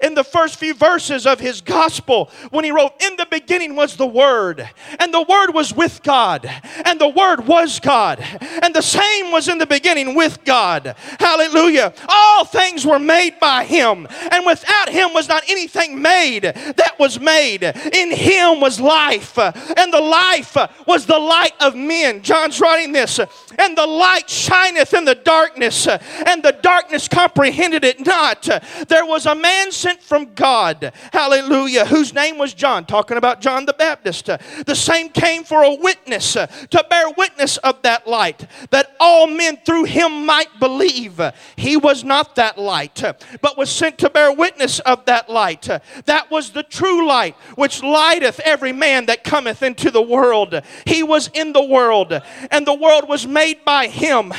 In 0.00 0.14
the 0.14 0.22
first 0.22 0.56
few 0.56 0.74
verses 0.74 1.26
of 1.26 1.40
his 1.40 1.62
gospel, 1.62 2.30
when 2.50 2.64
he 2.64 2.70
wrote, 2.70 2.92
In 3.02 3.16
the 3.16 3.26
beginning 3.30 3.74
was 3.76 3.96
the 3.96 4.06
Word, 4.06 4.68
and 5.00 5.12
the 5.12 5.22
Word 5.22 5.52
was 5.52 5.74
with 5.74 6.02
God, 6.02 6.48
and 6.84 7.00
the 7.00 7.08
Word 7.08 7.46
was 7.46 7.80
God, 7.80 8.20
and 8.62 8.74
the 8.74 8.82
same 8.82 9.32
was 9.32 9.48
in 9.48 9.58
the 9.58 9.66
beginning 9.66 10.14
with 10.14 10.44
God. 10.44 10.94
Hallelujah. 11.18 11.94
All 12.08 12.44
things 12.44 12.84
were 12.86 12.98
made 12.98 13.40
by 13.40 13.64
him, 13.64 14.06
and 14.30 14.44
without 14.44 14.90
him 14.90 15.14
was 15.14 15.28
not 15.28 15.44
anything 15.48 16.00
made 16.00 16.42
that 16.42 16.96
was 16.98 17.18
made. 17.18 17.62
In 17.62 18.12
him 18.12 18.60
was 18.60 18.78
life, 18.78 19.38
and 19.38 19.92
the 19.92 20.00
life 20.00 20.56
was 20.86 21.06
the 21.06 21.18
light 21.18 21.54
of 21.60 21.74
men. 21.74 22.20
John's 22.20 22.60
and 22.66 23.76
the 23.76 23.86
light 23.86 24.28
shineth 24.28 24.94
in 24.94 25.04
the 25.04 25.14
darkness, 25.14 25.86
and 25.86 26.42
the 26.42 26.56
darkness 26.62 27.08
comprehended 27.08 27.84
it 27.84 28.04
not. 28.04 28.48
There 28.88 29.06
was 29.06 29.26
a 29.26 29.34
man 29.34 29.72
sent 29.72 30.02
from 30.02 30.34
God, 30.34 30.92
hallelujah, 31.12 31.86
whose 31.86 32.12
name 32.12 32.38
was 32.38 32.54
John, 32.54 32.84
talking 32.84 33.16
about 33.16 33.40
John 33.40 33.66
the 33.66 33.72
Baptist. 33.72 34.26
The 34.26 34.74
same 34.74 35.08
came 35.08 35.44
for 35.44 35.62
a 35.62 35.74
witness, 35.74 36.32
to 36.34 36.86
bear 36.90 37.10
witness 37.16 37.56
of 37.58 37.82
that 37.82 38.06
light, 38.06 38.46
that 38.70 38.96
all 39.00 39.26
men 39.26 39.58
through 39.64 39.84
him 39.84 40.26
might 40.26 40.60
believe. 40.60 41.20
He 41.56 41.76
was 41.76 42.04
not 42.04 42.36
that 42.36 42.58
light, 42.58 43.02
but 43.40 43.56
was 43.56 43.70
sent 43.70 43.98
to 43.98 44.10
bear 44.10 44.32
witness 44.32 44.80
of 44.80 45.04
that 45.06 45.28
light. 45.28 45.68
That 46.06 46.30
was 46.30 46.50
the 46.50 46.62
true 46.62 47.06
light, 47.06 47.36
which 47.54 47.82
lighteth 47.82 48.40
every 48.40 48.72
man 48.72 49.06
that 49.06 49.24
cometh 49.24 49.62
into 49.62 49.90
the 49.90 50.02
world. 50.02 50.60
He 50.84 51.02
was 51.02 51.28
in 51.34 51.52
the 51.52 51.64
world, 51.64 52.20
and 52.56 52.66
the 52.66 52.72
world 52.72 53.06
was 53.06 53.26
made 53.26 53.62
by 53.66 53.86
him, 53.86 54.32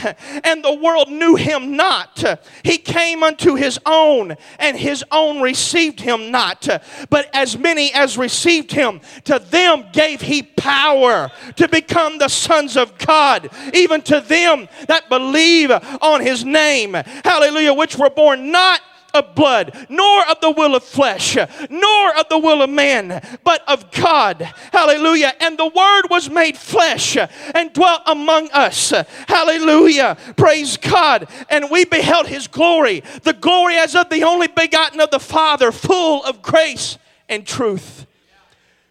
and 0.44 0.64
the 0.64 0.74
world 0.74 1.08
knew 1.08 1.36
him 1.36 1.76
not. 1.76 2.24
He 2.64 2.80
came 2.80 3.22
unto 3.22 3.54
his 3.54 3.80
own, 3.86 4.36
and 4.58 4.76
his 4.76 5.06
own 5.12 5.40
received 5.40 6.00
him 6.00 6.32
not. 6.32 6.68
But 7.12 7.30
as 7.32 7.60
many 7.60 7.94
as 7.94 8.18
received 8.18 8.72
him, 8.72 9.02
to 9.26 9.38
them 9.38 9.86
gave 9.94 10.22
he 10.22 10.42
power 10.42 11.30
to 11.58 11.68
become 11.68 12.18
the 12.18 12.28
sons 12.28 12.76
of 12.76 12.98
God, 12.98 13.52
even 13.76 14.02
to 14.04 14.20
them 14.20 14.68
that 14.88 15.10
believe 15.10 15.70
on 15.70 16.22
his 16.22 16.44
name. 16.44 16.96
Hallelujah, 17.24 17.76
which 17.76 18.00
were 18.00 18.10
born 18.10 18.52
not 18.52 18.82
of 19.14 19.36
blood, 19.36 19.88
nor 19.90 20.28
of 20.28 20.40
the 20.42 20.52
will 20.52 20.76
of 20.76 20.84
flesh, 20.84 21.36
nor 21.70 22.18
of 22.18 22.30
the 22.30 22.40
will 22.40 22.62
of 22.62 22.70
man, 22.70 23.22
but 23.44 23.68
of 23.68 23.92
God. 23.92 24.42
Hallelujah. 24.72 25.34
And 25.40 25.58
the 25.58 25.68
Word 25.68 26.10
was 26.10 26.30
made 26.30 26.58
flesh 26.58 27.18
and 27.18 27.74
dwelt 27.74 28.02
among 28.06 28.50
us. 28.52 28.94
Hallelujah. 29.28 30.18
Praise 30.36 30.78
God. 30.78 31.28
And 31.50 31.70
we 31.72 31.86
beheld 31.86 32.28
His 32.28 32.48
glory, 32.48 33.04
the 33.24 33.34
glory 33.34 33.76
as 33.76 33.96
of 33.96 34.10
the 34.10 34.24
only 34.24 34.48
begotten 34.48 35.00
of 35.00 35.12
the 35.12 35.20
Father, 35.20 35.72
full 35.72 36.24
of 36.24 36.42
grace 36.42 36.98
and 37.30 37.46
truth. 37.46 38.06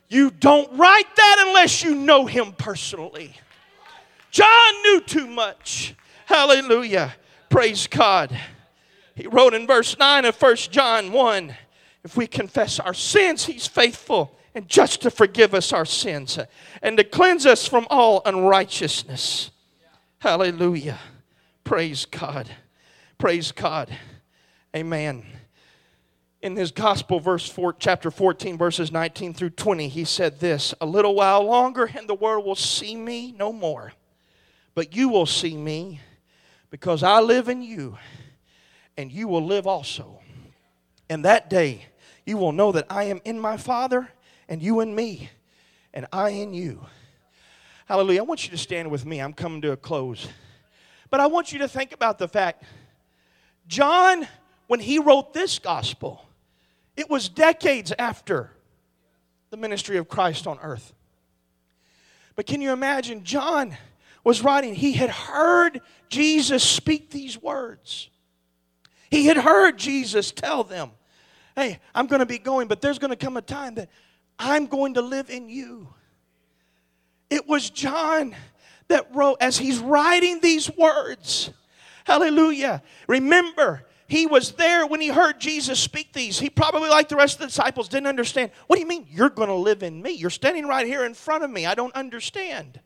You 0.09 0.31
don't 0.31 0.77
write 0.77 1.17
that 1.17 1.45
unless 1.47 1.83
you 1.83 1.95
know 1.95 2.27
Him 2.27 2.53
personally. 2.53 3.35
John 4.31 4.83
knew 4.83 5.01
too 5.01 5.27
much. 5.27 5.95
Hallelujah. 6.27 7.15
Praise 7.49 7.87
God. 7.87 8.39
He 9.17 9.27
wrote 9.27 9.55
in 9.55 9.67
verse 9.67 9.99
9 9.99 10.25
of 10.27 10.41
1 10.41 10.57
John 10.71 11.11
1 11.11 11.57
if 12.05 12.17
we 12.17 12.29
confess 12.29 12.79
our 12.79 12.95
sins, 12.95 13.47
He's 13.47 13.67
faithful 13.67 14.39
and 14.55 14.69
just 14.69 15.03
to 15.03 15.11
forgive 15.11 15.55
us 15.55 15.73
our 15.73 15.85
sins 15.85 16.39
and 16.81 16.97
to 16.97 17.03
cleanse 17.03 17.45
us 17.45 17.67
from 17.67 17.87
all 17.91 18.23
unrighteousness. 18.25 19.51
Hallelujah. 20.19 21.01
Praise 21.65 22.05
God. 22.05 22.49
Praise 23.19 23.51
God. 23.51 23.91
Amen. 24.75 25.27
In 26.43 26.55
his 26.55 26.71
gospel, 26.71 27.19
verse 27.19 27.49
four, 27.49 27.73
chapter 27.73 28.11
14, 28.11 28.57
verses 28.57 28.93
19 28.93 29.35
through 29.35 29.51
20, 29.51 29.89
he 29.89 30.05
said 30.05 30.39
this 30.39 30.75
A 30.81 30.87
little 30.87 31.15
while 31.15 31.43
longer, 31.43 31.91
and 31.97 32.09
the 32.09 32.15
world 32.15 32.45
will 32.45 32.55
see 32.55 32.95
me 32.95 33.33
no 33.33 33.53
more. 33.53 33.95
But 34.75 34.95
you 34.95 35.09
will 35.09 35.27
see 35.27 35.57
me 35.57 36.01
because 36.71 37.03
I 37.03 37.21
live 37.21 37.49
in 37.49 37.63
you, 37.63 37.99
and 38.97 39.11
you 39.13 39.29
will 39.29 39.45
live 39.45 39.67
also. 39.67 40.21
And 41.09 41.25
that 41.25 41.51
day, 41.51 41.87
you 42.25 42.37
will 42.37 42.53
know 42.53 42.73
that 42.73 42.87
I 42.91 43.05
am 43.05 43.21
in 43.25 43.39
my 43.39 43.57
Father, 43.57 44.09
and 44.49 44.63
you 44.63 44.81
in 44.81 44.95
me, 44.95 45.31
and 45.95 46.07
I 46.13 46.31
in 46.31 46.53
you. 46.53 46.85
Hallelujah. 47.87 48.21
I 48.21 48.25
want 48.25 48.45
you 48.45 48.51
to 48.51 48.59
stand 48.59 48.91
with 48.91 49.07
me. 49.07 49.21
I'm 49.21 49.33
coming 49.33 49.63
to 49.63 49.73
a 49.73 49.77
close. 49.77 50.27
But 51.11 51.21
I 51.21 51.27
want 51.27 51.53
you 51.53 51.61
to 51.61 51.69
think 51.69 51.93
about 51.93 52.19
the 52.19 52.29
fact 52.29 52.65
John, 53.69 54.27
when 54.67 54.81
he 54.81 54.99
wrote 54.99 55.33
this 55.33 55.59
gospel, 55.59 56.25
it 56.97 57.11
was 57.11 57.29
decades 57.29 57.93
after 57.99 58.51
the 59.51 59.57
ministry 59.57 59.99
of 59.99 60.09
Christ 60.09 60.47
on 60.47 60.59
earth. 60.61 60.93
But 62.35 62.47
can 62.47 62.61
you 62.61 62.73
imagine? 62.73 63.25
John 63.25 63.77
was 64.25 64.43
writing, 64.43 64.75
he 64.75 64.93
had 64.93 65.11
heard 65.11 65.81
Jesus 66.09 66.65
speak 66.65 67.11
these 67.11 67.41
words. 67.41 68.11
He 69.11 69.27
had 69.27 69.37
heard 69.37 69.79
Jesus 69.79 70.33
tell 70.33 70.65
them, 70.65 70.91
Hey, 71.55 71.79
I'm 71.95 72.07
going 72.07 72.21
to 72.21 72.27
be 72.27 72.39
going, 72.39 72.69
but 72.69 72.83
there's 72.83 72.99
going 72.99 73.11
to 73.11 73.17
come 73.17 73.37
a 73.37 73.43
time 73.43 73.77
that 73.77 73.89
I'm 74.39 74.67
going 74.67 74.95
to 74.95 75.03
live 75.03 75.31
in 75.31 75.49
you. 75.49 75.89
It 77.31 77.49
was 77.49 77.71
John 77.71 78.37
that 78.89 79.15
wrote, 79.15 79.39
as 79.41 79.57
he's 79.57 79.79
writing 79.79 80.41
these 80.41 80.71
words, 80.77 81.51
hallelujah. 82.05 82.83
Remember, 83.09 83.85
he 84.09 84.27
was 84.27 84.53
there 84.53 84.87
when 84.87 85.01
he 85.01 85.09
heard 85.09 85.41
Jesus 85.41 85.81
speak 85.81 86.13
these. 86.13 86.39
He 86.39 86.51
probably, 86.51 86.89
like 86.89 87.09
the 87.09 87.17
rest 87.17 87.37
of 87.37 87.41
the 87.41 87.47
disciples, 87.47 87.89
didn't 87.89 88.07
understand. 88.07 88.53
What 88.67 88.77
do 88.77 88.81
you 88.81 88.87
mean 88.87 89.07
you're 89.11 89.31
going 89.31 89.49
to 89.49 89.55
live 89.55 89.83
in 89.83 90.01
me? 90.01 90.13
You're 90.13 90.31
standing 90.31 90.67
right 90.67 90.87
here 90.87 91.05
in 91.05 91.15
front 91.15 91.43
of 91.43 91.51
me. 91.51 91.67
I 91.67 91.75
don't 91.75 91.95
understand. 91.95 92.81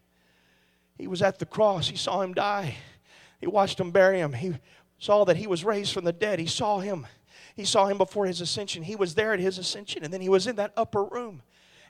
He 0.97 1.07
was 1.07 1.21
at 1.23 1.39
the 1.39 1.47
cross. 1.47 1.89
He 1.89 1.97
saw 1.97 2.23
him 2.23 2.33
die. 2.35 2.77
He 3.41 3.47
watched 3.47 3.81
him 3.81 3.91
bury 3.91 4.19
him. 4.19 4.33
He 4.33 4.55
saw 5.01 5.25
that 5.25 5.37
he 5.37 5.49
was 5.49 5.65
raised 5.65 5.93
from 5.93 6.05
the 6.05 6.13
dead. 6.13 6.39
He 6.39 6.47
saw 6.47 6.79
him. 6.79 7.07
He 7.57 7.65
saw 7.65 7.87
him 7.87 7.99
before 7.99 8.27
his 8.27 8.41
ascension. 8.41 8.85
He 8.85 8.95
was 8.95 9.15
there 9.15 9.33
at 9.33 9.41
his 9.41 9.59
ascension, 9.59 10.05
and 10.05 10.13
then 10.13 10.21
he 10.21 10.29
was 10.29 10.47
in 10.47 10.57
that 10.57 10.73
upper 10.77 11.03
room. 11.03 11.43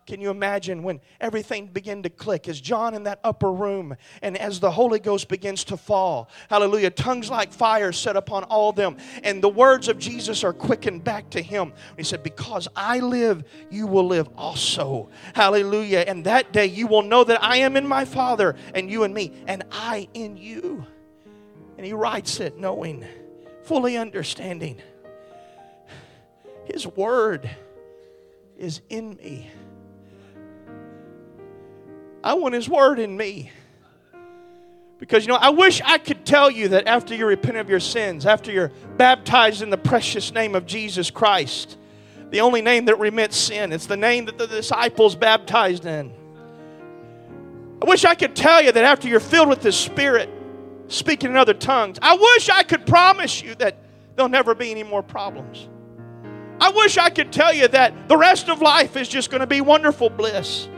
Can 0.07 0.21
you 0.21 0.31
imagine 0.31 0.83
when 0.83 1.01
everything 1.21 1.67
began 1.67 2.03
to 2.03 2.11
click 2.11 2.49
as 2.49 2.61
John 2.61 2.95
in 2.95 3.03
that 3.05 3.21
upper 3.23 3.53
room 3.53 3.95
and 4.23 4.37
as 4.37 4.59
the 4.59 4.71
Holy 4.71 4.99
Ghost 4.99 5.29
begins 5.29 5.63
to 5.65 5.77
fall? 5.77 6.31
Hallelujah. 6.49 6.91
Tongues 6.91 7.31
like 7.31 7.53
fire 7.53 7.93
set 7.93 8.17
upon 8.17 8.45
all 8.45 8.73
them. 8.73 8.97
And 9.23 9.43
the 9.43 9.49
words 9.49 9.89
of 9.89 9.99
Jesus 9.99 10.43
are 10.43 10.55
quickened 10.55 11.05
back 11.05 11.31
to 11.31 11.43
him. 11.43 11.75
He 11.97 12.03
said, 12.03 12.23
Because 12.23 12.67
I 12.75 13.01
live, 13.01 13.45
you 13.71 13.87
will 13.87 14.07
live 14.07 14.29
also. 14.37 15.11
Hallelujah. 15.35 16.05
And 16.09 16.25
that 16.25 16.53
day 16.53 16.67
you 16.67 16.87
will 16.87 17.03
know 17.03 17.23
that 17.23 17.41
I 17.43 17.59
am 17.59 17.77
in 17.77 17.87
my 17.87 18.05
Father 18.05 18.57
and 18.75 18.91
you 18.91 19.05
in 19.05 19.13
me, 19.13 19.33
and 19.47 19.65
I 19.71 20.09
in 20.15 20.37
you. 20.37 20.87
And 21.81 21.87
he 21.87 21.95
writes 21.95 22.41
it 22.41 22.59
knowing, 22.59 23.07
fully 23.63 23.97
understanding. 23.97 24.83
His 26.67 26.87
word 26.87 27.49
is 28.59 28.83
in 28.91 29.17
me. 29.17 29.51
I 32.23 32.35
want 32.35 32.53
His 32.53 32.69
Word 32.69 32.99
in 32.99 33.17
me. 33.17 33.51
Because, 34.99 35.25
you 35.25 35.29
know, 35.33 35.39
I 35.41 35.49
wish 35.49 35.81
I 35.83 35.97
could 35.97 36.27
tell 36.27 36.51
you 36.51 36.69
that 36.69 36.87
after 36.87 37.15
you 37.15 37.25
repent 37.25 37.57
of 37.57 37.71
your 37.71 37.81
sins, 37.81 38.27
after 38.27 38.53
you're 38.53 38.73
baptized 38.99 39.63
in 39.63 39.71
the 39.71 39.79
precious 39.79 40.35
name 40.35 40.55
of 40.55 40.67
Jesus 40.67 41.11
Christ, 41.11 41.79
the 42.29 42.43
only 42.43 42.61
name 42.61 42.85
that 42.85 42.99
remits 42.99 43.39
sin, 43.39 43.73
it's 43.73 43.87
the 43.87 43.97
name 43.97 44.27
that 44.27 44.37
the 44.37 44.47
disciples 44.47 45.17
baptized 45.17 45.87
in. 45.87 46.13
I 47.83 47.87
wish 47.87 48.05
I 48.05 48.15
could 48.15 48.37
tell 48.37 48.61
you 48.61 48.71
that 48.71 48.85
after 48.85 49.09
you're 49.09 49.19
filled 49.19 49.49
with 49.49 49.63
the 49.63 49.73
Spirit, 49.73 50.29
speaking 50.91 51.31
in 51.31 51.37
other 51.37 51.55
tongues, 51.55 51.99
I 52.03 52.17
wish 52.17 52.51
I 52.51 52.63
could 52.63 52.87
promise 52.87 53.43
you 53.43 53.55
that 53.57 53.79
there'll 54.15 54.29
never 54.29 54.55
be 54.55 54.71
any 54.71 54.83
more 54.83 55.03
problems. 55.03 55.69
I 56.61 56.71
wish 56.71 56.99
I 56.99 57.09
could 57.09 57.33
tell 57.33 57.55
you 57.55 57.69
that 57.69 58.09
the 58.09 58.17
rest 58.17 58.51
of 58.51 58.61
life 58.61 58.97
is 58.97 59.09
just 59.09 59.31
going 59.31 59.41
to 59.41 59.47
be 59.47 59.63
wonderful 59.63 60.11
bliss. 60.11 60.69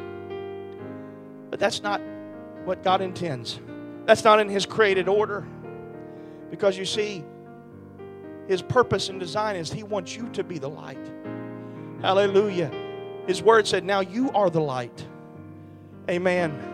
But 1.50 1.58
that's 1.58 1.82
not 1.82 2.00
what 2.64 2.84
God 2.84 3.00
intends. 3.00 3.58
That's 4.04 4.22
not 4.22 4.38
in 4.38 4.48
His 4.48 4.64
created 4.64 5.08
order. 5.08 5.44
Because 6.50 6.78
you 6.78 6.84
see, 6.84 7.24
His 8.46 8.62
purpose 8.62 9.08
and 9.08 9.18
design 9.18 9.56
is 9.56 9.72
He 9.72 9.82
wants 9.82 10.14
you 10.14 10.28
to 10.30 10.44
be 10.44 10.58
the 10.58 10.68
light. 10.68 11.10
Hallelujah. 12.00 12.70
His 13.26 13.42
word 13.42 13.66
said, 13.66 13.84
Now 13.84 14.00
you 14.00 14.30
are 14.32 14.50
the 14.50 14.60
light. 14.60 15.06
Amen. 16.08 16.71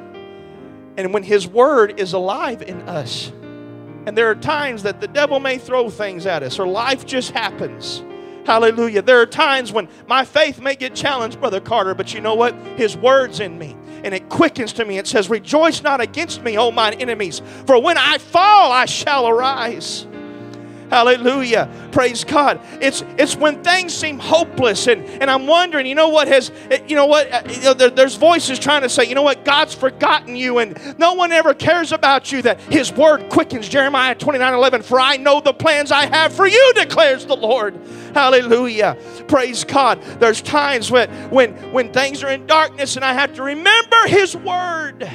And 0.99 1.15
when 1.15 1.23
His 1.23 1.49
word 1.49 1.99
is 1.99 2.13
alive 2.13 2.61
in 2.61 2.83
us, 2.83 3.33
and 4.07 4.17
there 4.19 4.31
are 4.31 4.35
times 4.35 4.83
that 4.83 5.01
the 5.01 5.09
devil 5.09 5.41
may 5.41 5.57
throw 5.57 5.89
things 5.89 6.27
at 6.27 6.43
us, 6.43 6.59
or 6.59 6.67
life 6.67 7.07
just 7.07 7.31
happens. 7.31 8.05
Hallelujah. 8.45 9.03
There 9.03 9.21
are 9.21 9.27
times 9.27 9.73
when 9.73 9.89
my 10.07 10.25
faith 10.25 10.61
may 10.61 10.75
get 10.75 10.95
challenged, 10.95 11.41
Brother 11.41 11.61
Carter, 11.61 11.95
but 11.95 12.13
you 12.13 12.21
know 12.21 12.35
what? 12.35 12.55
His 12.77 12.97
word's 12.97 13.41
in 13.41 13.59
me 13.59 13.77
and 14.05 14.15
it 14.15 14.29
quickens 14.29 14.73
to 14.75 14.85
me. 14.85 14.99
It 14.99 15.07
says, 15.07 15.29
Rejoice 15.29 15.83
not 15.83 16.01
against 16.01 16.43
me, 16.43 16.57
O 16.57 16.71
mine 16.71 16.95
enemies, 16.95 17.43
for 17.67 17.81
when 17.81 17.99
I 17.99 18.19
fall, 18.19 18.73
I 18.73 18.87
shall 18.87 19.29
arise. 19.29 20.07
Hallelujah. 20.91 21.69
Praise 21.93 22.25
God. 22.25 22.61
It's 22.81 23.03
it's 23.19 23.37
when 23.37 23.63
things 23.63 23.93
seem 23.93 24.19
hopeless 24.19 24.87
and, 24.87 25.05
and 25.05 25.31
I'm 25.31 25.47
wondering, 25.47 25.87
you 25.87 25.95
know 25.95 26.09
what 26.09 26.29
has 26.29 26.51
you 26.87 26.97
know 26.97 27.07
what 27.07 27.31
uh, 27.31 27.43
you 27.49 27.61
know, 27.61 27.75
there, 27.75 27.91
there's 27.91 28.15
voices 28.15 28.59
trying 28.59 28.83
to 28.83 28.89
say, 28.89 29.05
you 29.05 29.15
know 29.15 29.23
what, 29.23 29.45
God's 29.45 29.75
forgotten 29.75 30.35
you 30.35 30.59
and 30.59 30.99
no 30.99 31.13
one 31.13 31.31
ever 31.31 31.53
cares 31.53 31.93
about 31.93 32.33
you 32.33 32.41
that 32.43 32.61
his 32.63 32.93
word 32.93 33.29
quickens. 33.29 33.69
Jeremiah 33.69 34.15
29 34.15 34.55
11, 34.55 34.83
for 34.83 34.99
I 34.99 35.19
know 35.19 35.41
the 35.41 35.53
plans 35.53 35.93
I 35.93 36.07
have 36.07 36.33
for 36.33 36.47
you, 36.47 36.73
declares 36.75 37.27
the 37.27 37.37
Lord. 37.37 37.79
Hallelujah. 38.15 38.97
Praise 39.27 39.65
God. 39.65 40.03
There's 40.19 40.41
times 40.41 40.91
when 40.91 41.11
when 41.31 41.53
when 41.73 41.93
things 41.93 42.23
are 42.23 42.31
in 42.31 42.47
darkness 42.47 42.97
and 42.97 43.05
I 43.05 43.13
have 43.13 43.35
to 43.35 43.43
remember 43.43 44.07
his 44.07 44.35
word. 44.35 45.09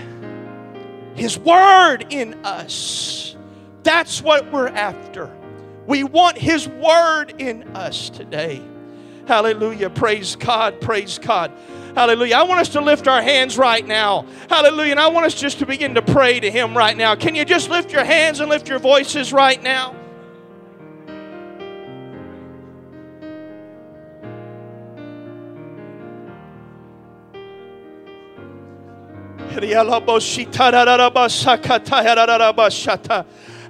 His 1.15 1.37
word 1.37 2.07
in 2.09 2.45
us. 2.45 3.35
That's 3.83 4.21
what 4.21 4.51
we're 4.51 4.67
after. 4.67 5.31
We 5.87 6.03
want 6.03 6.37
His 6.37 6.67
Word 6.67 7.35
in 7.39 7.63
us 7.75 8.09
today. 8.09 8.61
Hallelujah. 9.27 9.89
Praise 9.89 10.35
God. 10.35 10.81
Praise 10.81 11.17
God. 11.17 11.51
Hallelujah. 11.95 12.35
I 12.35 12.43
want 12.43 12.59
us 12.59 12.69
to 12.69 12.81
lift 12.81 13.07
our 13.07 13.21
hands 13.21 13.57
right 13.57 13.85
now. 13.85 14.25
Hallelujah. 14.49 14.91
And 14.91 14.99
I 14.99 15.07
want 15.07 15.25
us 15.27 15.35
just 15.35 15.59
to 15.59 15.65
begin 15.65 15.95
to 15.95 16.01
pray 16.01 16.39
to 16.39 16.49
Him 16.49 16.75
right 16.75 16.97
now. 16.97 17.15
Can 17.15 17.35
you 17.35 17.45
just 17.45 17.69
lift 17.69 17.91
your 17.91 18.03
hands 18.03 18.39
and 18.39 18.49
lift 18.49 18.67
your 18.67 18.79
voices 18.79 19.31
right 19.31 19.61
now? 19.61 19.95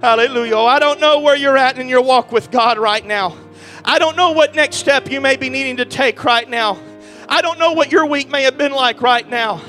Hallelujah. 0.03 0.55
Oh, 0.55 0.65
I 0.65 0.79
don't 0.79 0.99
know 0.99 1.21
where 1.21 1.37
you're 1.37 1.55
at 1.55 1.79
in 1.79 1.87
your 1.87 2.01
walk 2.01 2.33
with 2.33 2.51
God 2.51 2.77
right 2.77 3.05
now. 3.05 3.37
I 3.85 3.99
don't 3.99 4.17
know 4.17 4.33
what 4.33 4.53
next 4.53 4.75
step 4.75 5.09
you 5.09 5.21
may 5.21 5.37
be 5.37 5.47
needing 5.49 5.77
to 5.77 5.85
take 5.85 6.25
right 6.25 6.49
now. 6.49 6.77
I 7.29 7.41
don't 7.41 7.57
know 7.57 7.71
what 7.71 7.89
your 7.89 8.05
week 8.05 8.27
may 8.27 8.43
have 8.43 8.57
been 8.57 8.73
like 8.73 9.01
right 9.01 9.25
now. 9.29 9.61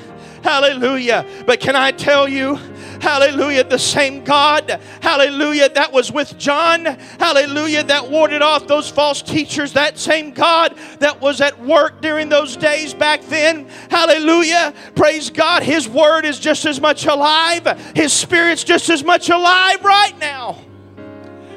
Hallelujah. 0.43 1.25
But 1.47 1.61
can 1.61 1.77
I 1.77 1.93
tell 1.93 2.29
you, 2.29 2.59
hallelujah, 3.01 3.65
the 3.65 3.79
same 3.79 4.25
God, 4.25 4.81
hallelujah, 5.01 5.69
that 5.71 5.93
was 5.93 6.13
with 6.13 6.39
John, 6.39 6.85
hallelujah, 6.85 7.83
that 7.85 8.11
warded 8.11 8.43
off 8.43 8.67
those 8.67 8.91
false 8.91 9.23
teachers, 9.23 9.73
that 9.73 9.99
same 9.99 10.33
God 10.33 10.77
that 11.01 11.21
was 11.21 11.41
at 11.41 11.59
work 11.61 12.01
during 12.01 12.29
those 12.29 12.57
days 12.57 12.95
back 12.95 13.23
then, 13.27 13.69
hallelujah, 13.91 14.75
praise 14.95 15.31
God, 15.31 15.63
His 15.63 15.89
Word 15.89 16.25
is 16.25 16.39
just 16.39 16.67
as 16.67 16.81
much 16.81 17.07
alive, 17.07 17.67
His 17.95 18.13
Spirit's 18.13 18.65
just 18.65 18.91
as 18.91 19.05
much 19.05 19.31
alive 19.31 19.85
right 19.85 20.19
now. 20.19 20.59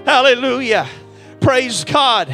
Hallelujah. 0.06 0.88
Praise 1.42 1.84
God. 1.84 2.34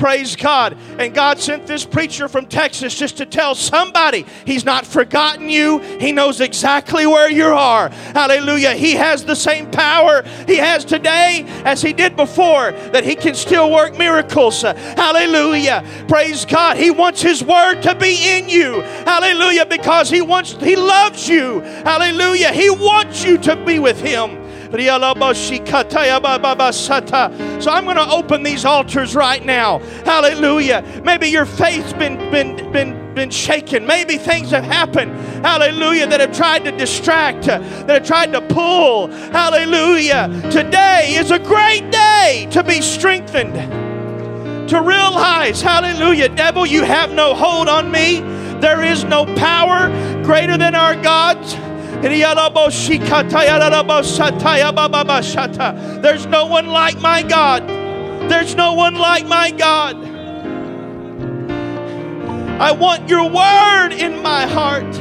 Praise 0.00 0.34
God. 0.34 0.78
And 0.98 1.12
God 1.14 1.38
sent 1.38 1.66
this 1.66 1.84
preacher 1.84 2.26
from 2.26 2.46
Texas 2.46 2.94
just 2.94 3.18
to 3.18 3.26
tell 3.26 3.54
somebody 3.54 4.24
He's 4.46 4.64
not 4.64 4.86
forgotten 4.86 5.50
you. 5.50 5.78
He 5.78 6.10
knows 6.10 6.40
exactly 6.40 7.06
where 7.06 7.30
you 7.30 7.44
are. 7.44 7.90
Hallelujah. 7.90 8.72
He 8.72 8.94
has 8.94 9.26
the 9.26 9.36
same 9.36 9.70
power 9.70 10.22
He 10.46 10.56
has 10.56 10.86
today 10.86 11.44
as 11.66 11.82
He 11.82 11.92
did 11.92 12.16
before, 12.16 12.72
that 12.92 13.04
He 13.04 13.14
can 13.14 13.34
still 13.34 13.70
work 13.70 13.98
miracles. 13.98 14.62
Hallelujah. 14.62 15.84
Praise 16.08 16.46
God. 16.46 16.78
He 16.78 16.90
wants 16.90 17.20
His 17.20 17.44
word 17.44 17.82
to 17.82 17.94
be 17.94 18.38
in 18.38 18.48
you. 18.48 18.80
Hallelujah. 18.80 19.66
Because 19.66 20.08
He 20.08 20.22
wants, 20.22 20.52
He 20.52 20.76
loves 20.76 21.28
you. 21.28 21.60
Hallelujah. 21.60 22.52
He 22.52 22.70
wants 22.70 23.22
you 23.22 23.36
to 23.36 23.54
be 23.66 23.78
with 23.78 24.00
Him. 24.00 24.39
So 27.60 27.70
I'm 27.70 27.84
going 27.84 27.96
to 27.96 28.10
open 28.10 28.42
these 28.42 28.64
altars 28.64 29.14
right 29.14 29.44
now. 29.44 29.78
Hallelujah. 30.04 31.02
Maybe 31.04 31.28
your 31.28 31.44
faith's 31.44 31.92
been 31.92 32.18
been 32.30 32.70
been 32.72 33.14
been 33.14 33.30
shaken. 33.30 33.86
Maybe 33.86 34.16
things 34.16 34.50
have 34.50 34.64
happened. 34.64 35.12
Hallelujah. 35.44 36.06
That 36.06 36.20
have 36.20 36.32
tried 36.32 36.64
to 36.64 36.70
distract, 36.70 37.46
that 37.46 37.88
have 37.88 38.06
tried 38.06 38.32
to 38.32 38.40
pull. 38.40 39.08
Hallelujah. 39.08 40.28
Today 40.50 41.14
is 41.16 41.30
a 41.30 41.38
great 41.38 41.90
day 41.90 42.48
to 42.52 42.62
be 42.62 42.80
strengthened. 42.80 43.54
To 44.70 44.80
realize, 44.80 45.60
hallelujah, 45.60 46.28
devil, 46.28 46.64
you 46.64 46.84
have 46.84 47.10
no 47.12 47.34
hold 47.34 47.68
on 47.68 47.90
me. 47.90 48.20
There 48.60 48.84
is 48.84 49.02
no 49.02 49.26
power 49.34 49.88
greater 50.22 50.56
than 50.56 50.76
our 50.76 50.94
God's. 50.94 51.56
There's 56.02 56.26
no 56.26 56.46
one 56.46 56.66
like 56.66 56.98
my 57.00 57.22
God. 57.22 57.68
There's 58.30 58.54
no 58.54 58.72
one 58.72 58.94
like 58.94 59.26
my 59.26 59.50
God. 59.50 59.96
I 62.60 62.72
want 62.72 63.08
your 63.08 63.24
word 63.28 63.92
in 63.92 64.22
my 64.22 64.46
heart. 64.46 64.94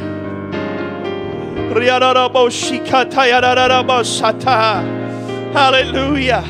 Hallelujah. 5.54 6.42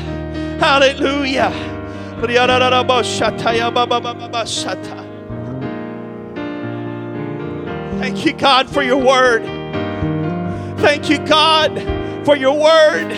Hallelujah. 0.58 1.50
Thank 8.00 8.24
you, 8.24 8.32
God, 8.32 8.68
for 8.68 8.82
your 8.82 8.96
word. 8.96 9.59
Thank 10.80 11.10
you, 11.10 11.18
God, 11.26 11.78
for 12.24 12.36
your 12.36 12.58
word. 12.58 13.12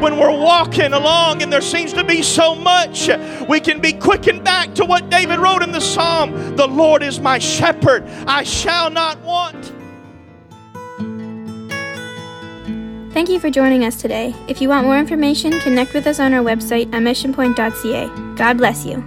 When 0.00 0.18
we're 0.18 0.30
walking 0.30 0.94
along 0.94 1.42
and 1.42 1.52
there 1.52 1.60
seems 1.60 1.92
to 1.92 2.02
be 2.02 2.22
so 2.22 2.54
much, 2.54 3.10
we 3.48 3.60
can 3.60 3.80
be 3.80 3.92
quickened 3.92 4.44
back 4.44 4.74
to 4.76 4.84
what 4.84 5.10
David 5.10 5.38
wrote 5.38 5.62
in 5.62 5.72
the 5.72 5.80
psalm 5.80 6.56
The 6.56 6.66
Lord 6.66 7.02
is 7.02 7.20
my 7.20 7.38
shepherd, 7.38 8.04
I 8.26 8.44
shall 8.44 8.90
not 8.90 9.20
want. 9.20 9.72
Thank 13.12 13.28
you 13.28 13.38
for 13.38 13.50
joining 13.50 13.84
us 13.84 14.00
today. 14.00 14.34
If 14.48 14.60
you 14.60 14.70
want 14.70 14.86
more 14.86 14.98
information, 14.98 15.60
connect 15.60 15.94
with 15.94 16.06
us 16.06 16.18
on 16.18 16.32
our 16.32 16.42
website 16.42 16.92
at 16.92 17.02
missionpoint.ca. 17.02 18.34
God 18.36 18.56
bless 18.58 18.84
you. 18.84 19.04